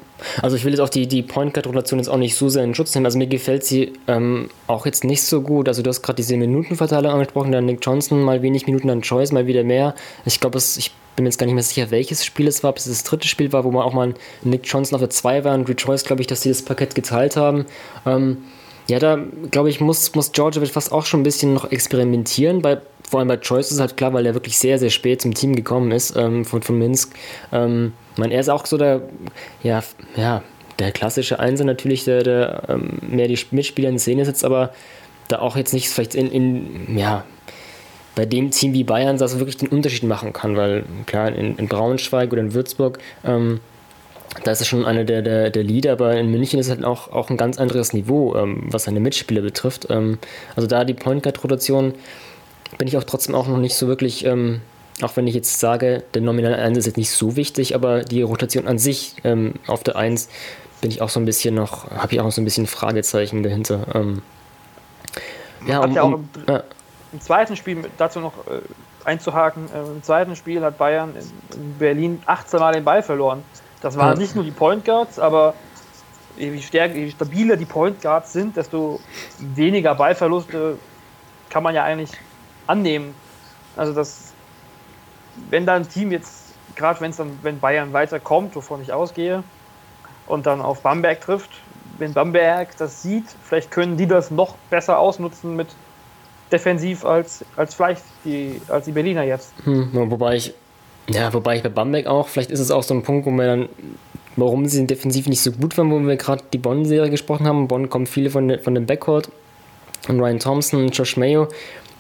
Also 0.42 0.56
ich 0.56 0.66
will 0.66 0.72
jetzt 0.72 0.82
auch 0.82 0.90
die, 0.90 1.08
die 1.08 1.24
Point 1.24 1.54
Guard 1.54 1.66
Rotation 1.66 2.00
jetzt 2.00 2.10
auch 2.10 2.18
nicht 2.18 2.36
so 2.36 2.50
sehr 2.50 2.64
in 2.64 2.76
Schutz 2.76 2.94
nehmen. 2.94 3.06
Also 3.06 3.18
mir 3.18 3.28
gefällt 3.28 3.64
sie 3.64 3.94
ähm, 4.08 4.50
auch 4.68 4.86
jetzt 4.86 5.04
nicht 5.04 5.24
so 5.24 5.42
gut. 5.42 5.68
Also 5.68 5.82
du 5.82 5.90
hast 5.90 6.02
gerade 6.02 6.18
diese 6.18 6.38
Minutenverteilung 6.38 7.12
angesprochen, 7.12 7.52
dann 7.52 7.66
Nick 7.66 7.80
Johnson 7.82 8.22
mal 8.22 8.42
wenig 8.42 8.66
Minuten, 8.66 8.90
dann 8.90 9.02
Choice 9.02 9.32
mal 9.32 9.48
wieder 9.48 9.64
mehr. 9.64 9.96
Ich 10.26 10.40
glaube, 10.40 10.58
ich 10.60 10.92
bin 11.16 11.24
mir 11.24 11.30
jetzt 11.30 11.40
gar 11.40 11.46
nicht 11.46 11.56
mehr 11.56 11.64
sicher, 11.64 11.90
welches 11.90 12.26
Spiel 12.26 12.48
es 12.48 12.64
war, 12.64 12.72
ob 12.72 12.78
es 12.78 12.86
das 12.86 13.04
dritte 13.04 13.28
Spiel 13.28 13.52
war, 13.52 13.64
wo 13.64 13.72
man 13.72 13.84
auch 13.84 13.94
mal 13.94 14.14
Nick 14.44 14.62
Johnson 14.66 14.96
auf 14.96 15.02
der 15.02 15.10
2 15.10 15.44
war 15.44 15.56
und 15.56 15.68
Rejoice, 15.68 16.04
glaube 16.04 16.22
ich, 16.22 16.28
dass 16.28 16.42
sie 16.42 16.50
das 16.50 16.62
Parkett 16.62 16.94
geteilt 16.94 17.36
haben. 17.36 17.66
Ähm, 18.06 18.44
ja, 18.88 19.00
da 19.00 19.20
glaube 19.50 19.70
ich, 19.70 19.80
muss, 19.80 20.14
muss 20.16 20.32
Georgia 20.32 20.64
fast 20.66 20.92
auch 20.92 21.06
schon 21.06 21.22
ein 21.22 21.24
bisschen 21.24 21.54
noch 21.54 21.72
experimentieren. 21.72 22.62
Bei, 22.62 22.82
vor 23.10 23.20
allem 23.20 23.28
bei 23.28 23.38
Choice 23.38 23.72
ist 23.72 23.80
halt 23.80 23.98
klar, 23.98 24.14
weil 24.14 24.26
er 24.26 24.34
wirklich 24.34 24.58
sehr, 24.58 24.80
sehr 24.80 24.90
spät 24.90 25.22
zum 25.22 25.34
Team 25.34 25.56
gekommen 25.56 25.92
ist 25.92 26.16
ähm, 26.16 26.46
von, 26.46 26.62
von 26.62 26.78
Minsk. 26.78 27.14
Ähm, 27.52 27.94
meine, 28.18 28.34
er 28.34 28.40
ist 28.40 28.50
auch 28.50 28.66
so 28.66 28.78
der, 28.78 29.02
ja, 29.64 29.84
ja, 30.16 30.44
der 30.80 30.92
klassische 30.92 31.40
Einser 31.40 31.64
natürlich, 31.64 32.06
der, 32.06 32.24
der 32.24 32.64
ähm, 32.70 33.00
mehr 33.02 33.28
die 33.28 33.40
Mitspieler 33.52 33.90
in 33.90 34.00
Szene 34.00 34.26
sitzt, 34.26 34.44
aber 34.44 34.74
da 35.28 35.40
auch 35.40 35.56
jetzt 35.56 35.74
nicht 35.74 35.90
vielleicht 35.90 36.16
in, 36.16 36.32
in 36.32 36.98
ja, 36.98 37.24
bei 38.16 38.26
dem 38.26 38.52
Team 38.52 38.74
wie 38.74 38.84
Bayern 38.84 39.18
das 39.18 39.40
wirklich 39.40 39.58
den 39.58 39.70
Unterschied 39.70 40.04
machen 40.04 40.34
kann, 40.34 40.58
weil 40.58 40.84
klar, 41.06 41.32
in, 41.32 41.56
in 41.58 41.68
Braunschweig 41.68 42.32
oder 42.32 42.42
in 42.42 42.54
Würzburg, 42.54 43.00
ähm, 43.24 43.62
da 44.44 44.52
ist 44.52 44.62
er 44.62 44.66
schon 44.66 44.86
einer 44.86 45.04
der, 45.04 45.22
der, 45.22 45.50
der 45.50 45.64
Leader, 45.64 45.94
aber 45.94 46.16
in 46.16 46.32
München 46.32 46.60
ist 46.60 46.70
halt 46.70 46.84
auch, 46.84 47.12
auch 47.12 47.30
ein 47.30 47.38
ganz 47.38 47.58
anderes 47.58 47.94
Niveau, 47.94 48.36
ähm, 48.36 48.68
was 48.72 48.86
seine 48.86 49.00
Mitspieler 49.00 49.42
betrifft. 49.42 49.88
Ähm, 49.90 50.20
also 50.56 50.68
da 50.68 50.84
die 50.84 50.94
Point 50.94 51.24
Guard 51.24 51.44
Rotation 51.44 51.94
bin 52.78 52.88
ich 52.88 52.98
auch 52.98 53.04
trotzdem 53.04 53.36
auch 53.36 53.48
noch 53.48 53.58
nicht 53.58 53.76
so 53.76 53.88
wirklich 53.88 54.26
ähm, 54.26 54.62
auch 55.02 55.16
wenn 55.16 55.28
ich 55.28 55.36
jetzt 55.36 55.60
sage, 55.60 56.04
der 56.14 56.22
nominale 56.22 56.58
Einsatz 56.58 56.82
ist 56.82 56.86
jetzt 56.88 56.98
nicht 56.98 57.12
so 57.12 57.36
wichtig, 57.36 57.76
aber 57.76 58.04
die 58.04 58.22
Rotation 58.22 58.68
an 58.68 58.78
sich 58.78 59.16
ähm, 59.24 59.54
auf 59.68 59.84
der 59.84 59.96
1 59.96 60.30
bin 60.82 60.92
ich 60.92 61.02
auch 61.02 61.10
so 61.10 61.20
ein 61.20 61.26
bisschen 61.26 61.56
noch, 61.56 61.90
habe 61.92 62.14
ich 62.14 62.22
auch 62.22 62.32
so 62.32 62.42
ein 62.42 62.46
bisschen 62.46 62.68
Fragezeichen 62.68 63.44
dahinter. 63.44 63.88
Ähm, 63.94 64.22
ja, 65.68 65.80
um, 65.80 65.94
ja 65.94 66.02
auch 66.02 66.14
im, 66.14 66.30
ja. 66.48 66.64
im, 67.14 67.22
zweiten 67.22 67.56
Spiel, 67.56 67.84
dazu 67.98 68.20
noch 68.20 68.34
äh, 68.48 68.62
einzuhaken, 69.06 69.70
äh, 69.74 69.92
im 69.92 70.04
zweiten 70.04 70.36
Spiel 70.36 70.64
hat 70.64 70.78
Bayern 70.78 71.16
in, 71.16 71.60
in, 71.60 71.78
Berlin 71.78 72.22
18 72.26 72.60
Mal 72.60 72.74
den 72.74 72.84
Ball 72.84 73.04
verloren. 73.04 73.44
Das 73.82 73.98
waren 73.98 74.18
nicht 74.18 74.36
nur 74.36 74.44
die 74.44 74.52
Point 74.52 74.86
Guards, 74.86 75.20
aber 75.20 75.54
je, 76.38 76.60
stärker, 76.62 76.96
je 76.96 77.10
stabiler 77.12 77.58
die 77.58 77.66
Point 77.66 78.02
Guards 78.02 78.32
sind, 78.34 78.56
desto 78.56 79.00
weniger 79.40 79.96
Ballverluste 79.96 80.78
kann 81.50 81.64
man 81.64 81.76
ja 81.76 81.84
eigentlich 81.84 82.12
annehmen. 82.68 83.16
Also 83.76 83.94
das 83.94 84.32
wenn 85.50 85.66
da 85.66 85.76
ein 85.76 85.88
Team 85.88 86.12
jetzt, 86.12 86.54
gerade 86.76 87.02
wenn 87.02 87.12
es 87.12 87.18
dann, 87.18 87.40
wenn 87.42 87.60
Bayern 87.60 87.94
weiterkommt, 87.94 88.56
wovon 88.56 88.82
ich 88.82 88.94
ausgehe, 88.94 89.44
und 90.28 90.46
dann 90.46 90.62
auf 90.62 90.82
Bamberg 90.82 91.22
trifft, 91.22 91.50
wenn 91.98 92.14
Bamberg 92.14 92.78
das 92.78 93.02
sieht, 93.02 93.26
vielleicht 93.44 93.72
können 93.72 93.98
die 93.98 94.08
das 94.08 94.32
noch 94.32 94.56
besser 94.70 95.00
ausnutzen 95.00 95.56
mit 95.56 95.68
defensiv 96.52 97.06
als, 97.06 97.46
als 97.56 97.76
vielleicht 97.76 98.04
die, 98.26 98.62
als 98.68 98.86
die 98.86 98.92
Berliner 98.92 99.24
jetzt. 99.24 99.54
Hm, 99.64 99.90
wobei 99.94 100.36
ich, 100.36 100.54
ja, 101.10 101.34
wobei 101.34 101.58
ich 101.58 101.64
bei 101.64 101.70
Bamberg 101.70 102.08
auch, 102.08 102.28
vielleicht 102.28 102.52
ist 102.52 102.60
es 102.60 102.72
auch 102.72 102.84
so 102.84 102.94
ein 102.94 103.04
Punkt, 103.04 103.26
wo 103.26 103.32
wir 103.32 103.46
dann, 103.46 103.70
warum 104.36 104.66
sie 104.66 104.86
defensiv 104.86 105.28
nicht 105.28 105.42
so 105.42 105.52
gut 105.52 105.78
waren, 105.78 105.92
wo 105.92 106.00
wir 106.00 106.16
gerade 106.16 106.44
die 106.54 106.58
Bonn-Serie 106.58 107.10
gesprochen 107.10 107.48
haben. 107.48 107.68
Bonn 107.68 107.90
kommen 107.90 108.08
viele 108.08 108.30
von, 108.30 108.58
von 108.60 108.76
dem 108.76 108.86
Backcourt 108.86 109.30
und 110.08 110.20
Ryan 110.20 110.40
Thompson, 110.40 110.90
Josh 110.90 111.18
Mayo. 111.18 111.48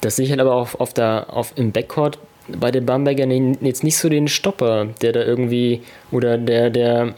Das 0.01 0.15
sehe 0.15 0.25
ich 0.25 0.31
halt 0.31 0.41
aber 0.41 0.55
auch 0.55 0.79
auf 0.79 0.93
der, 0.93 1.27
auf, 1.29 1.53
im 1.55 1.71
Backcourt 1.71 2.17
bei 2.47 2.71
den 2.71 2.85
Bambergern 2.85 3.57
jetzt 3.61 3.83
nicht 3.83 3.97
so 3.97 4.09
den 4.09 4.27
Stopper, 4.27 4.87
der 5.01 5.13
da 5.13 5.23
irgendwie, 5.23 5.81
oder 6.11 6.37
der, 6.37 6.69
der, 6.69 7.13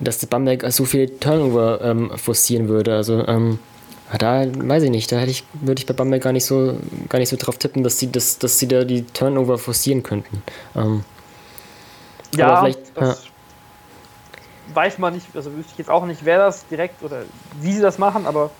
dass 0.00 0.18
das 0.18 0.28
Bamberg 0.28 0.64
so 0.72 0.84
viele 0.84 1.18
Turnover 1.18 1.80
ähm, 1.82 2.10
forcieren 2.16 2.68
würde. 2.68 2.94
Also, 2.94 3.26
ähm, 3.26 3.58
da 4.18 4.44
weiß 4.46 4.82
ich 4.84 4.90
nicht, 4.90 5.10
da 5.10 5.18
hätte 5.18 5.30
ich, 5.30 5.44
würde 5.54 5.80
ich 5.80 5.86
bei 5.86 5.94
Bamberg 5.94 6.22
gar 6.22 6.32
nicht 6.32 6.44
so, 6.44 6.76
gar 7.08 7.18
nicht 7.18 7.28
so 7.28 7.36
drauf 7.36 7.58
tippen, 7.58 7.82
dass 7.82 7.98
sie, 7.98 8.10
das, 8.10 8.38
dass 8.38 8.58
sie 8.58 8.68
da 8.68 8.84
die 8.84 9.04
Turnover 9.04 9.58
forcieren 9.58 10.02
könnten. 10.02 10.42
Ähm, 10.76 11.04
ja, 12.34 12.60
vielleicht, 12.60 12.96
ja. 12.96 13.14
weiß 14.74 14.98
man 14.98 15.14
nicht, 15.14 15.26
also 15.34 15.54
wüsste 15.56 15.72
ich 15.72 15.78
jetzt 15.78 15.90
auch 15.90 16.06
nicht, 16.06 16.24
wer 16.24 16.38
das 16.38 16.66
direkt 16.66 17.02
oder 17.02 17.22
wie 17.60 17.72
sie 17.72 17.82
das 17.82 17.98
machen, 17.98 18.26
aber 18.26 18.50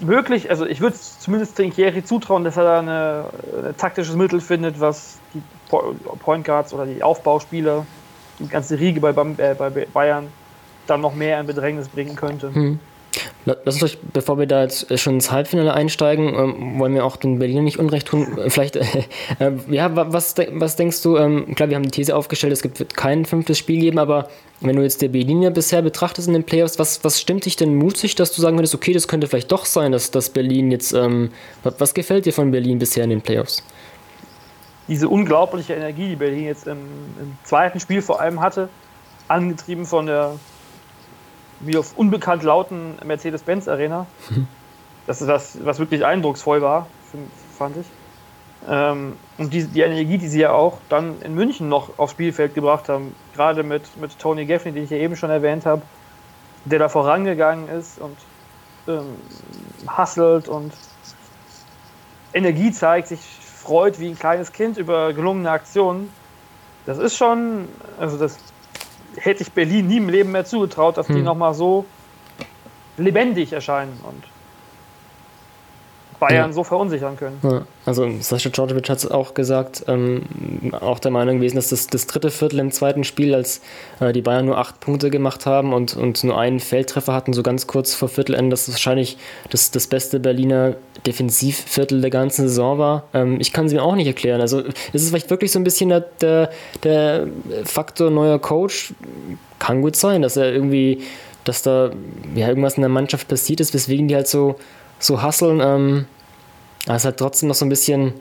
möglich, 0.00 0.50
also 0.50 0.66
ich 0.66 0.80
würde 0.80 0.96
zumindest 0.96 1.56
Trinkieri 1.56 2.04
zutrauen, 2.04 2.44
dass 2.44 2.56
er 2.56 2.64
da 2.64 3.28
ein 3.68 3.76
taktisches 3.76 4.14
Mittel 4.14 4.40
findet, 4.40 4.80
was 4.80 5.18
die 5.34 5.42
Point 5.68 6.44
Guards 6.44 6.72
oder 6.72 6.86
die 6.86 7.02
Aufbauspieler, 7.02 7.86
die 8.38 8.48
ganze 8.48 8.78
Riege 8.78 9.00
bei, 9.00 9.10
äh, 9.10 9.54
bei 9.54 9.70
Bayern 9.70 10.28
dann 10.86 11.00
noch 11.00 11.14
mehr 11.14 11.40
in 11.40 11.46
Bedrängnis 11.46 11.88
bringen 11.88 12.16
könnte. 12.16 12.54
Hm. 12.54 12.80
Lass 13.64 13.76
uns 13.76 13.82
euch, 13.82 13.98
bevor 14.12 14.38
wir 14.38 14.46
da 14.46 14.62
jetzt 14.62 14.98
schon 14.98 15.14
ins 15.14 15.30
Halbfinale 15.30 15.72
einsteigen, 15.72 16.34
ähm, 16.34 16.78
wollen 16.78 16.94
wir 16.94 17.04
auch 17.04 17.16
den 17.16 17.38
Berliner 17.38 17.62
nicht 17.62 17.78
Unrecht 17.78 18.08
tun. 18.08 18.36
Äh, 18.38 18.50
vielleicht, 18.50 18.76
äh, 18.76 18.84
äh, 19.38 19.52
ja, 19.68 19.90
was, 19.94 20.34
was 20.52 20.76
denkst 20.76 21.02
du? 21.02 21.16
Ähm, 21.16 21.54
klar, 21.54 21.68
wir 21.68 21.76
haben 21.76 21.84
die 21.84 21.90
These 21.90 22.14
aufgestellt, 22.14 22.52
es 22.52 22.62
wird 22.62 22.96
kein 22.96 23.24
fünftes 23.24 23.56
Spiel 23.56 23.80
geben, 23.80 23.98
aber 23.98 24.28
wenn 24.60 24.76
du 24.76 24.82
jetzt 24.82 25.00
der 25.02 25.08
Berliner 25.08 25.50
bisher 25.50 25.82
betrachtest 25.82 26.28
in 26.28 26.34
den 26.34 26.44
Playoffs, 26.44 26.78
was, 26.78 27.02
was 27.04 27.20
stimmt 27.20 27.46
dich 27.46 27.56
denn 27.56 27.74
mutig, 27.74 28.14
dass 28.16 28.32
du 28.32 28.42
sagen 28.42 28.58
würdest, 28.58 28.74
okay, 28.74 28.92
das 28.92 29.08
könnte 29.08 29.26
vielleicht 29.26 29.52
doch 29.52 29.64
sein, 29.64 29.92
dass, 29.92 30.10
dass 30.10 30.30
Berlin 30.30 30.70
jetzt, 30.70 30.92
ähm, 30.92 31.30
was 31.62 31.94
gefällt 31.94 32.26
dir 32.26 32.32
von 32.32 32.50
Berlin 32.50 32.78
bisher 32.78 33.04
in 33.04 33.10
den 33.10 33.22
Playoffs? 33.22 33.62
Diese 34.88 35.08
unglaubliche 35.08 35.74
Energie, 35.74 36.08
die 36.08 36.16
Berlin 36.16 36.44
jetzt 36.44 36.66
im, 36.66 36.78
im 37.20 37.36
zweiten 37.44 37.78
Spiel 37.78 38.02
vor 38.02 38.20
allem 38.20 38.40
hatte, 38.40 38.68
angetrieben 39.28 39.84
von 39.84 40.06
der 40.06 40.32
wie 41.60 41.76
auf 41.76 41.96
unbekannt 41.96 42.42
lauten 42.42 42.96
Mercedes-Benz 43.04 43.68
Arena. 43.68 44.06
Das 45.06 45.22
ist 45.22 45.26
das, 45.26 45.58
was 45.64 45.78
wirklich 45.78 46.04
eindrucksvoll 46.04 46.60
war, 46.60 46.86
fand 47.56 47.78
ich. 47.78 47.86
Ähm, 48.68 49.16
und 49.38 49.54
die, 49.54 49.64
die, 49.64 49.80
Energie, 49.80 50.18
die 50.18 50.28
sie 50.28 50.40
ja 50.40 50.52
auch 50.52 50.78
dann 50.88 51.22
in 51.22 51.34
München 51.34 51.68
noch 51.68 51.98
aufs 51.98 52.12
Spielfeld 52.12 52.54
gebracht 52.54 52.88
haben, 52.88 53.14
gerade 53.34 53.62
mit, 53.62 53.96
mit 53.98 54.18
Tony 54.18 54.44
Gaffney, 54.44 54.72
den 54.72 54.84
ich 54.84 54.90
ja 54.90 54.98
eben 54.98 55.16
schon 55.16 55.30
erwähnt 55.30 55.64
habe, 55.64 55.82
der 56.64 56.78
da 56.78 56.88
vorangegangen 56.88 57.68
ist 57.68 57.98
und 57.98 58.16
ähm, 58.88 59.16
hasselt 59.86 60.48
und 60.48 60.72
Energie 62.34 62.72
zeigt, 62.72 63.08
sich 63.08 63.20
freut 63.20 63.98
wie 64.00 64.08
ein 64.08 64.18
kleines 64.18 64.52
Kind 64.52 64.76
über 64.76 65.12
gelungene 65.12 65.50
Aktionen. 65.50 66.10
Das 66.84 66.98
ist 66.98 67.16
schon, 67.16 67.68
also 67.98 68.18
das 68.18 68.38
hätte 69.16 69.42
ich 69.42 69.52
Berlin 69.52 69.86
nie 69.86 69.96
im 69.96 70.08
Leben 70.08 70.32
mehr 70.32 70.44
zugetraut, 70.44 70.96
dass 70.96 71.08
hm. 71.08 71.16
die 71.16 71.22
nochmal 71.22 71.54
so 71.54 71.84
lebendig 72.96 73.52
erscheinen. 73.52 73.98
Und 74.02 74.24
Bayern 76.18 76.50
ja. 76.50 76.52
so 76.52 76.64
verunsichern 76.64 77.16
können. 77.16 77.38
Ja. 77.42 77.62
Also 77.86 78.08
Sascha 78.20 78.50
Djordjevic 78.50 78.88
hat 78.88 78.98
es 78.98 79.10
auch 79.10 79.34
gesagt, 79.34 79.84
ähm, 79.86 80.22
auch 80.80 80.98
der 80.98 81.10
Meinung 81.10 81.36
gewesen, 81.36 81.56
dass 81.56 81.68
das, 81.68 81.86
das 81.86 82.06
dritte 82.06 82.30
Viertel 82.30 82.58
im 82.58 82.70
zweiten 82.72 83.04
Spiel, 83.04 83.34
als 83.34 83.60
äh, 84.00 84.12
die 84.12 84.22
Bayern 84.22 84.46
nur 84.46 84.58
acht 84.58 84.80
Punkte 84.80 85.10
gemacht 85.10 85.46
haben 85.46 85.72
und, 85.72 85.96
und 85.96 86.22
nur 86.24 86.38
einen 86.38 86.60
Feldtreffer 86.60 87.12
hatten, 87.12 87.32
so 87.32 87.42
ganz 87.42 87.66
kurz 87.66 87.94
vor 87.94 88.08
Viertelende, 88.08 88.50
dass 88.50 88.66
das 88.66 88.74
wahrscheinlich 88.74 89.16
das, 89.50 89.70
das 89.70 89.86
beste 89.86 90.18
Berliner 90.20 90.74
Defensivviertel 91.06 92.00
der 92.00 92.10
ganzen 92.10 92.48
Saison 92.48 92.78
war. 92.78 93.04
Ähm, 93.14 93.40
ich 93.40 93.52
kann 93.52 93.66
es 93.66 93.72
mir 93.72 93.82
auch 93.82 93.94
nicht 93.94 94.06
erklären. 94.06 94.40
Also 94.40 94.60
ist 94.60 95.02
es 95.02 95.10
vielleicht 95.10 95.30
wirklich 95.30 95.52
so 95.52 95.60
ein 95.60 95.64
bisschen 95.64 95.88
der, 95.88 96.00
der, 96.20 96.50
der 96.82 97.28
Faktor 97.64 98.10
neuer 98.10 98.38
Coach? 98.38 98.92
Kann 99.58 99.82
gut 99.82 99.96
sein, 99.96 100.22
dass 100.22 100.36
er 100.36 100.52
irgendwie, 100.52 101.02
dass 101.44 101.62
da 101.62 101.90
ja, 102.34 102.48
irgendwas 102.48 102.74
in 102.74 102.82
der 102.82 102.90
Mannschaft 102.90 103.28
passiert 103.28 103.60
ist, 103.60 103.72
weswegen 103.74 104.08
die 104.08 104.16
halt 104.16 104.28
so 104.28 104.56
so 104.98 105.22
hasseln. 105.22 105.60
Ähm, 105.60 106.06
aber 106.86 106.96
es 106.96 107.02
ist 107.02 107.06
halt 107.06 107.16
trotzdem 107.18 107.48
noch 107.48 107.54
so 107.54 107.64
ein 107.64 107.70
bisschen. 107.70 108.14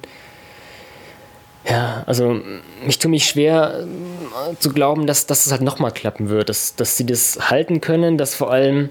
Ja, 1.70 2.04
also 2.06 2.40
ich 2.88 2.98
tue 2.98 3.12
mich 3.12 3.26
schwer 3.26 3.86
äh, 3.86 4.56
zu 4.58 4.72
glauben, 4.72 5.06
dass, 5.06 5.26
dass 5.26 5.46
es 5.46 5.52
halt 5.52 5.62
nochmal 5.62 5.92
klappen 5.92 6.30
wird, 6.30 6.48
dass, 6.48 6.76
dass 6.76 6.96
sie 6.96 7.06
das 7.06 7.50
halten 7.50 7.82
können, 7.82 8.18
dass 8.18 8.36
vor 8.36 8.52
allem 8.52 8.90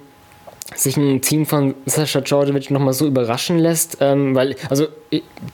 sich 0.74 0.96
ein 0.96 1.20
Team 1.22 1.46
von 1.46 1.74
Sascha 1.86 2.20
Djordjevic 2.20 2.70
nochmal 2.70 2.92
so 2.92 3.06
überraschen 3.06 3.58
lässt, 3.58 3.98
ähm, 4.00 4.34
weil, 4.34 4.56
also 4.68 4.88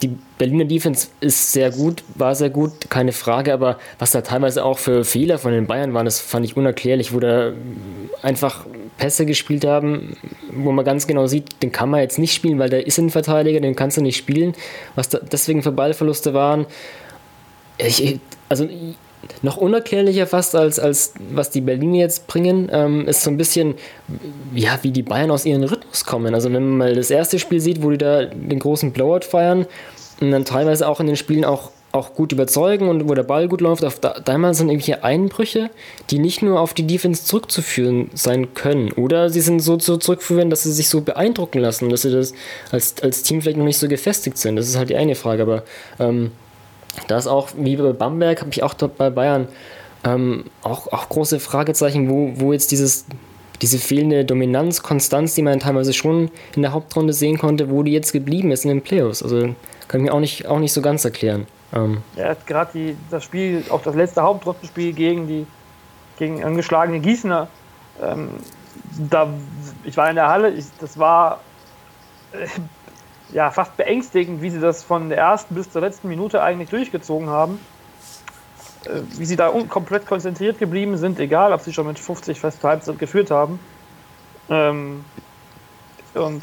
die 0.00 0.16
Berliner 0.38 0.64
Defense 0.64 1.08
ist 1.20 1.52
sehr 1.52 1.70
gut, 1.70 2.02
war 2.14 2.34
sehr 2.34 2.48
gut, 2.48 2.88
keine 2.88 3.12
Frage, 3.12 3.52
aber 3.52 3.78
was 3.98 4.12
da 4.12 4.22
teilweise 4.22 4.64
auch 4.64 4.78
für 4.78 5.04
Fehler 5.04 5.38
von 5.38 5.52
den 5.52 5.66
Bayern 5.66 5.92
waren, 5.92 6.06
das 6.06 6.20
fand 6.20 6.46
ich 6.46 6.56
unerklärlich, 6.56 7.12
wo 7.12 7.20
da 7.20 7.52
einfach 8.22 8.66
Pässe 8.96 9.26
gespielt 9.26 9.66
haben, 9.66 10.16
wo 10.50 10.72
man 10.72 10.84
ganz 10.84 11.06
genau 11.06 11.26
sieht, 11.26 11.62
den 11.62 11.72
kann 11.72 11.90
man 11.90 12.00
jetzt 12.00 12.18
nicht 12.18 12.34
spielen, 12.34 12.58
weil 12.58 12.70
der 12.70 12.86
ist 12.86 12.98
ein 12.98 13.10
Verteidiger, 13.10 13.60
den 13.60 13.76
kannst 13.76 13.98
du 13.98 14.00
nicht 14.00 14.16
spielen, 14.16 14.54
was 14.94 15.10
da 15.10 15.18
deswegen 15.18 15.62
für 15.62 15.72
Ballverluste 15.72 16.32
waren. 16.32 16.66
Ich, 17.76 18.18
also 18.48 18.66
noch 19.42 19.56
unerklärlicher 19.56 20.26
fast 20.26 20.54
als, 20.54 20.78
als 20.78 21.14
was 21.30 21.50
die 21.50 21.60
Berliner 21.60 21.98
jetzt 21.98 22.26
bringen, 22.26 22.68
ähm, 22.72 23.06
ist 23.06 23.22
so 23.22 23.30
ein 23.30 23.36
bisschen, 23.36 23.74
ja, 24.54 24.78
wie 24.82 24.90
die 24.90 25.02
Bayern 25.02 25.30
aus 25.30 25.44
ihrem 25.44 25.62
Rhythmus 25.64 26.04
kommen. 26.04 26.34
Also 26.34 26.52
wenn 26.52 26.62
man 26.62 26.78
mal 26.78 26.94
das 26.94 27.10
erste 27.10 27.38
Spiel 27.38 27.60
sieht, 27.60 27.82
wo 27.82 27.90
die 27.90 27.98
da 27.98 28.24
den 28.24 28.58
großen 28.58 28.92
Blowout 28.92 29.24
feiern 29.28 29.66
und 30.20 30.30
dann 30.30 30.44
teilweise 30.44 30.88
auch 30.88 31.00
in 31.00 31.06
den 31.06 31.16
Spielen 31.16 31.44
auch, 31.44 31.70
auch 31.92 32.14
gut 32.14 32.32
überzeugen 32.32 32.88
und 32.88 33.08
wo 33.08 33.14
der 33.14 33.22
Ball 33.22 33.48
gut 33.48 33.60
läuft, 33.60 33.84
auf 33.84 34.00
da, 34.00 34.12
einmal 34.26 34.54
sind 34.54 34.68
irgendwelche 34.68 35.04
Einbrüche, 35.04 35.70
die 36.10 36.18
nicht 36.18 36.42
nur 36.42 36.58
auf 36.58 36.72
die 36.72 36.86
Defense 36.86 37.24
zurückzuführen 37.24 38.10
sein 38.14 38.54
können. 38.54 38.92
Oder 38.92 39.28
sie 39.28 39.40
sind 39.40 39.60
so 39.60 39.76
zurückzuführen, 39.76 40.48
dass 40.50 40.62
sie 40.62 40.72
sich 40.72 40.88
so 40.88 41.02
beeindrucken 41.02 41.58
lassen, 41.58 41.90
dass 41.90 42.02
sie 42.02 42.10
das 42.10 42.32
als, 42.70 42.94
als 43.02 43.22
Team 43.22 43.42
vielleicht 43.42 43.58
noch 43.58 43.64
nicht 43.64 43.78
so 43.78 43.88
gefestigt 43.88 44.38
sind. 44.38 44.56
Das 44.56 44.68
ist 44.68 44.78
halt 44.78 44.90
die 44.90 44.96
eine 44.96 45.14
Frage, 45.14 45.42
aber 45.42 45.64
ähm, 45.98 46.30
da 47.08 47.18
ist 47.18 47.26
auch, 47.26 47.50
wie 47.56 47.76
bei 47.76 47.92
Bamberg, 47.92 48.40
habe 48.40 48.50
ich 48.50 48.62
auch 48.62 48.74
dort 48.74 48.96
bei 48.96 49.10
Bayern 49.10 49.48
ähm, 50.04 50.44
auch, 50.62 50.92
auch 50.92 51.08
große 51.08 51.40
Fragezeichen, 51.40 52.10
wo, 52.10 52.32
wo 52.36 52.52
jetzt 52.52 52.70
dieses, 52.70 53.06
diese 53.60 53.78
fehlende 53.78 54.24
Dominanz, 54.24 54.82
Konstanz, 54.82 55.34
die 55.34 55.42
man 55.42 55.60
teilweise 55.60 55.92
schon 55.92 56.30
in 56.56 56.62
der 56.62 56.72
Hauptrunde 56.72 57.12
sehen 57.12 57.38
konnte, 57.38 57.70
wo 57.70 57.82
die 57.82 57.92
jetzt 57.92 58.12
geblieben 58.12 58.50
ist 58.50 58.64
in 58.64 58.70
den 58.70 58.82
Playoffs. 58.82 59.22
Also 59.22 59.54
kann 59.88 60.00
ich 60.00 60.06
mir 60.06 60.12
auch 60.12 60.20
nicht, 60.20 60.46
auch 60.46 60.58
nicht 60.58 60.72
so 60.72 60.82
ganz 60.82 61.04
erklären. 61.04 61.46
Ähm. 61.72 62.02
Ja, 62.16 62.34
gerade 62.46 62.96
das 63.10 63.24
Spiel, 63.24 63.64
auch 63.70 63.82
das 63.82 63.94
letzte 63.94 64.22
Hauptrundenspiel 64.22 64.92
gegen 64.92 65.26
die 65.26 65.46
gegen 66.18 66.44
angeschlagene 66.44 67.00
Gießener, 67.00 67.48
ähm, 68.00 68.28
da, 69.10 69.28
ich 69.84 69.96
war 69.96 70.08
in 70.08 70.16
der 70.16 70.28
Halle, 70.28 70.50
ich, 70.50 70.66
das 70.78 70.98
war 70.98 71.40
äh, 72.32 72.46
ja, 73.32 73.50
fast 73.50 73.76
beängstigend, 73.76 74.42
wie 74.42 74.50
sie 74.50 74.60
das 74.60 74.82
von 74.82 75.08
der 75.08 75.18
ersten 75.18 75.54
bis 75.54 75.70
zur 75.70 75.80
letzten 75.80 76.08
Minute 76.08 76.42
eigentlich 76.42 76.70
durchgezogen 76.70 77.28
haben. 77.28 77.58
Äh, 78.84 79.02
wie 79.18 79.24
sie 79.24 79.36
da 79.36 79.50
komplett 79.68 80.06
konzentriert 80.06 80.58
geblieben 80.58 80.96
sind, 80.96 81.18
egal 81.20 81.52
ob 81.52 81.60
sie 81.60 81.72
schon 81.72 81.86
mit 81.86 81.98
50 81.98 82.40
fest 82.40 82.62
Halbzeit 82.64 82.98
geführt 82.98 83.30
haben. 83.30 83.60
Ähm, 84.48 85.04
und 86.14 86.42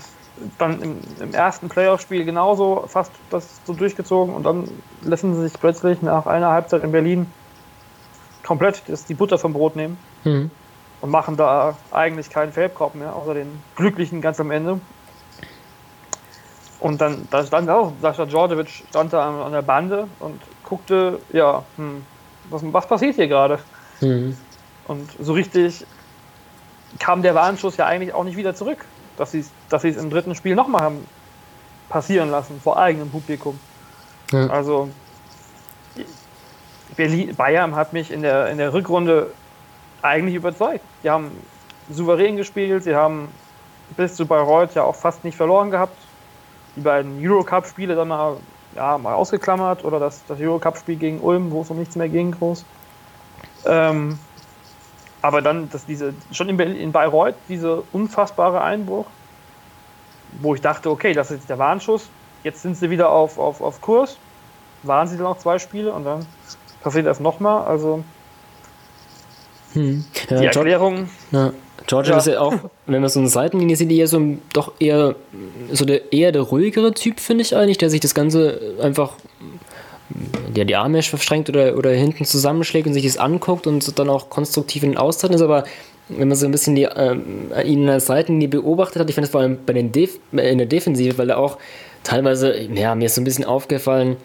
dann 0.57 0.81
im, 0.81 0.99
im 1.19 1.33
ersten 1.33 1.69
Playoff-Spiel 1.69 2.23
genauso 2.23 2.85
fast 2.87 3.11
das 3.29 3.59
so 3.65 3.73
durchgezogen 3.73 4.33
und 4.33 4.43
dann 4.43 4.69
lassen 5.01 5.35
sie 5.35 5.43
sich 5.43 5.59
plötzlich 5.59 6.01
nach 6.01 6.27
einer 6.27 6.49
Halbzeit 6.49 6.83
in 6.83 6.91
Berlin 6.91 7.31
komplett 8.43 8.83
das, 8.87 9.05
die 9.05 9.13
Butter 9.13 9.37
vom 9.37 9.53
Brot 9.53 9.75
nehmen 9.75 9.97
mhm. 10.23 10.49
und 11.01 11.09
machen 11.09 11.35
da 11.35 11.75
eigentlich 11.91 12.29
keinen 12.29 12.53
Feldkorb 12.53 12.95
mehr, 12.95 13.15
außer 13.15 13.33
den 13.33 13.61
glücklichen 13.75 14.21
ganz 14.21 14.39
am 14.39 14.49
Ende. 14.49 14.79
Und 16.79 17.01
dann, 17.01 17.27
da 17.29 17.45
stand 17.45 17.69
auch, 17.69 17.93
Sascha 18.01 18.25
Djordjevic 18.25 18.69
stand 18.89 19.11
da 19.11 19.45
an, 19.45 19.51
der 19.51 19.61
Bande 19.61 20.07
und 20.19 20.41
guckte, 20.63 21.19
ja, 21.33 21.63
hm, 21.75 22.05
was, 22.49 22.61
was 22.65 22.87
passiert 22.87 23.15
hier 23.15 23.27
gerade? 23.27 23.59
Mhm. 23.99 24.37
Und 24.87 25.09
so 25.19 25.33
richtig 25.33 25.85
kam 26.97 27.21
der 27.21 27.35
Warnschuss 27.35 27.77
ja 27.77 27.85
eigentlich 27.85 28.13
auch 28.13 28.23
nicht 28.23 28.37
wieder 28.37 28.55
zurück, 28.55 28.85
dass 29.17 29.31
sie 29.31 29.45
dass 29.67 29.83
es 29.83 29.97
im 29.97 30.09
dritten 30.09 30.35
Spiel 30.35 30.55
nochmal 30.55 30.81
haben 30.81 31.05
passieren 31.89 32.31
lassen, 32.31 32.59
vor 32.63 32.77
eigenem 32.77 33.09
Publikum. 33.09 33.59
Ja. 34.31 34.47
Also 34.47 34.89
Berlin, 36.95 37.35
Bayern 37.35 37.75
hat 37.75 37.93
mich 37.93 38.11
in 38.11 38.21
der, 38.21 38.47
in 38.49 38.57
der 38.57 38.73
Rückrunde 38.73 39.31
eigentlich 40.01 40.35
überzeugt. 40.35 40.83
Die 41.03 41.09
haben 41.09 41.31
souverän 41.89 42.37
gespielt, 42.37 42.83
sie 42.83 42.95
haben 42.95 43.29
bis 43.97 44.15
zu 44.15 44.25
Bayreuth 44.25 44.75
ja 44.75 44.83
auch 44.83 44.95
fast 44.95 45.23
nicht 45.23 45.35
verloren 45.35 45.71
gehabt 45.71 45.95
die 46.75 46.81
beiden 46.81 47.17
Eurocup-Spiele 47.19 47.95
dann 47.95 48.07
mal, 48.07 48.37
ja, 48.75 48.97
mal 48.97 49.13
ausgeklammert 49.13 49.83
oder 49.83 49.99
das, 49.99 50.23
das 50.27 50.39
Eurocup-Spiel 50.39 50.95
gegen 50.95 51.19
Ulm, 51.19 51.51
wo 51.51 51.61
es 51.61 51.69
um 51.69 51.77
nichts 51.77 51.95
mehr 51.95 52.09
ging, 52.09 52.31
groß. 52.31 52.65
Ähm, 53.65 54.19
aber 55.21 55.41
dann, 55.41 55.69
dass 55.69 55.85
diese, 55.85 56.13
schon 56.31 56.49
in, 56.49 56.59
in 56.59 56.91
Bayreuth, 56.91 57.35
dieser 57.49 57.83
unfassbare 57.91 58.61
Einbruch, 58.61 59.05
wo 60.41 60.55
ich 60.55 60.61
dachte, 60.61 60.89
okay, 60.89 61.13
das 61.13 61.31
ist 61.31 61.37
jetzt 61.37 61.49
der 61.49 61.59
Warnschuss, 61.59 62.09
jetzt 62.43 62.61
sind 62.61 62.77
sie 62.77 62.89
wieder 62.89 63.09
auf, 63.09 63.37
auf, 63.37 63.61
auf 63.61 63.81
Kurs, 63.81 64.17
waren 64.83 65.07
sie 65.07 65.17
dann 65.17 65.25
auch 65.25 65.37
zwei 65.37 65.59
Spiele 65.59 65.91
und 65.91 66.05
dann 66.05 66.25
passiert 66.81 67.05
das 67.05 67.19
nochmal, 67.19 67.65
also 67.65 68.03
hm. 69.73 70.03
Ja, 70.29 70.39
die 70.39 70.45
Erklärung. 70.45 71.09
Ja. 71.31 71.51
Georgia 71.89 72.13
ja. 72.13 72.17
ist 72.19 72.27
ja 72.27 72.39
auch, 72.39 72.53
wenn 72.85 73.01
man 73.01 73.09
so 73.09 73.19
eine 73.19 73.29
Seitenlinie 73.29 73.75
sieht, 73.75 73.91
eher 73.91 74.07
so 74.07 74.37
doch 74.53 74.73
eher 74.79 75.15
so 75.71 75.85
der 75.85 76.13
eher 76.13 76.31
der 76.31 76.43
ruhigere 76.43 76.93
Typ, 76.93 77.19
finde 77.19 77.41
ich 77.41 77.55
eigentlich, 77.55 77.79
der 77.79 77.89
sich 77.89 77.99
das 77.99 78.13
Ganze 78.13 78.61
einfach 78.79 79.13
der 80.55 80.65
die 80.65 80.75
Arme 80.75 81.01
verschränkt 81.01 81.49
oder, 81.49 81.77
oder 81.77 81.89
hinten 81.91 82.25
zusammenschlägt 82.25 82.87
und 82.87 82.93
sich 82.93 83.05
das 83.05 83.17
anguckt 83.17 83.65
und 83.65 83.97
dann 83.97 84.09
auch 84.09 84.29
konstruktiv 84.29 84.83
in 84.83 84.91
den 84.91 84.97
Austeilen 84.97 85.33
ist, 85.33 85.41
aber 85.41 85.63
wenn 86.09 86.27
man 86.27 86.37
so 86.37 86.45
ein 86.45 86.51
bisschen 86.51 86.75
die, 86.75 86.83
äh, 86.83 87.15
ihn 87.65 87.81
in 87.81 87.85
der 87.87 87.99
Seitenlinie 87.99 88.49
beobachtet 88.49 89.01
hat, 89.01 89.09
ich 89.09 89.15
finde 89.15 89.27
das 89.27 89.31
vor 89.31 89.41
allem 89.41 89.59
bei 89.65 89.73
den 89.73 89.91
Def 89.91 90.19
in 90.31 90.57
der 90.57 90.67
Defensive, 90.67 91.17
weil 91.17 91.29
er 91.29 91.37
auch 91.37 91.57
teilweise, 92.03 92.55
ja, 92.59 92.95
mir 92.95 93.05
ist 93.05 93.15
so 93.15 93.21
ein 93.21 93.25
bisschen 93.25 93.45
aufgefallen, 93.45 94.17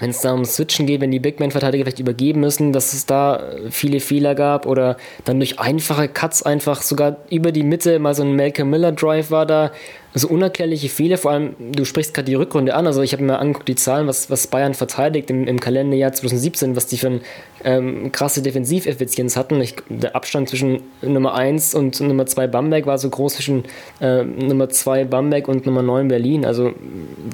wenn 0.00 0.10
es 0.10 0.20
da 0.20 0.32
um 0.32 0.44
Switchen 0.44 0.86
geht, 0.86 1.00
wenn 1.00 1.10
die 1.10 1.20
Big 1.20 1.40
Man-Verteidiger 1.40 1.84
vielleicht 1.84 2.00
übergeben 2.00 2.40
müssen, 2.40 2.72
dass 2.72 2.92
es 2.92 3.06
da 3.06 3.42
viele 3.70 4.00
Fehler 4.00 4.34
gab 4.34 4.66
oder 4.66 4.96
dann 5.24 5.38
durch 5.38 5.58
einfache 5.58 6.08
Cuts 6.08 6.42
einfach 6.42 6.82
sogar 6.82 7.16
über 7.30 7.52
die 7.52 7.62
Mitte 7.62 7.98
mal 7.98 8.14
so 8.14 8.22
ein 8.22 8.34
Malcolm 8.34 8.70
Miller 8.70 8.92
Drive 8.92 9.30
war 9.30 9.46
da, 9.46 9.70
also 10.14 10.28
unerklärliche 10.28 10.88
Fehler, 10.90 11.16
vor 11.16 11.30
allem, 11.30 11.54
du 11.58 11.84
sprichst 11.84 12.12
gerade 12.12 12.26
die 12.26 12.34
Rückrunde 12.34 12.74
an, 12.74 12.86
also 12.86 13.00
ich 13.00 13.14
habe 13.14 13.22
mir 13.22 13.38
angeguckt, 13.38 13.68
die 13.68 13.76
Zahlen, 13.76 14.06
was, 14.06 14.28
was 14.28 14.46
Bayern 14.46 14.74
verteidigt 14.74 15.30
im, 15.30 15.46
im 15.46 15.58
Kalenderjahr 15.58 16.12
2017, 16.12 16.76
was 16.76 16.86
die 16.86 16.98
für 16.98 17.06
eine 17.06 17.20
ähm, 17.64 18.12
krasse 18.12 18.42
Defensiveffizienz 18.42 19.36
hatten. 19.36 19.60
Ich, 19.60 19.76
der 19.88 20.14
Abstand 20.14 20.50
zwischen 20.50 20.82
Nummer 21.00 21.34
1 21.34 21.74
und 21.74 21.98
Nummer 22.00 22.26
2 22.26 22.46
Bamberg 22.46 22.84
war 22.84 22.98
so 22.98 23.08
groß 23.08 23.36
zwischen 23.36 23.64
äh, 24.00 24.22
Nummer 24.22 24.68
2 24.68 25.04
Bamberg 25.04 25.48
und 25.48 25.64
Nummer 25.64 25.82
9 25.82 26.08
Berlin, 26.08 26.44
also 26.44 26.72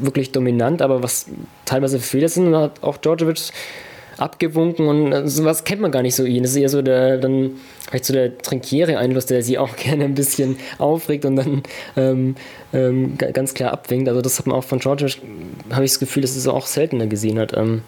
wirklich 0.01 0.31
dominant, 0.31 0.81
aber 0.81 1.03
was 1.03 1.27
teilweise 1.65 1.99
Fehler 1.99 2.29
sind, 2.29 2.55
hat 2.55 2.83
auch 2.83 2.97
Djordjevic 2.97 3.51
abgewunken 4.19 4.87
und 4.87 5.13
äh, 5.13 5.29
sowas 5.29 5.65
kennt 5.65 5.81
man 5.81 5.91
gar 5.91 6.03
nicht 6.03 6.15
so 6.15 6.25
ihn. 6.25 6.43
Das 6.43 6.53
ist 6.53 6.59
eher 6.59 6.69
so 6.69 6.83
der, 6.83 7.19
dann 7.19 7.53
vielleicht 7.89 8.05
so 8.05 8.13
der 8.13 8.37
Trinkiere-Einfluss, 8.39 9.27
der 9.27 9.43
sie 9.43 9.59
auch 9.59 9.77
gerne 9.77 10.05
ein 10.05 10.15
bisschen 10.15 10.57
aufregt 10.79 11.25
und 11.25 11.37
dann 11.37 11.63
ähm, 11.97 12.37
ähm, 12.73 13.17
ganz 13.17 13.55
klar 13.55 13.73
abwinkt. 13.73 14.09
Also 14.09 14.21
das 14.21 14.39
hat 14.39 14.47
man 14.47 14.57
auch 14.57 14.65
von 14.65 14.79
George, 14.79 15.17
habe 15.71 15.85
ich 15.85 15.93
das 15.93 16.01
Gefühl, 16.01 16.23
dass 16.23 16.37
es 16.37 16.47
auch 16.47 16.67
seltener 16.67 17.07
gesehen 17.07 17.39
hat. 17.39 17.57
Ähm, 17.57 17.83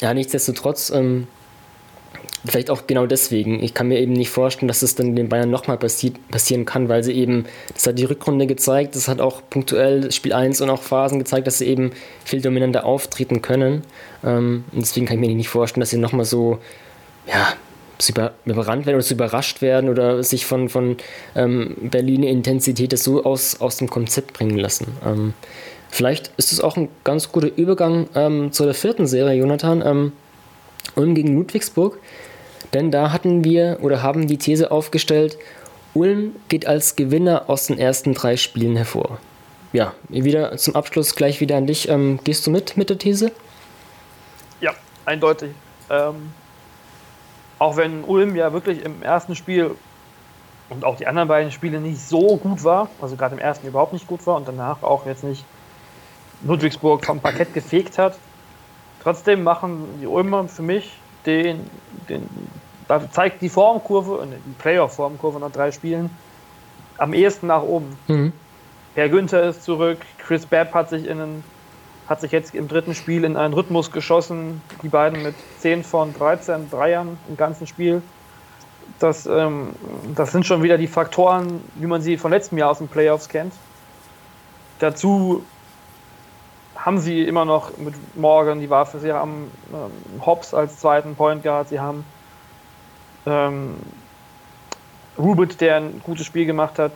ja, 0.00 0.14
nichtsdestotrotz 0.14 0.90
ähm, 0.90 1.26
vielleicht 2.44 2.70
auch 2.70 2.86
genau 2.86 3.06
deswegen. 3.06 3.62
Ich 3.62 3.74
kann 3.74 3.88
mir 3.88 3.98
eben 3.98 4.12
nicht 4.12 4.30
vorstellen, 4.30 4.68
dass 4.68 4.82
es 4.82 4.94
dann 4.94 5.16
den 5.16 5.28
Bayern 5.28 5.50
nochmal 5.50 5.76
passi 5.76 6.12
passieren 6.30 6.64
kann, 6.64 6.88
weil 6.88 7.02
sie 7.02 7.12
eben, 7.12 7.46
das 7.74 7.86
hat 7.86 7.98
die 7.98 8.04
Rückrunde 8.04 8.46
gezeigt, 8.46 8.94
das 8.94 9.08
hat 9.08 9.20
auch 9.20 9.42
punktuell 9.50 10.10
Spiel 10.12 10.32
1 10.32 10.60
und 10.60 10.70
auch 10.70 10.82
Phasen 10.82 11.18
gezeigt, 11.18 11.46
dass 11.46 11.58
sie 11.58 11.66
eben 11.66 11.90
viel 12.24 12.40
dominanter 12.40 12.84
auftreten 12.84 13.42
können. 13.42 13.82
Ähm, 14.24 14.64
und 14.72 14.80
deswegen 14.80 15.06
kann 15.06 15.22
ich 15.22 15.28
mir 15.28 15.34
nicht 15.34 15.48
vorstellen, 15.48 15.80
dass 15.80 15.90
sie 15.90 15.98
nochmal 15.98 16.24
so, 16.24 16.58
ja, 17.26 17.54
über, 18.08 18.32
überrannt 18.44 18.86
werden 18.86 18.96
oder 18.96 19.04
so 19.04 19.14
überrascht 19.14 19.60
werden 19.60 19.90
oder 19.90 20.22
sich 20.22 20.46
von, 20.46 20.68
von 20.68 20.96
ähm, 21.34 21.76
Berliner 21.80 22.28
Intensität 22.28 22.92
das 22.92 23.02
so 23.02 23.24
aus, 23.24 23.60
aus 23.60 23.78
dem 23.78 23.90
Konzept 23.90 24.34
bringen 24.34 24.56
lassen. 24.56 24.86
Ähm, 25.04 25.34
vielleicht 25.90 26.30
ist 26.36 26.52
es 26.52 26.60
auch 26.60 26.76
ein 26.76 26.88
ganz 27.02 27.32
guter 27.32 27.50
Übergang 27.56 28.08
ähm, 28.14 28.52
zu 28.52 28.64
der 28.64 28.74
vierten 28.74 29.08
Serie, 29.08 29.40
Jonathan. 29.40 29.82
Ähm, 29.84 30.12
Ulm 30.94 31.14
gegen 31.14 31.34
Ludwigsburg. 31.34 31.98
Denn 32.74 32.90
da 32.90 33.12
hatten 33.12 33.44
wir 33.44 33.78
oder 33.80 34.02
haben 34.02 34.26
die 34.26 34.38
These 34.38 34.70
aufgestellt, 34.70 35.38
Ulm 35.94 36.36
geht 36.48 36.66
als 36.66 36.96
Gewinner 36.96 37.44
aus 37.48 37.66
den 37.66 37.78
ersten 37.78 38.14
drei 38.14 38.36
Spielen 38.36 38.76
hervor. 38.76 39.18
Ja, 39.72 39.94
wieder 40.08 40.56
zum 40.56 40.76
Abschluss 40.76 41.14
gleich 41.14 41.40
wieder 41.40 41.56
an 41.56 41.66
dich. 41.66 41.88
Ähm, 41.88 42.20
gehst 42.24 42.46
du 42.46 42.50
mit 42.50 42.76
mit 42.76 42.90
der 42.90 42.98
These? 42.98 43.32
Ja, 44.60 44.72
eindeutig. 45.04 45.50
Ähm, 45.90 46.32
auch 47.58 47.76
wenn 47.76 48.04
Ulm 48.04 48.36
ja 48.36 48.52
wirklich 48.52 48.84
im 48.84 49.02
ersten 49.02 49.34
Spiel 49.34 49.74
und 50.70 50.84
auch 50.84 50.96
die 50.96 51.06
anderen 51.06 51.28
beiden 51.28 51.50
Spiele 51.50 51.80
nicht 51.80 52.00
so 52.00 52.36
gut 52.36 52.64
war, 52.64 52.88
also 53.00 53.16
gerade 53.16 53.34
im 53.34 53.40
ersten 53.40 53.66
überhaupt 53.66 53.92
nicht 53.92 54.06
gut 54.06 54.26
war 54.26 54.36
und 54.36 54.46
danach 54.46 54.82
auch 54.82 55.06
jetzt 55.06 55.24
nicht 55.24 55.44
Ludwigsburg 56.44 57.04
vom 57.04 57.20
Parkett 57.20 57.52
gefegt 57.54 57.98
hat. 57.98 58.18
Trotzdem 59.02 59.42
machen 59.42 59.98
die 60.00 60.06
Ulmer 60.06 60.48
für 60.48 60.62
mich 60.62 60.92
den, 61.28 61.60
den 62.08 62.28
da 62.88 63.10
zeigt 63.10 63.42
die 63.42 63.50
Formkurve, 63.50 64.26
die 64.26 64.54
Playoff-Formkurve 64.54 65.38
nach 65.38 65.52
drei 65.52 65.70
Spielen 65.70 66.10
am 66.96 67.12
ehesten 67.12 67.46
nach 67.46 67.62
oben. 67.62 67.96
Mhm. 68.08 68.32
Per 68.94 69.08
Günther 69.08 69.50
ist 69.50 69.62
zurück, 69.62 69.98
Chris 70.18 70.46
Babb 70.46 70.72
hat 70.74 70.88
sich 70.88 71.06
in 71.06 71.20
einen, 71.20 71.44
hat 72.08 72.20
sich 72.22 72.32
jetzt 72.32 72.54
im 72.54 72.66
dritten 72.66 72.94
Spiel 72.94 73.24
in 73.24 73.36
einen 73.36 73.54
Rhythmus 73.54 73.92
geschossen, 73.92 74.62
die 74.82 74.88
beiden 74.88 75.22
mit 75.22 75.34
10 75.58 75.84
von 75.84 76.14
13 76.14 76.70
Dreiern 76.70 77.18
im 77.28 77.36
ganzen 77.36 77.66
Spiel. 77.66 78.02
Das, 78.98 79.26
ähm, 79.26 79.68
das 80.16 80.32
sind 80.32 80.46
schon 80.46 80.62
wieder 80.62 80.78
die 80.78 80.88
Faktoren, 80.88 81.62
wie 81.74 81.86
man 81.86 82.00
sie 82.00 82.16
von 82.16 82.30
letztem 82.30 82.58
Jahr 82.58 82.70
aus 82.70 82.78
den 82.78 82.88
Playoffs 82.88 83.28
kennt. 83.28 83.52
Dazu 84.78 85.44
haben 86.88 87.00
sie 87.00 87.22
immer 87.22 87.44
noch 87.44 87.76
mit 87.76 87.94
Morgan 88.16 88.60
die 88.60 88.70
Waffe. 88.70 88.98
Sie 88.98 89.12
haben 89.12 89.50
ähm, 89.74 90.24
Hobbs 90.24 90.54
als 90.54 90.80
zweiten 90.80 91.16
Point 91.16 91.42
Guard. 91.42 91.68
Sie 91.68 91.78
haben 91.78 92.02
ähm, 93.26 93.74
Rubit, 95.18 95.60
der 95.60 95.76
ein 95.76 96.00
gutes 96.02 96.24
Spiel 96.24 96.46
gemacht 96.46 96.78
hat. 96.78 96.92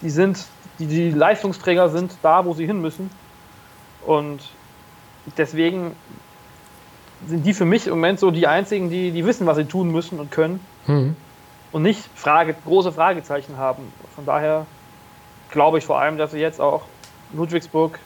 Die 0.00 0.10
sind, 0.10 0.46
die, 0.78 0.86
die 0.86 1.10
Leistungsträger 1.10 1.88
sind 1.88 2.18
da, 2.22 2.44
wo 2.44 2.54
sie 2.54 2.66
hin 2.66 2.80
müssen. 2.80 3.10
Und 4.06 4.42
deswegen 5.36 5.96
sind 7.26 7.44
die 7.44 7.52
für 7.52 7.64
mich 7.64 7.88
im 7.88 7.94
Moment 7.94 8.20
so 8.20 8.30
die 8.30 8.46
einzigen, 8.46 8.90
die, 8.90 9.10
die 9.10 9.26
wissen, 9.26 9.44
was 9.44 9.56
sie 9.56 9.64
tun 9.64 9.90
müssen 9.90 10.20
und 10.20 10.30
können. 10.30 10.64
Mhm. 10.86 11.16
Und 11.72 11.82
nicht 11.82 12.08
Frage, 12.14 12.54
große 12.64 12.92
Fragezeichen 12.92 13.56
haben. 13.56 13.92
Von 14.14 14.24
daher 14.24 14.66
glaube 15.50 15.78
ich 15.78 15.84
vor 15.84 15.98
allem, 16.00 16.16
dass 16.16 16.30
sie 16.30 16.38
jetzt 16.38 16.60
auch 16.60 16.82
Ludwigsburg 17.32 17.98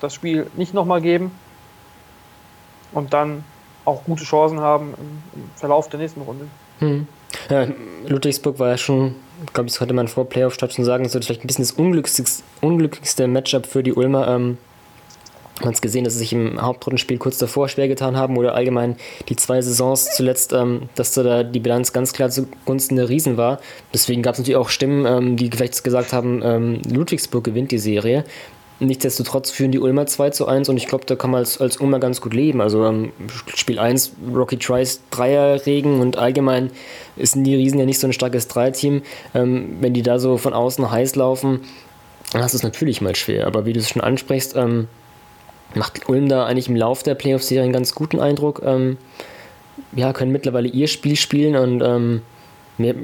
das 0.00 0.14
Spiel 0.14 0.46
nicht 0.56 0.74
nochmal 0.74 1.00
geben 1.00 1.30
und 2.92 3.12
dann 3.12 3.44
auch 3.84 4.04
gute 4.04 4.24
Chancen 4.24 4.60
haben 4.60 4.94
im, 4.98 5.40
im 5.40 5.50
Verlauf 5.56 5.88
der 5.88 6.00
nächsten 6.00 6.22
Runde. 6.22 6.46
Hm. 6.80 7.06
Ja, 7.48 7.66
Ludwigsburg 8.06 8.58
war 8.58 8.68
ja 8.68 8.78
schon, 8.78 9.14
glaube 9.52 9.68
ich, 9.68 9.72
das 9.72 9.78
könnte 9.78 9.94
man 9.94 10.08
vor 10.08 10.28
Playoff-Start 10.28 10.72
schon 10.72 10.84
sagen, 10.84 11.08
so 11.08 11.20
vielleicht 11.20 11.44
ein 11.44 11.46
bisschen 11.46 11.64
das 11.64 11.72
unglücklichste, 11.72 12.42
unglücklichste 12.60 13.28
Matchup 13.28 13.66
für 13.66 13.82
die 13.82 13.92
Ulmer. 13.92 14.28
Ähm, 14.28 14.58
man 15.60 15.68
hat 15.68 15.74
es 15.74 15.82
gesehen, 15.82 16.04
dass 16.04 16.14
sie 16.14 16.20
sich 16.20 16.32
im 16.32 16.60
Hauptrundenspiel 16.60 17.18
kurz 17.18 17.36
davor 17.36 17.68
schwer 17.68 17.86
getan 17.86 18.16
haben 18.16 18.38
oder 18.38 18.54
allgemein 18.54 18.96
die 19.28 19.36
zwei 19.36 19.60
Saisons 19.60 20.16
zuletzt, 20.16 20.52
ähm, 20.54 20.88
dass 20.94 21.12
da 21.12 21.42
die 21.42 21.60
Bilanz 21.60 21.92
ganz 21.92 22.12
klar 22.12 22.30
zugunsten 22.30 22.96
der 22.96 23.08
Riesen 23.08 23.36
war. 23.36 23.60
Deswegen 23.92 24.22
gab 24.22 24.34
es 24.34 24.38
natürlich 24.38 24.56
auch 24.56 24.70
Stimmen, 24.70 25.04
ähm, 25.04 25.36
die 25.36 25.50
vielleicht 25.50 25.84
gesagt 25.84 26.12
haben, 26.12 26.40
ähm, 26.42 26.80
Ludwigsburg 26.90 27.44
gewinnt 27.44 27.72
die 27.72 27.78
Serie. 27.78 28.24
Nichtsdestotrotz 28.82 29.50
führen 29.50 29.72
die 29.72 29.78
Ulmer 29.78 30.06
2 30.06 30.30
zu 30.30 30.46
1 30.46 30.70
und 30.70 30.78
ich 30.78 30.86
glaube, 30.86 31.04
da 31.04 31.14
kann 31.14 31.30
man 31.30 31.40
als, 31.40 31.60
als 31.60 31.76
Ulmer 31.80 31.98
ganz 31.98 32.22
gut 32.22 32.32
leben. 32.32 32.62
Also 32.62 32.86
ähm, 32.86 33.12
Spiel 33.54 33.78
1, 33.78 34.12
Rocky 34.34 34.56
Trice 34.56 35.00
Dreierregen 35.10 36.00
und 36.00 36.16
allgemein 36.16 36.70
ist 37.16 37.36
die 37.36 37.54
Riesen 37.54 37.78
ja 37.78 37.84
nicht 37.84 38.00
so 38.00 38.06
ein 38.06 38.14
starkes 38.14 38.48
Dreierteam. 38.48 39.02
Ähm, 39.34 39.76
wenn 39.80 39.92
die 39.92 40.02
da 40.02 40.18
so 40.18 40.38
von 40.38 40.54
außen 40.54 40.90
heiß 40.90 41.14
laufen, 41.16 41.60
dann 42.32 42.42
hast 42.42 42.54
du 42.54 42.56
es 42.56 42.62
natürlich 42.62 43.02
mal 43.02 43.14
schwer. 43.14 43.46
Aber 43.46 43.66
wie 43.66 43.74
du 43.74 43.80
es 43.80 43.90
schon 43.90 44.00
ansprichst, 44.00 44.56
ähm, 44.56 44.88
macht 45.74 46.08
Ulm 46.08 46.30
da 46.30 46.46
eigentlich 46.46 46.68
im 46.68 46.76
Lauf 46.76 47.02
der 47.02 47.14
Playoff-Serie 47.14 47.64
einen 47.64 47.74
ganz 47.74 47.94
guten 47.94 48.18
Eindruck. 48.18 48.62
Ähm, 48.64 48.96
ja, 49.94 50.14
können 50.14 50.32
mittlerweile 50.32 50.68
ihr 50.68 50.88
Spiel 50.88 51.16
spielen 51.16 51.54
und 51.54 51.82
ähm, 51.82 52.22
mir 52.80 52.94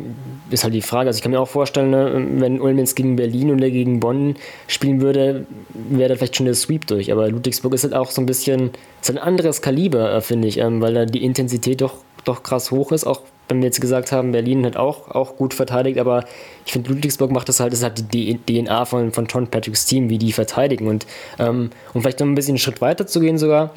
ist 0.50 0.64
halt 0.64 0.74
die 0.74 0.82
Frage, 0.82 1.08
also 1.08 1.18
ich 1.18 1.22
kann 1.22 1.32
mir 1.32 1.40
auch 1.40 1.48
vorstellen, 1.48 1.90
ne, 1.90 2.26
wenn 2.40 2.60
Ulm 2.60 2.78
jetzt 2.78 2.96
gegen 2.96 3.16
Berlin 3.16 3.50
oder 3.50 3.70
gegen 3.70 4.00
Bonn 4.00 4.36
spielen 4.66 5.00
würde, 5.00 5.46
wäre 5.74 6.10
da 6.10 6.16
vielleicht 6.16 6.36
schon 6.36 6.46
der 6.46 6.54
Sweep 6.54 6.86
durch. 6.86 7.12
Aber 7.12 7.28
Ludwigsburg 7.28 7.74
ist 7.74 7.84
halt 7.84 7.94
auch 7.94 8.10
so 8.10 8.22
ein 8.22 8.26
bisschen, 8.26 8.70
ist 9.00 9.10
ein 9.10 9.18
anderes 9.18 9.62
Kaliber, 9.62 10.12
äh, 10.14 10.20
finde 10.20 10.48
ich, 10.48 10.58
ähm, 10.58 10.80
weil 10.80 10.94
da 10.94 11.04
die 11.04 11.24
Intensität 11.24 11.80
doch, 11.80 11.94
doch 12.24 12.42
krass 12.42 12.70
hoch 12.70 12.92
ist. 12.92 13.06
Auch 13.06 13.20
wenn 13.48 13.58
wir 13.58 13.66
jetzt 13.66 13.80
gesagt 13.80 14.12
haben, 14.12 14.32
Berlin 14.32 14.64
hat 14.64 14.76
auch, 14.76 15.08
auch 15.10 15.36
gut 15.36 15.54
verteidigt, 15.54 15.98
aber 15.98 16.24
ich 16.64 16.72
finde, 16.72 16.90
Ludwigsburg 16.90 17.30
macht 17.30 17.48
das 17.48 17.60
halt, 17.60 17.72
das 17.72 17.82
halt 17.82 18.12
die 18.12 18.38
DNA 18.38 18.84
von, 18.84 19.12
von 19.12 19.26
John 19.26 19.46
Patricks 19.46 19.86
Team, 19.86 20.10
wie 20.10 20.18
die 20.18 20.32
verteidigen. 20.32 20.88
Und 20.88 21.06
ähm, 21.38 21.70
um 21.94 22.02
vielleicht 22.02 22.20
noch 22.20 22.26
ein 22.26 22.34
bisschen 22.34 22.52
einen 22.52 22.58
Schritt 22.58 22.80
weiter 22.80 23.06
zu 23.06 23.20
gehen 23.20 23.38
sogar, 23.38 23.72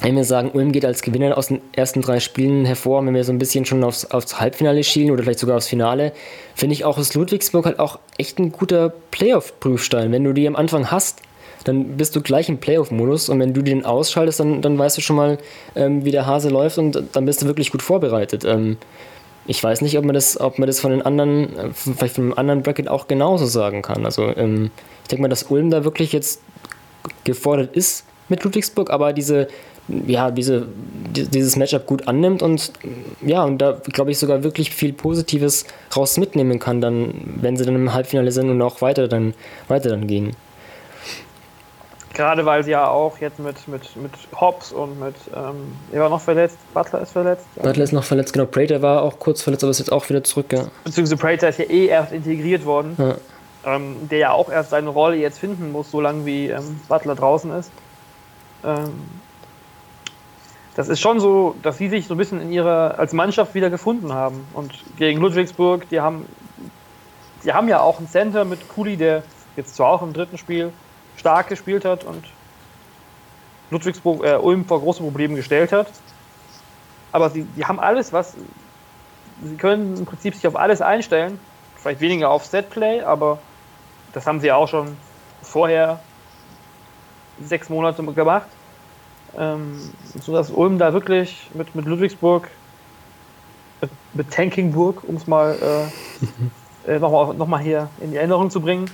wenn 0.00 0.16
wir 0.16 0.24
sagen, 0.24 0.50
Ulm 0.52 0.72
geht 0.72 0.84
als 0.84 1.02
Gewinner 1.02 1.38
aus 1.38 1.48
den 1.48 1.60
ersten 1.72 2.02
drei 2.02 2.20
Spielen 2.20 2.64
hervor, 2.64 3.04
wenn 3.06 3.14
wir 3.14 3.24
so 3.24 3.32
ein 3.32 3.38
bisschen 3.38 3.64
schon 3.64 3.84
aufs, 3.84 4.04
aufs 4.06 4.40
Halbfinale 4.40 4.82
schielen 4.82 5.10
oder 5.10 5.22
vielleicht 5.22 5.38
sogar 5.38 5.56
aufs 5.56 5.68
Finale, 5.68 6.12
finde 6.54 6.74
ich 6.74 6.84
auch, 6.84 6.98
ist 6.98 7.14
Ludwigsburg 7.14 7.64
halt 7.64 7.78
auch 7.78 7.98
echt 8.18 8.38
ein 8.38 8.52
guter 8.52 8.92
Playoff-Prüfstein. 9.10 10.10
Wenn 10.12 10.24
du 10.24 10.32
die 10.32 10.48
am 10.48 10.56
Anfang 10.56 10.90
hast, 10.90 11.20
dann 11.64 11.96
bist 11.96 12.14
du 12.14 12.20
gleich 12.20 12.48
im 12.48 12.58
Playoff-Modus 12.58 13.28
und 13.28 13.40
wenn 13.40 13.54
du 13.54 13.62
den 13.62 13.84
ausschaltest, 13.84 14.40
dann, 14.40 14.62
dann 14.62 14.78
weißt 14.78 14.98
du 14.98 15.00
schon 15.00 15.16
mal, 15.16 15.38
ähm, 15.74 16.04
wie 16.04 16.10
der 16.10 16.26
Hase 16.26 16.50
läuft 16.50 16.78
und 16.78 17.02
dann 17.12 17.24
bist 17.24 17.42
du 17.42 17.46
wirklich 17.46 17.70
gut 17.70 17.82
vorbereitet. 17.82 18.44
Ähm, 18.44 18.76
ich 19.46 19.62
weiß 19.62 19.80
nicht, 19.82 19.98
ob 19.98 20.04
man 20.04 20.14
das, 20.14 20.40
ob 20.40 20.58
man 20.58 20.66
das 20.66 20.80
von 20.80 20.90
den 20.90 21.02
anderen, 21.02 21.56
äh, 21.56 21.70
vielleicht 21.72 22.16
von 22.16 22.24
einem 22.24 22.34
anderen 22.34 22.62
Bracket 22.62 22.88
auch 22.88 23.08
genauso 23.08 23.46
sagen 23.46 23.82
kann. 23.82 24.04
Also 24.04 24.34
ähm, 24.36 24.70
ich 25.02 25.08
denke 25.08 25.22
mal, 25.22 25.28
dass 25.28 25.44
Ulm 25.44 25.70
da 25.70 25.84
wirklich 25.84 26.12
jetzt 26.12 26.42
gefordert 27.24 27.74
ist 27.76 28.04
mit 28.28 28.42
Ludwigsburg, 28.44 28.90
aber 28.90 29.12
diese 29.12 29.48
ja, 29.88 30.30
diese, 30.30 30.66
dieses 31.14 31.56
Matchup 31.56 31.86
gut 31.86 32.08
annimmt 32.08 32.42
und 32.42 32.72
ja, 33.20 33.44
und 33.44 33.58
da 33.58 33.72
glaube 33.92 34.10
ich 34.10 34.18
sogar 34.18 34.42
wirklich 34.42 34.70
viel 34.70 34.92
Positives 34.92 35.66
raus 35.94 36.16
mitnehmen 36.16 36.58
kann, 36.58 36.80
dann, 36.80 37.14
wenn 37.40 37.56
sie 37.56 37.64
dann 37.64 37.74
im 37.74 37.92
Halbfinale 37.92 38.32
sind 38.32 38.48
und 38.48 38.60
auch 38.62 38.80
weiter 38.80 39.08
dann, 39.08 39.34
weiter 39.68 39.90
dann 39.90 40.06
gehen. 40.06 40.34
Gerade 42.14 42.46
weil 42.46 42.62
sie 42.62 42.70
ja 42.70 42.88
auch 42.88 43.18
jetzt 43.18 43.40
mit, 43.40 43.66
mit, 43.66 43.96
mit 43.96 44.12
Hobbs 44.40 44.70
und 44.70 45.00
mit, 45.00 45.16
ähm, 45.34 45.76
er 45.90 46.02
war 46.02 46.08
noch 46.08 46.20
verletzt, 46.20 46.56
Butler 46.72 47.02
ist 47.02 47.10
verletzt. 47.10 47.44
Butler 47.56 47.82
ist 47.82 47.92
noch 47.92 48.04
verletzt, 48.04 48.32
genau. 48.32 48.46
Prater 48.46 48.80
war 48.80 49.02
auch 49.02 49.18
kurz 49.18 49.42
verletzt, 49.42 49.64
aber 49.64 49.72
ist 49.72 49.80
jetzt 49.80 49.90
auch 49.90 50.08
wieder 50.08 50.22
zurück, 50.22 50.52
ja. 50.52 50.66
Beziehungsweise 50.84 51.16
Prater 51.16 51.48
ist 51.48 51.58
ja 51.58 51.64
eh 51.64 51.86
erst 51.86 52.12
integriert 52.12 52.64
worden, 52.64 52.94
ja. 52.98 53.16
ähm, 53.66 53.96
der 54.08 54.18
ja 54.18 54.30
auch 54.30 54.48
erst 54.48 54.70
seine 54.70 54.90
Rolle 54.90 55.16
jetzt 55.16 55.40
finden 55.40 55.72
muss, 55.72 55.90
solange 55.90 56.24
wie 56.24 56.50
ähm, 56.50 56.80
Butler 56.88 57.16
draußen 57.16 57.50
ist. 57.50 57.72
Ähm, 58.64 58.92
das 60.74 60.88
ist 60.88 61.00
schon 61.00 61.20
so, 61.20 61.54
dass 61.62 61.78
sie 61.78 61.88
sich 61.88 62.06
so 62.06 62.14
ein 62.14 62.18
bisschen 62.18 62.40
in 62.40 62.52
ihrer 62.52 62.98
als 62.98 63.12
Mannschaft 63.12 63.54
wieder 63.54 63.70
gefunden 63.70 64.12
haben. 64.12 64.46
Und 64.54 64.72
gegen 64.96 65.20
Ludwigsburg, 65.20 65.88
die 65.88 66.00
haben, 66.00 66.26
die 67.44 67.52
haben 67.52 67.68
ja 67.68 67.80
auch 67.80 67.98
einen 67.98 68.08
Center 68.08 68.44
mit 68.44 68.68
Kuli, 68.68 68.96
der 68.96 69.22
jetzt 69.56 69.76
zwar 69.76 69.90
auch 69.90 70.02
im 70.02 70.12
dritten 70.12 70.36
Spiel 70.36 70.72
stark 71.16 71.48
gespielt 71.48 71.84
hat 71.84 72.04
und 72.04 72.24
Ludwigsburg, 73.70 74.24
äh, 74.24 74.36
Ulm 74.36 74.64
vor 74.64 74.80
große 74.80 75.02
Probleme 75.02 75.36
gestellt 75.36 75.72
hat. 75.72 75.86
Aber 77.12 77.30
sie 77.30 77.44
die 77.56 77.64
haben 77.64 77.78
alles, 77.78 78.12
was 78.12 78.34
sie 79.42 79.56
können 79.56 79.96
im 79.96 80.06
Prinzip 80.06 80.34
sich 80.34 80.46
auf 80.46 80.56
alles 80.56 80.82
einstellen. 80.82 81.38
Vielleicht 81.76 82.00
weniger 82.00 82.30
auf 82.30 82.46
Setplay, 82.46 83.02
aber 83.02 83.38
das 84.12 84.26
haben 84.26 84.40
sie 84.40 84.50
auch 84.50 84.66
schon 84.68 84.96
vorher 85.42 86.00
sechs 87.40 87.68
Monate 87.68 88.02
gemacht 88.02 88.48
ähm, 89.38 89.78
sodass 90.20 90.50
Ulm 90.50 90.78
da 90.78 90.92
wirklich 90.92 91.50
mit, 91.54 91.74
mit 91.74 91.86
Ludwigsburg, 91.86 92.48
mit, 93.80 93.90
mit 94.14 94.30
Tankingburg, 94.30 95.04
um 95.04 95.16
es 95.16 95.26
mal 95.26 95.56
äh, 96.86 96.90
äh, 96.94 96.98
nochmal 96.98 97.34
noch 97.34 97.46
mal 97.46 97.60
hier 97.60 97.88
in 98.00 98.10
die 98.10 98.16
Erinnerung 98.16 98.50
zu 98.50 98.60
bringen, 98.60 98.90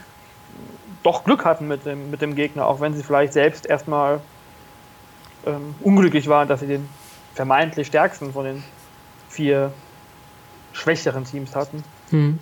doch 1.02 1.24
Glück 1.24 1.44
hatten 1.44 1.68
mit 1.68 1.86
dem, 1.86 2.10
mit 2.10 2.20
dem 2.20 2.34
Gegner, 2.34 2.66
auch 2.66 2.80
wenn 2.80 2.94
sie 2.94 3.02
vielleicht 3.02 3.32
selbst 3.32 3.66
erstmal 3.66 4.20
ähm, 5.46 5.74
unglücklich 5.80 6.28
waren, 6.28 6.48
dass 6.48 6.60
sie 6.60 6.66
den 6.66 6.88
vermeintlich 7.34 7.86
stärksten 7.86 8.32
von 8.32 8.44
den 8.44 8.64
vier 9.28 9.72
schwächeren 10.72 11.24
Teams 11.24 11.54
hatten. 11.54 11.82
Hm. 12.10 12.38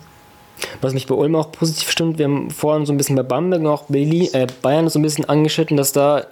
Was 0.81 0.93
mich 0.93 1.07
bei 1.07 1.15
Ulm 1.15 1.35
auch 1.35 1.51
positiv 1.51 1.89
stimmt, 1.89 2.17
wir 2.17 2.25
haben 2.25 2.51
vorhin 2.51 2.85
so 2.85 2.91
ein 2.91 2.97
bisschen 2.97 3.15
bei 3.15 3.23
Bamberg 3.23 3.65
auch 3.65 3.83
Berlin, 3.83 4.27
äh, 4.33 4.47
Bayern 4.61 4.89
so 4.89 4.99
ein 4.99 5.03
bisschen 5.03 5.27
angeschnitten, 5.27 5.77
dass 5.77 5.93
da 5.93 6.25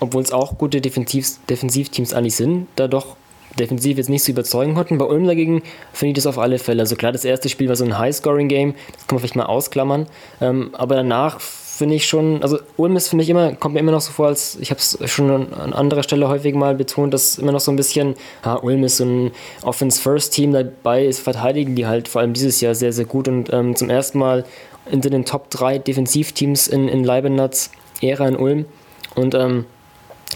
obwohl 0.00 0.22
es 0.22 0.32
auch 0.32 0.58
gute 0.58 0.80
Defensiv 0.80 1.38
Defensivteams 1.48 2.14
eigentlich 2.14 2.36
sind, 2.36 2.66
da 2.76 2.88
doch 2.88 3.16
defensiv 3.58 3.96
jetzt 3.98 4.08
nicht 4.08 4.24
so 4.24 4.32
überzeugen 4.32 4.74
konnten. 4.74 4.98
Bei 4.98 5.04
Ulm 5.04 5.26
dagegen 5.26 5.62
finde 5.92 6.10
ich 6.10 6.14
das 6.14 6.26
auf 6.26 6.38
alle 6.38 6.58
Fälle. 6.58 6.82
Also 6.82 6.96
klar, 6.96 7.12
das 7.12 7.24
erste 7.24 7.48
Spiel 7.48 7.68
war 7.68 7.76
so 7.76 7.84
ein 7.84 7.98
High-Scoring-Game, 7.98 8.74
das 8.92 9.06
kann 9.06 9.16
man 9.16 9.18
vielleicht 9.20 9.36
mal 9.36 9.46
ausklammern. 9.46 10.06
Ähm, 10.40 10.70
aber 10.74 10.96
danach 10.96 11.40
finde 11.40 11.94
ich 11.94 12.06
schon, 12.06 12.42
also 12.42 12.58
Ulm 12.76 12.96
ist 12.96 13.08
für 13.08 13.16
mich 13.16 13.28
immer, 13.30 13.54
kommt 13.54 13.74
mir 13.74 13.80
immer 13.80 13.92
noch 13.92 14.00
so 14.00 14.10
vor, 14.10 14.26
als 14.26 14.56
ich 14.60 14.70
habe 14.70 14.80
es 14.80 14.98
schon 15.10 15.52
an 15.52 15.72
anderer 15.72 16.02
Stelle 16.02 16.28
häufig 16.28 16.54
mal 16.54 16.74
betont, 16.74 17.14
dass 17.14 17.38
immer 17.38 17.52
noch 17.52 17.60
so 17.60 17.70
ein 17.70 17.76
bisschen, 17.76 18.16
ha, 18.44 18.56
Ulm 18.56 18.82
ist 18.82 18.96
so 18.96 19.04
ein 19.04 19.30
Offense-First-Team 19.62 20.52
dabei, 20.52 21.04
ist 21.04 21.20
verteidigen 21.20 21.76
die 21.76 21.86
halt 21.86 22.08
vor 22.08 22.20
allem 22.20 22.32
dieses 22.32 22.60
Jahr 22.60 22.74
sehr, 22.74 22.92
sehr 22.92 23.04
gut 23.04 23.28
und 23.28 23.52
ähm, 23.52 23.76
zum 23.76 23.90
ersten 23.90 24.18
Mal 24.18 24.44
in 24.90 25.00
den 25.02 25.24
Top 25.24 25.50
3 25.50 25.78
Defensivteams 25.78 26.66
in, 26.66 26.88
in 26.88 27.04
Leibenatz, 27.04 27.70
Ära 28.02 28.26
in 28.26 28.36
Ulm 28.36 28.66
und 29.14 29.34
ähm, 29.34 29.64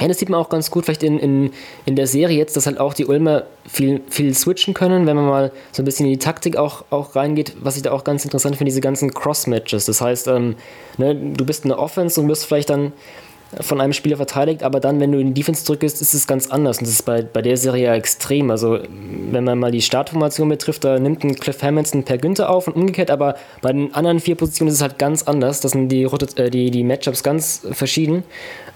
ja, 0.01 0.09
das 0.09 0.19
sieht 0.19 0.31
man 0.31 0.41
auch 0.41 0.49
ganz 0.49 0.71
gut, 0.71 0.87
vielleicht 0.87 1.03
in, 1.03 1.19
in, 1.19 1.51
in 1.85 1.97
der 1.97 2.07
Serie 2.07 2.39
jetzt, 2.39 2.57
dass 2.57 2.67
halt 2.67 2.81
auch 2.81 2.95
die 2.95 3.05
Ulmer 3.05 3.45
viel, 3.69 4.01
viel 4.09 4.35
switchen 4.35 4.73
können, 4.73 5.07
wenn 5.07 5.17
man 5.17 5.27
mal 5.27 5.53
so 5.71 5.83
ein 5.83 5.85
bisschen 5.85 6.07
in 6.07 6.13
die 6.13 6.19
Taktik 6.19 6.57
auch, 6.57 6.85
auch 6.91 7.15
reingeht, 7.15 7.55
was 7.61 7.77
ich 7.77 7.83
da 7.83 7.93
auch 7.93 8.03
ganz 8.03 8.25
interessant 8.25 8.57
finde, 8.57 8.71
diese 8.71 8.81
ganzen 8.81 9.13
Cross-Matches. 9.13 9.85
Das 9.85 10.01
heißt, 10.01 10.29
ähm, 10.29 10.57
ne, 10.97 11.15
du 11.15 11.45
bist 11.45 11.65
in 11.65 11.69
der 11.69 11.79
Offense 11.79 12.21
und 12.21 12.29
wirst 12.29 12.47
vielleicht 12.47 12.71
dann 12.71 12.93
von 13.61 13.81
einem 13.81 13.93
Spieler 13.93 14.17
verteidigt, 14.17 14.63
aber 14.63 14.81
dann, 14.81 14.99
wenn 14.99 15.13
du 15.13 15.19
in 15.19 15.29
die 15.29 15.41
Defense 15.41 15.65
drückst, 15.67 16.01
ist 16.01 16.15
es 16.15 16.27
ganz 16.27 16.51
anders. 16.51 16.79
Und 16.79 16.87
das 16.87 16.95
ist 16.95 17.03
bei, 17.03 17.23
bei 17.23 17.43
der 17.43 17.57
Serie 17.57 17.85
ja 17.85 17.95
extrem. 17.95 18.51
Also, 18.51 18.79
wenn 19.31 19.45
man 19.45 19.59
mal 19.59 19.71
die 19.71 19.83
Startformation 19.83 20.49
betrifft, 20.49 20.85
da 20.85 20.99
nimmt 20.99 21.23
ein 21.23 21.35
Cliff 21.35 21.63
Hamilton 21.63 22.03
per 22.05 22.17
Günther 22.17 22.49
auf 22.49 22.67
und 22.67 22.77
umgekehrt, 22.77 23.11
aber 23.11 23.37
bei 23.61 23.73
den 23.73 23.95
anderen 23.95 24.21
vier 24.21 24.37
Positionen 24.37 24.69
ist 24.69 24.77
es 24.77 24.83
halt 24.83 24.99
ganz 24.99 25.25
anders. 25.25 25.61
Das 25.61 25.73
sind 25.73 25.91
die, 25.91 26.05
äh, 26.05 26.51
die, 26.51 26.71
die 26.71 26.83
Matchups 26.83 27.23
ganz 27.23 27.67
verschieden. 27.73 28.25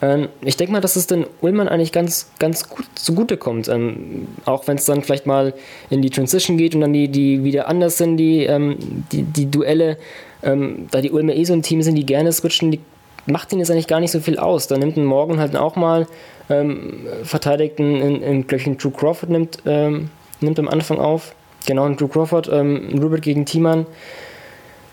Ähm, 0.02 0.28
ich 0.42 0.56
denke 0.58 0.72
mal, 0.72 0.80
dass 0.80 0.96
es 0.96 1.06
den 1.06 1.24
Ullmann 1.40 1.68
eigentlich 1.68 1.92
ganz, 1.92 2.30
ganz 2.38 2.68
gut 2.68 2.84
zugutekommt. 2.96 3.68
Ähm, 3.68 4.28
auch 4.44 4.66
wenn 4.66 4.76
es 4.76 4.84
dann 4.84 5.02
vielleicht 5.02 5.26
mal 5.26 5.54
in 5.88 6.02
die 6.02 6.10
Transition 6.10 6.58
geht 6.58 6.74
und 6.74 6.82
dann 6.82 6.92
die, 6.92 7.08
die 7.08 7.44
wieder 7.44 7.68
anders 7.68 7.96
sind, 7.96 8.18
die, 8.18 8.44
ähm, 8.44 8.76
die, 9.10 9.22
die 9.22 9.50
Duelle. 9.50 9.96
Ähm, 10.42 10.86
da 10.90 11.00
die 11.00 11.10
Ulmer 11.10 11.34
eh 11.34 11.44
so 11.44 11.54
ein 11.54 11.62
Team 11.62 11.80
sind, 11.80 11.94
die 11.94 12.04
gerne 12.04 12.30
switchen, 12.30 12.70
die 12.70 12.80
macht 13.26 13.52
ihn 13.52 13.58
jetzt 13.58 13.70
eigentlich 13.70 13.86
gar 13.86 14.00
nicht 14.00 14.12
so 14.12 14.20
viel 14.20 14.38
aus. 14.38 14.68
Da 14.68 14.78
nimmt 14.78 14.96
ein 14.96 15.04
Morgan 15.04 15.38
halt 15.38 15.56
auch 15.56 15.76
mal 15.76 16.06
ähm, 16.48 17.06
Verteidigten 17.24 18.00
in, 18.00 18.22
in 18.22 18.46
glaube 18.46 18.62
ich, 18.62 18.78
Drew 18.78 18.90
Crawford 18.90 19.30
nimmt, 19.30 19.58
ähm, 19.66 20.10
nimmt 20.40 20.58
am 20.58 20.68
Anfang 20.68 20.98
auf. 20.98 21.34
Genau, 21.66 21.84
ein 21.84 21.96
Drew 21.96 22.08
Crawford, 22.08 22.48
ähm, 22.52 22.98
Rupert 23.00 23.22
gegen 23.22 23.44
Thiemann, 23.44 23.86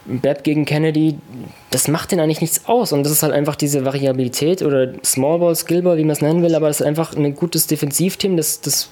Bab 0.06 0.44
gegen 0.44 0.66
Kennedy, 0.66 1.16
das 1.70 1.88
macht 1.88 2.12
den 2.12 2.20
eigentlich 2.20 2.42
nichts 2.42 2.66
aus. 2.66 2.92
Und 2.92 3.04
das 3.04 3.12
ist 3.12 3.24
halt 3.24 3.32
einfach 3.32 3.56
diese 3.56 3.86
Variabilität 3.86 4.64
oder 4.64 4.94
Smallball, 5.06 5.56
Skillball, 5.56 5.98
wie 5.98 6.04
man 6.04 6.12
es 6.12 6.22
nennen 6.22 6.42
will, 6.42 6.56
aber 6.56 6.68
das 6.68 6.82
ist 6.82 6.86
einfach 6.86 7.16
ein 7.16 7.36
gutes 7.36 7.68
Defensivteam, 7.68 8.36
das, 8.36 8.62
das 8.62 8.90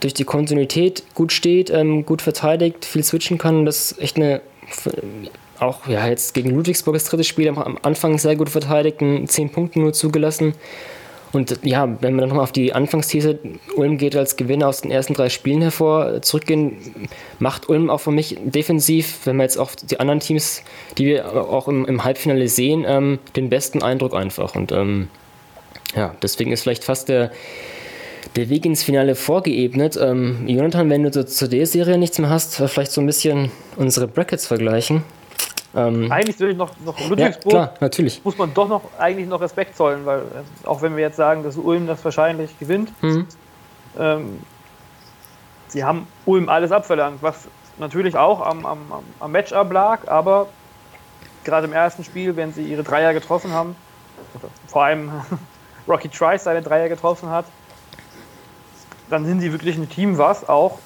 durch 0.00 0.14
die 0.14 0.24
Kontinuität 0.24 1.04
gut 1.14 1.32
steht, 1.32 1.70
ähm, 1.70 2.04
gut 2.04 2.20
verteidigt, 2.20 2.84
viel 2.84 3.04
switchen 3.04 3.38
kann. 3.38 3.64
Das 3.64 3.92
ist 3.92 4.02
echt 4.02 4.16
eine 4.16 4.40
auch 5.60 5.86
ja, 5.86 6.06
jetzt 6.06 6.34
gegen 6.34 6.50
Ludwigsburg 6.50 6.94
das 6.94 7.04
dritte 7.04 7.24
Spiel 7.24 7.48
am 7.48 7.78
Anfang 7.82 8.18
sehr 8.18 8.36
gut 8.36 8.50
verteidigt, 8.50 8.98
10 9.00 9.50
Punkte 9.50 9.80
nur 9.80 9.92
zugelassen. 9.92 10.54
Und 11.32 11.60
ja, 11.62 11.88
wenn 12.00 12.14
wir 12.14 12.22
dann 12.22 12.30
nochmal 12.30 12.42
auf 12.42 12.52
die 12.52 12.72
Anfangsthese, 12.72 13.38
Ulm 13.76 13.98
geht 13.98 14.16
als 14.16 14.36
Gewinner 14.36 14.66
aus 14.66 14.80
den 14.80 14.90
ersten 14.90 15.14
drei 15.14 15.28
Spielen 15.28 15.62
hervor, 15.62 16.22
zurückgehen, 16.22 17.08
macht 17.38 17.68
Ulm 17.68 17.88
auch 17.88 18.00
für 18.00 18.10
mich 18.10 18.36
defensiv, 18.42 19.20
wenn 19.26 19.36
wir 19.36 19.44
jetzt 19.44 19.56
auch 19.56 19.70
die 19.74 20.00
anderen 20.00 20.18
Teams, 20.18 20.62
die 20.98 21.06
wir 21.06 21.32
auch 21.48 21.68
im, 21.68 21.86
im 21.86 22.02
Halbfinale 22.02 22.48
sehen, 22.48 22.84
ähm, 22.86 23.20
den 23.36 23.48
besten 23.48 23.82
Eindruck 23.82 24.14
einfach. 24.14 24.56
Und 24.56 24.72
ähm, 24.72 25.08
ja, 25.94 26.14
deswegen 26.20 26.50
ist 26.50 26.62
vielleicht 26.62 26.82
fast 26.82 27.08
der, 27.08 27.30
der 28.34 28.48
Weg 28.48 28.64
ins 28.64 28.82
Finale 28.82 29.14
vorgeebnet. 29.14 29.96
Ähm, 30.02 30.48
Jonathan, 30.48 30.90
wenn 30.90 31.04
du 31.04 31.12
zu, 31.12 31.24
zu 31.24 31.48
der 31.48 31.66
Serie 31.66 31.96
nichts 31.96 32.18
mehr 32.18 32.30
hast, 32.30 32.56
vielleicht 32.56 32.90
so 32.90 33.00
ein 33.00 33.06
bisschen 33.06 33.52
unsere 33.76 34.08
Brackets 34.08 34.48
vergleichen. 34.48 35.04
Ähm, 35.74 36.10
eigentlich 36.10 36.38
würde 36.40 36.52
ich 36.52 36.58
noch, 36.58 36.70
noch 36.84 36.98
Ludwigsburg, 37.08 37.52
ja, 37.52 37.66
klar, 37.66 37.74
natürlich. 37.80 38.24
muss 38.24 38.36
man 38.36 38.52
doch 38.52 38.68
noch 38.68 38.82
eigentlich 38.98 39.28
noch 39.28 39.40
Respekt 39.40 39.76
zollen, 39.76 40.04
weil 40.04 40.20
äh, 40.20 40.66
auch 40.66 40.82
wenn 40.82 40.96
wir 40.96 41.02
jetzt 41.02 41.16
sagen, 41.16 41.44
dass 41.44 41.56
Ulm 41.56 41.86
das 41.86 42.04
wahrscheinlich 42.04 42.58
gewinnt, 42.58 42.90
mhm. 43.02 43.26
ähm, 43.98 44.40
sie 45.68 45.84
haben 45.84 46.08
Ulm 46.26 46.48
alles 46.48 46.72
abverlangt, 46.72 47.22
was 47.22 47.48
natürlich 47.78 48.16
auch 48.16 48.44
am, 48.44 48.66
am, 48.66 48.80
am 49.20 49.32
Matchup 49.32 49.72
lag, 49.72 50.08
aber 50.08 50.48
gerade 51.44 51.68
im 51.68 51.72
ersten 51.72 52.02
Spiel, 52.02 52.34
wenn 52.34 52.52
sie 52.52 52.64
ihre 52.64 52.82
Dreier 52.82 53.14
getroffen 53.14 53.52
haben, 53.52 53.76
vor 54.66 54.84
allem 54.84 55.10
Rocky 55.88 56.08
Trice 56.08 56.44
seine 56.44 56.62
Dreier 56.62 56.88
getroffen 56.88 57.28
hat, 57.28 57.46
dann 59.08 59.24
sind 59.24 59.40
sie 59.40 59.52
wirklich 59.52 59.76
ein 59.76 59.88
Team, 59.88 60.18
was 60.18 60.48
auch 60.48 60.78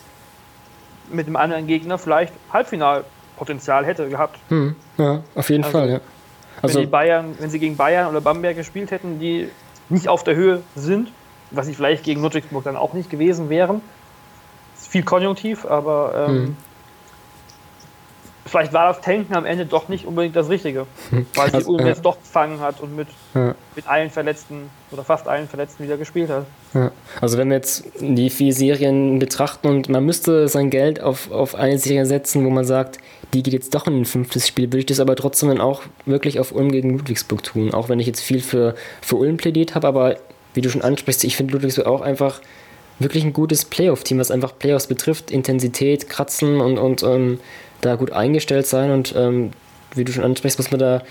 mit 1.10 1.26
einem 1.26 1.36
anderen 1.36 1.66
Gegner 1.66 1.98
vielleicht 1.98 2.32
Halbfinal 2.52 3.04
Potenzial 3.36 3.84
hätte 3.84 4.08
gehabt. 4.08 4.38
Hm, 4.48 4.76
ja, 4.98 5.22
auf 5.34 5.50
jeden 5.50 5.64
also, 5.64 5.78
Fall, 5.78 5.90
ja. 5.90 6.00
Also, 6.62 6.76
wenn, 6.76 6.84
die 6.84 6.90
Bayern, 6.90 7.34
wenn 7.38 7.50
sie 7.50 7.58
gegen 7.58 7.76
Bayern 7.76 8.08
oder 8.08 8.20
Bamberg 8.20 8.56
gespielt 8.56 8.90
hätten, 8.90 9.18
die 9.18 9.48
nicht 9.88 10.08
auf 10.08 10.24
der 10.24 10.34
Höhe 10.34 10.62
sind, 10.76 11.10
was 11.50 11.66
sie 11.66 11.74
vielleicht 11.74 12.04
gegen 12.04 12.22
Ludwigsburg 12.22 12.64
dann 12.64 12.76
auch 12.76 12.94
nicht 12.94 13.10
gewesen 13.10 13.48
wären, 13.50 13.80
ist 14.76 14.88
viel 14.88 15.02
konjunktiv, 15.02 15.64
aber 15.66 16.26
ähm, 16.28 16.34
hm 16.34 16.56
vielleicht 18.54 18.72
war 18.72 18.86
das 18.86 19.00
Tanken 19.00 19.34
am 19.34 19.46
Ende 19.46 19.66
doch 19.66 19.88
nicht 19.88 20.06
unbedingt 20.06 20.36
das 20.36 20.48
Richtige, 20.48 20.86
weil 21.34 21.50
sie 21.50 21.56
also, 21.56 21.72
Ulm 21.72 21.80
ja. 21.80 21.88
jetzt 21.88 22.04
doch 22.04 22.20
gefangen 22.20 22.60
hat 22.60 22.80
und 22.80 22.94
mit, 22.94 23.08
ja. 23.34 23.54
mit 23.74 23.88
allen 23.88 24.10
Verletzten 24.10 24.70
oder 24.90 25.02
fast 25.02 25.26
allen 25.26 25.48
Verletzten 25.48 25.82
wieder 25.82 25.96
gespielt 25.96 26.30
hat. 26.30 26.46
Ja. 26.72 26.92
Also 27.20 27.38
wenn 27.38 27.48
wir 27.48 27.56
jetzt 27.56 27.84
die 27.98 28.30
vier 28.30 28.52
Serien 28.52 29.18
betrachten 29.18 29.68
und 29.68 29.88
man 29.88 30.04
müsste 30.04 30.46
sein 30.48 30.70
Geld 30.70 31.00
auf, 31.00 31.30
auf 31.30 31.54
eine 31.54 31.78
Serie 31.78 32.06
setzen, 32.06 32.44
wo 32.44 32.50
man 32.50 32.64
sagt, 32.64 32.98
die 33.34 33.42
geht 33.42 33.52
jetzt 33.52 33.74
doch 33.74 33.86
in 33.86 34.00
ein 34.00 34.04
fünftes 34.04 34.46
Spiel, 34.46 34.66
würde 34.66 34.78
ich 34.78 34.86
das 34.86 35.00
aber 35.00 35.16
trotzdem 35.16 35.48
dann 35.48 35.60
auch 35.60 35.82
wirklich 36.06 36.38
auf 36.38 36.52
Ulm 36.52 36.70
gegen 36.70 36.96
Ludwigsburg 36.96 37.42
tun, 37.42 37.74
auch 37.74 37.88
wenn 37.88 37.98
ich 37.98 38.06
jetzt 38.06 38.20
viel 38.20 38.40
für, 38.40 38.74
für 39.02 39.16
Ulm 39.16 39.36
plädiert 39.36 39.74
habe, 39.74 39.88
aber 39.88 40.16
wie 40.54 40.60
du 40.60 40.70
schon 40.70 40.82
ansprichst, 40.82 41.24
ich 41.24 41.36
finde 41.36 41.52
Ludwigsburg 41.54 41.86
auch 41.86 42.00
einfach 42.00 42.40
wirklich 43.00 43.24
ein 43.24 43.32
gutes 43.32 43.64
Playoff-Team, 43.64 44.18
was 44.18 44.30
einfach 44.30 44.56
Playoffs 44.56 44.86
betrifft, 44.86 45.32
Intensität, 45.32 46.08
Kratzen 46.08 46.60
und, 46.60 46.78
und 46.78 47.02
ähm, 47.02 47.40
da 47.80 47.96
gut 47.96 48.12
eingestellt 48.12 48.66
sein 48.66 48.92
und 48.92 49.14
ähm, 49.16 49.50
wie 49.94 50.04
du 50.04 50.12
schon 50.12 50.24
ansprichst, 50.24 50.58
muss 50.58 50.70
man 50.70 50.80
da 50.80 51.02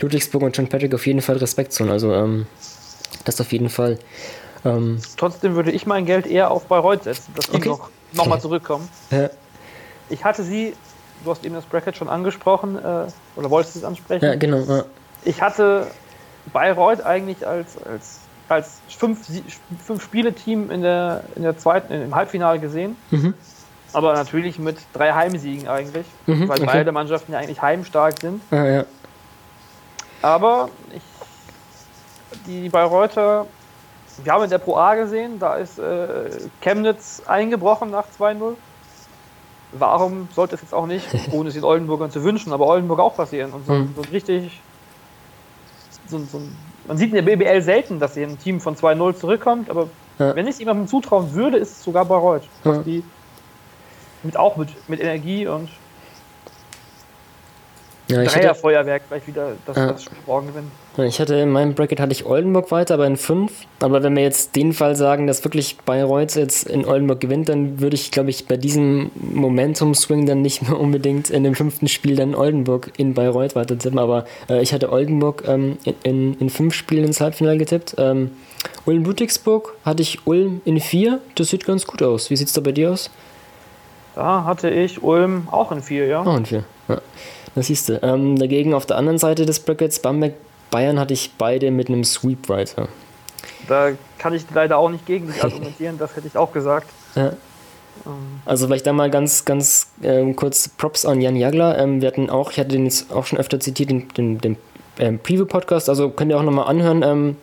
Ludwigsburg 0.00 0.42
und 0.42 0.56
John 0.56 0.68
Patrick 0.68 0.94
auf 0.94 1.06
jeden 1.06 1.20
Fall 1.20 1.36
Respekt 1.36 1.72
zollen. 1.72 1.90
Also 1.90 2.12
ähm, 2.12 2.46
das 3.24 3.40
auf 3.40 3.52
jeden 3.52 3.68
Fall. 3.68 3.98
Ähm, 4.64 4.98
Trotzdem 5.16 5.54
würde 5.54 5.72
ich 5.72 5.86
mein 5.86 6.06
Geld 6.06 6.26
eher 6.26 6.50
auf 6.50 6.66
Bayreuth 6.66 7.04
setzen, 7.04 7.32
dass 7.34 7.50
die 7.50 7.56
okay. 7.56 7.68
noch, 7.68 7.90
noch 8.12 8.26
mal 8.26 8.40
zurückkommen. 8.40 8.88
Ja. 9.10 9.30
Ich 10.08 10.24
hatte 10.24 10.42
sie, 10.42 10.74
du 11.26 11.30
hast 11.32 11.44
eben 11.44 11.54
das 11.54 11.64
Bracket 11.64 11.96
schon 11.96 12.08
angesprochen, 12.08 12.76
äh, 12.76 13.06
oder 13.36 13.50
wolltest 13.50 13.74
du 13.74 13.80
es 13.80 13.84
ansprechen? 13.84 14.24
Ja, 14.24 14.36
genau. 14.36 14.58
Ja. 14.60 14.84
Ich 15.24 15.42
hatte 15.42 15.86
Bayreuth 16.52 17.04
eigentlich 17.04 17.46
als, 17.46 17.76
als, 17.84 18.20
als 18.48 18.80
fünf, 18.88 19.26
fünf 19.84 20.02
Spiele-Team 20.02 20.70
in 20.70 20.82
der, 20.82 21.24
in 21.34 21.42
der 21.42 21.58
zweiten, 21.58 21.92
im 21.92 22.14
Halbfinale 22.14 22.60
gesehen. 22.60 22.96
Mhm 23.10 23.34
aber 23.92 24.12
natürlich 24.12 24.58
mit 24.58 24.76
drei 24.92 25.14
Heimsiegen 25.14 25.68
eigentlich, 25.68 26.06
mhm, 26.26 26.48
weil 26.48 26.58
okay. 26.58 26.66
beide 26.66 26.92
Mannschaften 26.92 27.32
ja 27.32 27.38
eigentlich 27.38 27.62
heimstark 27.62 28.20
sind. 28.20 28.42
Ah, 28.50 28.64
ja. 28.64 28.84
Aber 30.20 30.68
ich, 30.94 31.02
die 32.46 32.68
Bayreuther, 32.68 33.46
wir 34.22 34.32
haben 34.32 34.44
in 34.44 34.50
der 34.50 34.58
Pro 34.58 34.76
A 34.76 34.96
gesehen, 34.96 35.38
da 35.38 35.56
ist 35.56 35.78
äh, 35.78 36.28
Chemnitz 36.60 37.22
eingebrochen 37.26 37.90
nach 37.90 38.04
2-0. 38.18 38.56
Warum 39.72 40.28
sollte 40.34 40.54
es 40.54 40.62
jetzt 40.62 40.74
auch 40.74 40.86
nicht, 40.86 41.06
ohne 41.32 41.48
es 41.48 41.54
den 41.54 41.64
Oldenburgern 41.64 42.10
zu 42.10 42.22
wünschen, 42.22 42.52
aber 42.52 42.66
Oldenburg 42.66 43.00
auch 43.00 43.16
passieren? 43.16 43.52
Und 43.52 43.66
so, 43.66 43.72
mhm. 43.72 43.94
so 43.96 44.02
richtig, 44.12 44.60
so, 46.06 46.18
so, 46.18 46.40
man 46.86 46.96
sieht 46.96 47.12
in 47.12 47.24
der 47.24 47.36
BBL 47.36 47.62
selten, 47.62 47.98
dass 47.98 48.14
hier 48.14 48.26
ein 48.26 48.38
Team 48.38 48.60
von 48.60 48.76
2-0 48.76 49.16
zurückkommt, 49.16 49.70
aber 49.70 49.88
ja. 50.18 50.34
wenn 50.34 50.46
ich 50.46 50.54
es 50.54 50.58
jemandem 50.58 50.86
zutrauen 50.86 51.32
würde, 51.34 51.58
ist 51.58 51.72
es 51.72 51.82
sogar 51.82 52.04
Bayreuth. 52.04 52.48
Ja. 52.64 52.78
Die 52.78 53.02
mit 54.22 54.36
auch 54.36 54.56
mit, 54.56 54.68
mit 54.88 55.00
Energie 55.00 55.46
und 55.46 55.68
ja, 58.08 58.22
Dreierfeuerwerk 58.22 59.08
gleich 59.08 59.26
wieder 59.26 59.52
das, 59.66 59.76
ja. 59.76 59.92
das 59.92 60.04
Spiel 60.04 60.18
morgen 60.26 60.48
gewinnen. 60.48 60.70
Ich 60.98 61.20
hatte 61.20 61.34
in 61.34 61.50
meinem 61.50 61.74
Bracket 61.74 62.00
hatte 62.00 62.12
ich 62.12 62.24
Oldenburg 62.24 62.70
weiter, 62.70 62.94
aber 62.94 63.06
in 63.06 63.16
5. 63.16 63.52
Aber 63.80 64.02
wenn 64.02 64.16
wir 64.16 64.22
jetzt 64.22 64.56
den 64.56 64.72
Fall 64.72 64.96
sagen, 64.96 65.26
dass 65.26 65.44
wirklich 65.44 65.76
Bayreuth 65.84 66.36
jetzt 66.36 66.66
in 66.66 66.86
Oldenburg 66.86 67.20
gewinnt, 67.20 67.48
dann 67.50 67.80
würde 67.80 67.94
ich, 67.94 68.10
glaube 68.10 68.30
ich, 68.30 68.46
bei 68.46 68.56
diesem 68.56 69.10
Momentum-Swing 69.14 70.24
dann 70.24 70.40
nicht 70.40 70.62
mehr 70.62 70.78
unbedingt 70.80 71.28
in 71.28 71.44
dem 71.44 71.54
fünften 71.54 71.88
Spiel 71.88 72.16
dann 72.16 72.34
Oldenburg 72.34 72.92
in 72.96 73.12
Bayreuth 73.12 73.54
weiter 73.54 73.78
tippen. 73.78 73.98
Aber 73.98 74.24
äh, 74.48 74.62
ich 74.62 74.72
hatte 74.72 74.90
Oldenburg 74.90 75.44
ähm, 75.46 75.76
in, 75.84 75.94
in, 76.02 76.34
in, 76.38 76.50
fünf 76.50 76.72
Spielen 76.72 77.04
ins 77.04 77.20
Halbfinale 77.20 77.58
getippt. 77.58 77.96
Ähm, 77.98 78.30
Ulm-Ludwigsburg 78.86 79.74
hatte 79.84 80.02
ich 80.02 80.26
Ulm 80.26 80.62
in 80.64 80.80
vier. 80.80 81.20
Das 81.34 81.48
sieht 81.48 81.66
ganz 81.66 81.86
gut 81.86 82.02
aus. 82.02 82.30
Wie 82.30 82.36
sieht 82.36 82.48
es 82.48 82.54
da 82.54 82.62
bei 82.62 82.72
dir 82.72 82.92
aus? 82.92 83.10
Da 84.14 84.44
hatte 84.44 84.70
ich 84.70 85.02
Ulm 85.02 85.46
auch 85.50 85.72
in 85.72 85.82
vier, 85.82 86.06
ja. 86.06 86.22
Auch 86.22 86.38
in 86.38 86.46
vier, 86.46 86.64
ja. 86.88 87.02
Das 87.54 87.66
siehst 87.66 87.90
du. 87.90 88.02
Ähm, 88.02 88.38
dagegen 88.38 88.72
auf 88.72 88.86
der 88.86 88.96
anderen 88.96 89.18
Seite 89.18 89.44
des 89.44 89.60
Brackets, 89.60 89.98
Bamberg, 89.98 90.34
Bayern, 90.70 90.98
hatte 90.98 91.14
ich 91.14 91.32
beide 91.38 91.70
mit 91.70 91.88
einem 91.88 92.04
Sweep 92.04 92.48
weiter. 92.48 92.88
Da 93.68 93.90
kann 94.18 94.34
ich 94.34 94.44
leider 94.54 94.78
auch 94.78 94.90
nicht 94.90 95.06
gegen 95.06 95.26
dich 95.26 95.42
argumentieren, 95.42 95.98
das 95.98 96.16
hätte 96.16 96.26
ich 96.26 96.36
auch 96.36 96.52
gesagt. 96.52 96.88
Ja. 97.14 97.28
Ähm. 98.04 98.40
Also 98.44 98.66
vielleicht 98.66 98.86
da 98.86 98.92
mal 98.92 99.10
ganz, 99.10 99.44
ganz 99.44 99.90
ähm, 100.02 100.36
kurz 100.36 100.68
Props 100.68 101.04
an 101.04 101.20
Jan 101.20 101.36
Jagler. 101.36 101.78
Ähm, 101.78 102.00
wir 102.00 102.08
hatten 102.08 102.30
auch, 102.30 102.50
ich 102.50 102.58
hatte 102.58 102.70
den 102.70 102.84
jetzt 102.84 103.12
auch 103.12 103.26
schon 103.26 103.38
öfter 103.38 103.60
zitiert, 103.60 103.90
den, 103.90 104.08
den, 104.10 104.38
den 104.38 104.56
ähm, 104.98 105.18
Preview-Podcast, 105.18 105.88
also 105.88 106.10
könnt 106.10 106.30
ihr 106.30 106.38
auch 106.38 106.42
nochmal 106.42 106.68
anhören. 106.68 107.36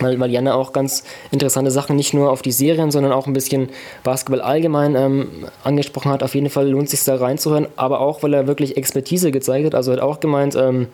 Ähm, 0.00 0.06
weil, 0.06 0.20
weil 0.20 0.30
Janne 0.30 0.54
auch 0.54 0.72
ganz 0.72 1.04
interessante 1.30 1.70
Sachen 1.70 1.96
nicht 1.96 2.14
nur 2.14 2.30
auf 2.30 2.42
die 2.42 2.52
Serien, 2.52 2.90
sondern 2.90 3.12
auch 3.12 3.26
ein 3.26 3.32
bisschen 3.32 3.68
Basketball 4.04 4.40
allgemein 4.40 4.94
ähm, 4.94 5.28
angesprochen 5.64 6.10
hat. 6.10 6.22
Auf 6.22 6.34
jeden 6.34 6.50
Fall 6.50 6.68
lohnt 6.68 6.84
es 6.84 6.90
sich 6.92 7.04
da 7.04 7.16
reinzuhören, 7.16 7.68
aber 7.76 8.00
auch, 8.00 8.22
weil 8.22 8.34
er 8.34 8.46
wirklich 8.46 8.76
Expertise 8.76 9.30
gezeigt 9.30 9.66
hat. 9.66 9.74
Also 9.74 9.92
hat 9.92 10.00
auch 10.00 10.20
gemeint, 10.20 10.54
ähm, 10.54 10.88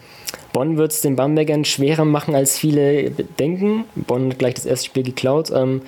Bonn 0.52 0.76
wird 0.76 0.92
es 0.92 1.00
den 1.00 1.16
Bambergern 1.16 1.64
schwerer 1.64 2.04
machen, 2.04 2.34
als 2.34 2.58
viele 2.58 3.10
denken. 3.10 3.84
Bonn 3.94 4.30
hat 4.30 4.38
gleich 4.38 4.54
das 4.54 4.66
erste 4.66 4.86
Spiel 4.86 5.02
geklaut. 5.02 5.50
Ähm, 5.54 5.82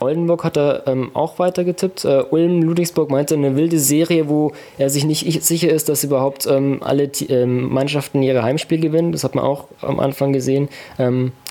Oldenburg 0.00 0.44
hat 0.44 0.56
er 0.56 0.84
ähm, 0.86 1.10
auch 1.14 1.38
weiter 1.38 1.64
getippt. 1.64 2.04
Äh, 2.04 2.22
Ulm 2.30 2.62
Ludwigsburg 2.62 3.10
meinte 3.10 3.34
eine 3.34 3.56
wilde 3.56 3.78
Serie, 3.78 4.28
wo 4.28 4.52
er 4.78 4.88
sich 4.88 5.04
nicht 5.04 5.42
sicher 5.42 5.68
ist, 5.68 5.88
dass 5.88 6.04
überhaupt 6.04 6.46
ähm, 6.46 6.80
alle 6.82 7.10
ähm, 7.28 7.68
Mannschaften 7.70 8.22
ihre 8.22 8.42
Heimspiel 8.42 8.80
gewinnen. 8.80 9.12
Das 9.12 9.24
hat 9.24 9.34
man 9.34 9.44
auch 9.44 9.66
am 9.82 10.00
Anfang 10.00 10.32
gesehen. 10.32 10.68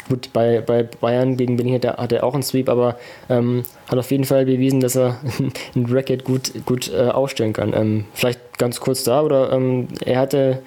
Ähm, 0.03 0.09
gut, 0.09 0.33
bei, 0.33 0.61
bei 0.61 0.83
Bayern 0.83 1.37
gegen 1.37 1.57
Berlin 1.57 1.75
hat 1.75 1.85
er, 1.85 1.97
hat 1.97 2.11
er 2.11 2.23
auch 2.23 2.33
einen 2.33 2.43
Sweep, 2.43 2.69
aber 2.69 2.97
ähm, 3.29 3.63
hat 3.89 3.99
auf 3.99 4.11
jeden 4.11 4.25
Fall 4.25 4.45
bewiesen, 4.45 4.79
dass 4.79 4.95
er 4.95 5.17
ein 5.75 5.83
Bracket 5.83 6.23
gut, 6.23 6.51
gut 6.65 6.91
äh, 6.91 7.09
aufstellen 7.09 7.53
kann. 7.53 7.73
Ähm, 7.73 8.05
vielleicht 8.13 8.57
ganz 8.57 8.79
kurz 8.79 9.03
da, 9.03 9.21
oder 9.21 9.59
er 10.05 10.19
hatte 10.19 10.61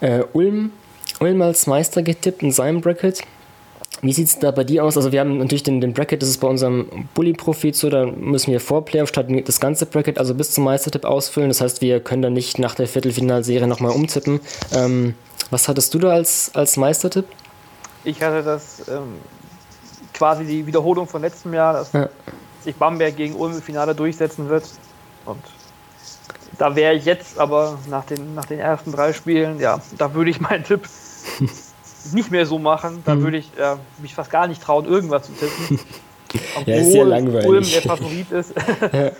äh, 0.00 0.24
Ulm, 0.32 0.72
Ulm 1.20 1.42
als 1.42 1.66
Meister 1.66 2.02
getippt 2.02 2.42
in 2.42 2.52
seinem 2.52 2.80
Bracket. 2.80 3.22
Wie 4.04 4.12
sieht 4.12 4.26
es 4.26 4.38
da 4.40 4.50
bei 4.50 4.64
dir 4.64 4.84
aus? 4.84 4.96
Also 4.96 5.12
wir 5.12 5.20
haben 5.20 5.38
natürlich 5.38 5.62
den, 5.62 5.80
den 5.80 5.92
Bracket, 5.92 6.22
das 6.22 6.28
ist 6.28 6.38
bei 6.38 6.48
unserem 6.48 7.08
Bully-Profit 7.14 7.76
so, 7.76 7.88
da 7.88 8.06
müssen 8.06 8.50
wir 8.50 8.58
vor 8.58 8.84
Playoff 8.84 9.10
statt 9.10 9.26
das 9.44 9.60
ganze 9.60 9.86
Bracket, 9.86 10.18
also 10.18 10.34
bis 10.34 10.50
zum 10.50 10.64
Meistertipp 10.64 11.04
ausfüllen. 11.04 11.50
Das 11.50 11.60
heißt, 11.60 11.80
wir 11.82 12.00
können 12.00 12.20
dann 12.20 12.32
nicht 12.32 12.58
nach 12.58 12.74
der 12.74 12.88
Viertelfinalserie 12.88 13.68
nochmal 13.68 13.92
umtippen. 13.92 14.40
Ähm, 14.74 15.14
was 15.50 15.68
hattest 15.68 15.94
du 15.94 16.00
da 16.00 16.10
als, 16.10 16.50
als 16.54 16.76
Meistertipp? 16.76 17.26
Ich 18.04 18.22
hatte 18.22 18.42
das 18.42 18.88
ähm, 18.88 19.18
quasi 20.12 20.44
die 20.44 20.66
Wiederholung 20.66 21.06
von 21.06 21.22
letztem 21.22 21.54
Jahr, 21.54 21.72
dass 21.72 21.92
ja. 21.92 22.08
sich 22.62 22.74
Bamberg 22.76 23.16
gegen 23.16 23.34
Ulm 23.34 23.54
im 23.54 23.62
Finale 23.62 23.94
durchsetzen 23.94 24.48
wird. 24.48 24.64
Und 25.24 25.42
da 26.58 26.74
wäre 26.76 26.94
ich 26.94 27.04
jetzt 27.04 27.38
aber 27.38 27.78
nach 27.88 28.04
den, 28.04 28.34
nach 28.34 28.44
den 28.44 28.58
ersten 28.58 28.92
drei 28.92 29.12
Spielen, 29.12 29.60
ja, 29.60 29.80
da 29.98 30.14
würde 30.14 30.30
ich 30.30 30.40
meinen 30.40 30.64
Tipp 30.64 30.88
nicht 32.12 32.30
mehr 32.30 32.46
so 32.46 32.58
machen, 32.58 33.02
dann 33.04 33.20
mhm. 33.20 33.24
würde 33.24 33.36
ich 33.38 33.50
äh, 33.58 33.76
mich 33.98 34.14
fast 34.14 34.30
gar 34.30 34.46
nicht 34.46 34.62
trauen, 34.62 34.84
irgendwas 34.84 35.26
zu 35.26 35.32
tippen. 35.32 35.80
ja, 36.66 36.76
ist 36.76 36.92
sehr 36.92 37.04
langweilig. 37.04 37.46
Ulm 37.46 37.64
der 37.64 37.82
Favorit 37.82 38.30
ist. 38.32 38.54
ja, 38.92 39.10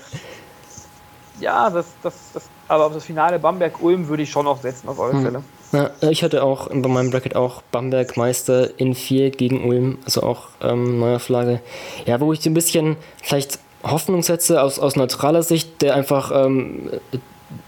ja 1.41 1.70
das, 1.70 1.87
das, 2.03 2.14
das, 2.35 2.49
aber 2.73 2.87
auf 2.87 2.95
das 2.95 3.05
Finale 3.05 3.39
Bamberg-Ulm 3.39 4.09
würde 4.09 4.23
ich 4.23 4.31
schon 4.31 4.47
auch 4.47 4.61
setzen, 4.61 4.89
auf 4.89 4.99
alle 4.99 5.14
mhm. 5.14 5.23
Fälle. 5.23 5.43
Ja, 5.73 5.91
ich 6.11 6.23
hatte 6.23 6.43
auch 6.43 6.68
bei 6.68 6.89
meinem 6.89 7.11
Bracket 7.11 7.37
auch 7.37 7.62
Bamberg 7.70 8.16
Meister 8.16 8.79
in 8.79 8.95
4 8.95 9.31
gegen 9.31 9.64
Ulm, 9.64 9.99
also 10.05 10.23
auch 10.23 10.49
ähm, 10.62 10.99
Neuauflage. 10.99 11.61
Ja, 12.07 12.20
wo 12.20 12.33
ich 12.33 12.45
ein 12.47 12.55
bisschen 12.55 12.97
vielleicht 13.23 13.59
Hoffnung 13.83 14.23
setze 14.23 14.62
aus, 14.62 14.79
aus 14.79 14.97
neutraler 14.97 15.43
Sicht, 15.43 15.83
der 15.83 15.95
einfach 15.95 16.31
ähm, 16.35 16.91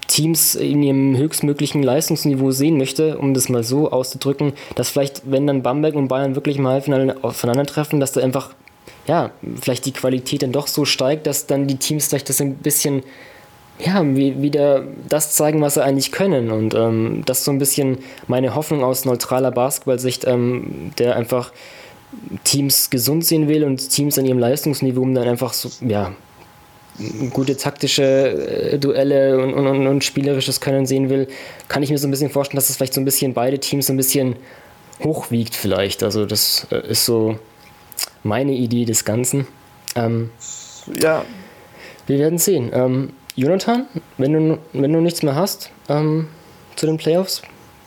Teams 0.07 0.55
in 0.55 0.83
ihrem 0.83 1.17
höchstmöglichen 1.17 1.83
Leistungsniveau 1.83 2.51
sehen 2.51 2.77
möchte, 2.77 3.19
um 3.19 3.35
das 3.35 3.49
mal 3.49 3.65
so 3.65 3.91
auszudrücken, 3.91 4.53
dass 4.75 4.91
vielleicht, 4.91 5.31
wenn 5.31 5.47
dann 5.47 5.63
Bamberg 5.63 5.95
und 5.95 6.09
Bayern 6.09 6.35
wirklich 6.35 6.59
im 6.59 6.67
Halbfinale 6.67 7.17
aufeinandertreffen, 7.23 8.01
dass 8.01 8.13
da 8.13 8.21
einfach, 8.21 8.55
ja, 9.07 9.31
vielleicht 9.61 9.87
die 9.87 9.93
Qualität 9.93 10.43
dann 10.43 10.53
doch 10.53 10.67
so 10.67 10.85
steigt, 10.85 11.27
dass 11.27 11.47
dann 11.47 11.67
die 11.67 11.77
Teams 11.77 12.07
vielleicht 12.07 12.29
das 12.29 12.41
ein 12.41 12.57
bisschen, 12.57 13.03
ja, 13.79 14.05
wieder 14.05 14.85
das 15.09 15.33
zeigen, 15.33 15.61
was 15.61 15.75
sie 15.75 15.85
eigentlich 15.85 16.13
können. 16.13 16.51
Und 16.51 16.75
ähm, 16.75 17.23
das 17.27 17.39
ist 17.39 17.45
so 17.45 17.51
ein 17.51 17.59
bisschen 17.59 17.99
meine 18.29 18.55
Hoffnung 18.55 18.85
aus 18.85 19.05
neutraler 19.05 19.51
Basketballsicht, 19.51 20.27
ähm, 20.27 20.93
der 20.99 21.17
einfach 21.17 21.53
Teams 22.45 22.91
gesund 22.91 23.25
sehen 23.25 23.49
will 23.49 23.65
und 23.65 23.91
Teams 23.91 24.19
an 24.19 24.27
ihrem 24.27 24.39
Leistungsniveau, 24.39 25.03
um 25.03 25.15
dann 25.15 25.27
einfach 25.27 25.53
so, 25.53 25.71
ja, 25.87 26.13
gute 27.33 27.57
taktische 27.57 28.05
äh, 28.05 28.79
Duelle 28.79 29.39
und, 29.43 29.55
und, 29.55 29.87
und, 29.87 30.05
spielerisches 30.05 30.61
Können 30.61 30.87
sehen 30.87 31.11
will, 31.11 31.27
kann 31.69 31.83
ich 31.83 31.91
mir 31.91 31.99
so 31.99 32.07
ein 32.07 32.13
bisschen 32.13 32.31
vorstellen, 32.31 32.57
dass 32.57 32.71
es 32.71 32.77
vielleicht 32.77 32.95
so 32.95 33.01
ein 33.01 33.05
bisschen 33.05 33.35
beide 33.35 33.59
Teams 33.59 33.87
so 33.87 33.93
ein 33.93 33.97
bisschen 33.97 34.37
hochwiegt 35.03 35.57
vielleicht. 35.57 36.05
Also 36.05 36.25
das 36.25 36.69
äh, 36.71 36.89
ist 36.89 37.05
so 37.05 37.39
meine 38.23 38.53
Idee 38.53 38.85
des 38.85 39.05
Ganzen. 39.05 39.49
Ähm, 39.97 40.31
ja. 41.01 41.25
Wir 42.07 42.19
werden 42.19 42.39
sehen. 42.39 42.71
Ähm, 42.73 43.11
Jonathan, 43.37 43.87
wenn 44.17 44.33
du, 44.33 44.59
wenn 44.73 44.93
du 44.93 45.01
nichts 45.01 45.23
mehr 45.23 45.35
hast 45.35 45.71
ähm, 45.89 46.29
zu 46.77 46.87
den 46.87 46.97
Playoffs, 46.97 47.43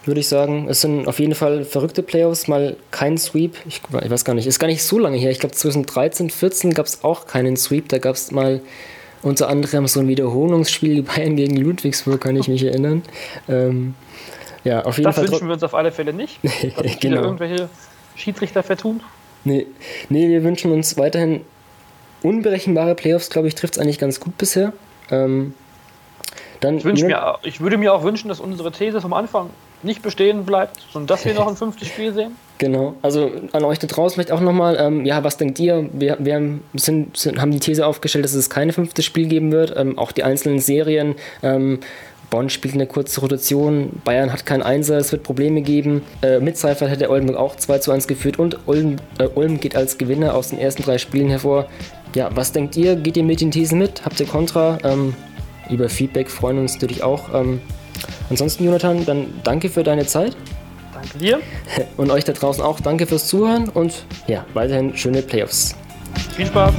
würde 0.06 0.20
ich 0.20 0.28
sagen, 0.28 0.68
es 0.70 0.82
sind 0.82 1.08
auf 1.08 1.20
jeden 1.20 1.36
Fall 1.36 1.66
verrückte 1.66 2.02
Playoffs, 2.02 2.48
mal 2.48 2.78
kein 2.92 3.18
Sweep. 3.18 3.56
Ich, 3.68 3.82
ich 4.04 4.10
weiß 4.10 4.26
gar 4.26 4.34
nicht, 4.34 4.48
ist 4.48 4.60
gar 4.60 4.68
nicht 4.68 4.84
so 4.84 4.98
lange 4.98 5.18
her. 5.18 5.32
Ich 5.32 5.40
glaube 5.40 5.54
2013, 5.54 6.30
14 6.30 6.74
gab 6.74 6.86
es 6.86 7.04
auch 7.04 7.28
keinen 7.28 7.58
Sweep. 7.58 7.90
Da 7.90 7.98
gab 7.98 8.16
es 8.16 8.32
mal 8.32 8.62
unter 9.22 9.50
anderem 9.50 9.88
so 9.88 10.00
ein 10.00 10.08
Wiederholungsspiel 10.08 11.04
Bayern 11.16 11.36
gegen 11.36 11.58
Ludwigsburg, 11.58 12.22
kann 12.22 12.36
ich 12.36 12.48
mich 12.48 12.64
erinnern. 12.64 13.04
Ähm, 13.50 13.96
ja, 14.64 14.84
auf 14.84 14.98
jeden 14.98 15.06
das 15.06 15.16
Fall. 15.16 15.26
Das 15.26 15.34
wünschen 15.34 15.48
wir 15.48 15.54
uns 15.54 15.64
auf 15.64 15.74
alle 15.74 15.92
Fälle 15.92 16.14
nicht. 16.14 16.40
Dass 16.44 17.00
genau. 17.00 17.24
irgendwelche 17.24 17.70
Schiedsrichter 18.16 18.64
vertun. 18.64 19.02
Nee, 19.44 19.68
nee, 20.10 20.28
wir 20.30 20.44
wünschen 20.44 20.72
uns 20.72 20.98
weiterhin 20.98 21.42
unberechenbare 22.24 22.96
Playoffs, 22.96 23.30
glaube 23.30 23.48
ich, 23.48 23.56
trifft 23.56 23.76
es 23.76 23.80
eigentlich 23.80 24.00
ganz 24.00 24.20
gut 24.20 24.38
bisher. 24.38 24.74
Ähm, 25.12 25.54
dann, 26.60 26.78
ich, 26.78 27.04
mir, 27.04 27.38
ich 27.44 27.62
würde 27.62 27.78
mir 27.78 27.94
auch 27.94 28.04
wünschen, 28.04 28.30
dass 28.30 28.40
unsere 28.40 28.72
These 28.72 29.02
vom 29.02 29.14
Anfang 29.14 29.50
nicht 29.84 30.02
bestehen 30.02 30.44
bleibt, 30.44 30.80
sondern 30.92 31.08
dass 31.08 31.26
wir 31.26 31.34
noch 31.34 31.48
ein 31.48 31.56
fünftes 31.58 31.88
Spiel 31.88 32.14
sehen. 32.14 32.36
Genau, 32.58 32.96
also 33.04 33.32
an 33.52 33.64
euch 33.64 33.78
da 33.78 33.86
draußen 33.86 34.16
vielleicht 34.16 34.32
auch 34.32 34.42
nochmal, 34.42 34.78
ähm, 34.80 35.06
ja, 35.06 35.24
was 35.24 35.38
denkt 35.38 35.60
ihr? 35.60 35.88
Wir, 35.94 36.18
wir 36.20 36.60
sind, 36.74 37.16
sind, 37.16 37.40
haben 37.40 37.52
die 37.52 37.60
These 37.60 37.86
aufgestellt, 37.86 38.26
dass 38.26 38.34
es 38.34 38.50
kein 38.50 38.72
fünftes 38.72 39.06
Spiel 39.06 39.28
geben 39.28 39.52
wird. 39.52 39.76
Ähm, 39.78 40.00
auch 40.00 40.12
die 40.12 40.24
einzelnen 40.24 40.60
Serien. 40.60 41.16
Ähm, 41.44 41.80
Bonn 42.30 42.50
spielt 42.50 42.74
eine 42.74 42.88
kurze 42.88 43.22
Rotation, 43.22 44.02
Bayern 44.04 44.34
hat 44.34 44.46
keinen 44.46 44.62
Einser, 44.64 44.98
es 44.98 45.12
wird 45.12 45.24
Probleme 45.24 45.62
geben. 45.62 46.02
Äh, 46.22 46.40
mit 46.40 46.58
Seifert 46.58 46.90
hätte 46.90 47.10
Oldenburg 47.10 47.38
auch 47.38 47.56
2 47.56 47.80
zu 47.80 47.92
1 47.92 48.08
geführt 48.08 48.38
und 48.40 48.68
Ulm, 48.68 48.98
äh, 49.18 49.28
Ulm 49.28 49.60
geht 49.60 49.76
als 49.76 49.98
Gewinner 49.98 50.36
aus 50.36 50.50
den 50.50 50.60
ersten 50.60 50.84
drei 50.84 50.98
Spielen 50.98 51.30
hervor. 51.30 51.68
Ja, 52.16 52.30
was 52.36 52.52
denkt 52.52 52.76
ihr? 52.76 52.96
Geht 52.96 53.18
ihr 53.18 53.24
mit 53.24 53.42
den 53.42 53.52
Thesen 53.52 53.80
mit? 53.80 54.04
Habt 54.06 54.20
ihr 54.20 54.26
Kontra? 54.26 54.78
Ähm, 54.84 55.14
über 55.70 55.90
Feedback 55.90 56.30
freuen 56.30 56.60
uns 56.60 56.74
natürlich 56.74 57.04
auch. 57.04 57.34
Ähm, 57.34 57.62
ansonsten, 58.30 58.66
Jonathan, 58.66 59.06
dann 59.06 59.28
danke 59.44 59.70
für 59.70 59.84
deine 59.84 60.06
Zeit. 60.06 60.36
Danke 60.94 61.18
dir. 61.20 61.40
Und 61.98 62.12
euch 62.12 62.24
da 62.24 62.34
draußen 62.34 62.64
auch 62.64 62.80
danke 62.80 63.06
fürs 63.06 63.28
Zuhören 63.28 63.70
und 63.70 64.06
ja, 64.28 64.46
weiterhin 64.54 64.98
schöne 64.98 65.22
Playoffs. 65.22 65.76
Viel 66.36 66.48
Spaß. 66.48 66.74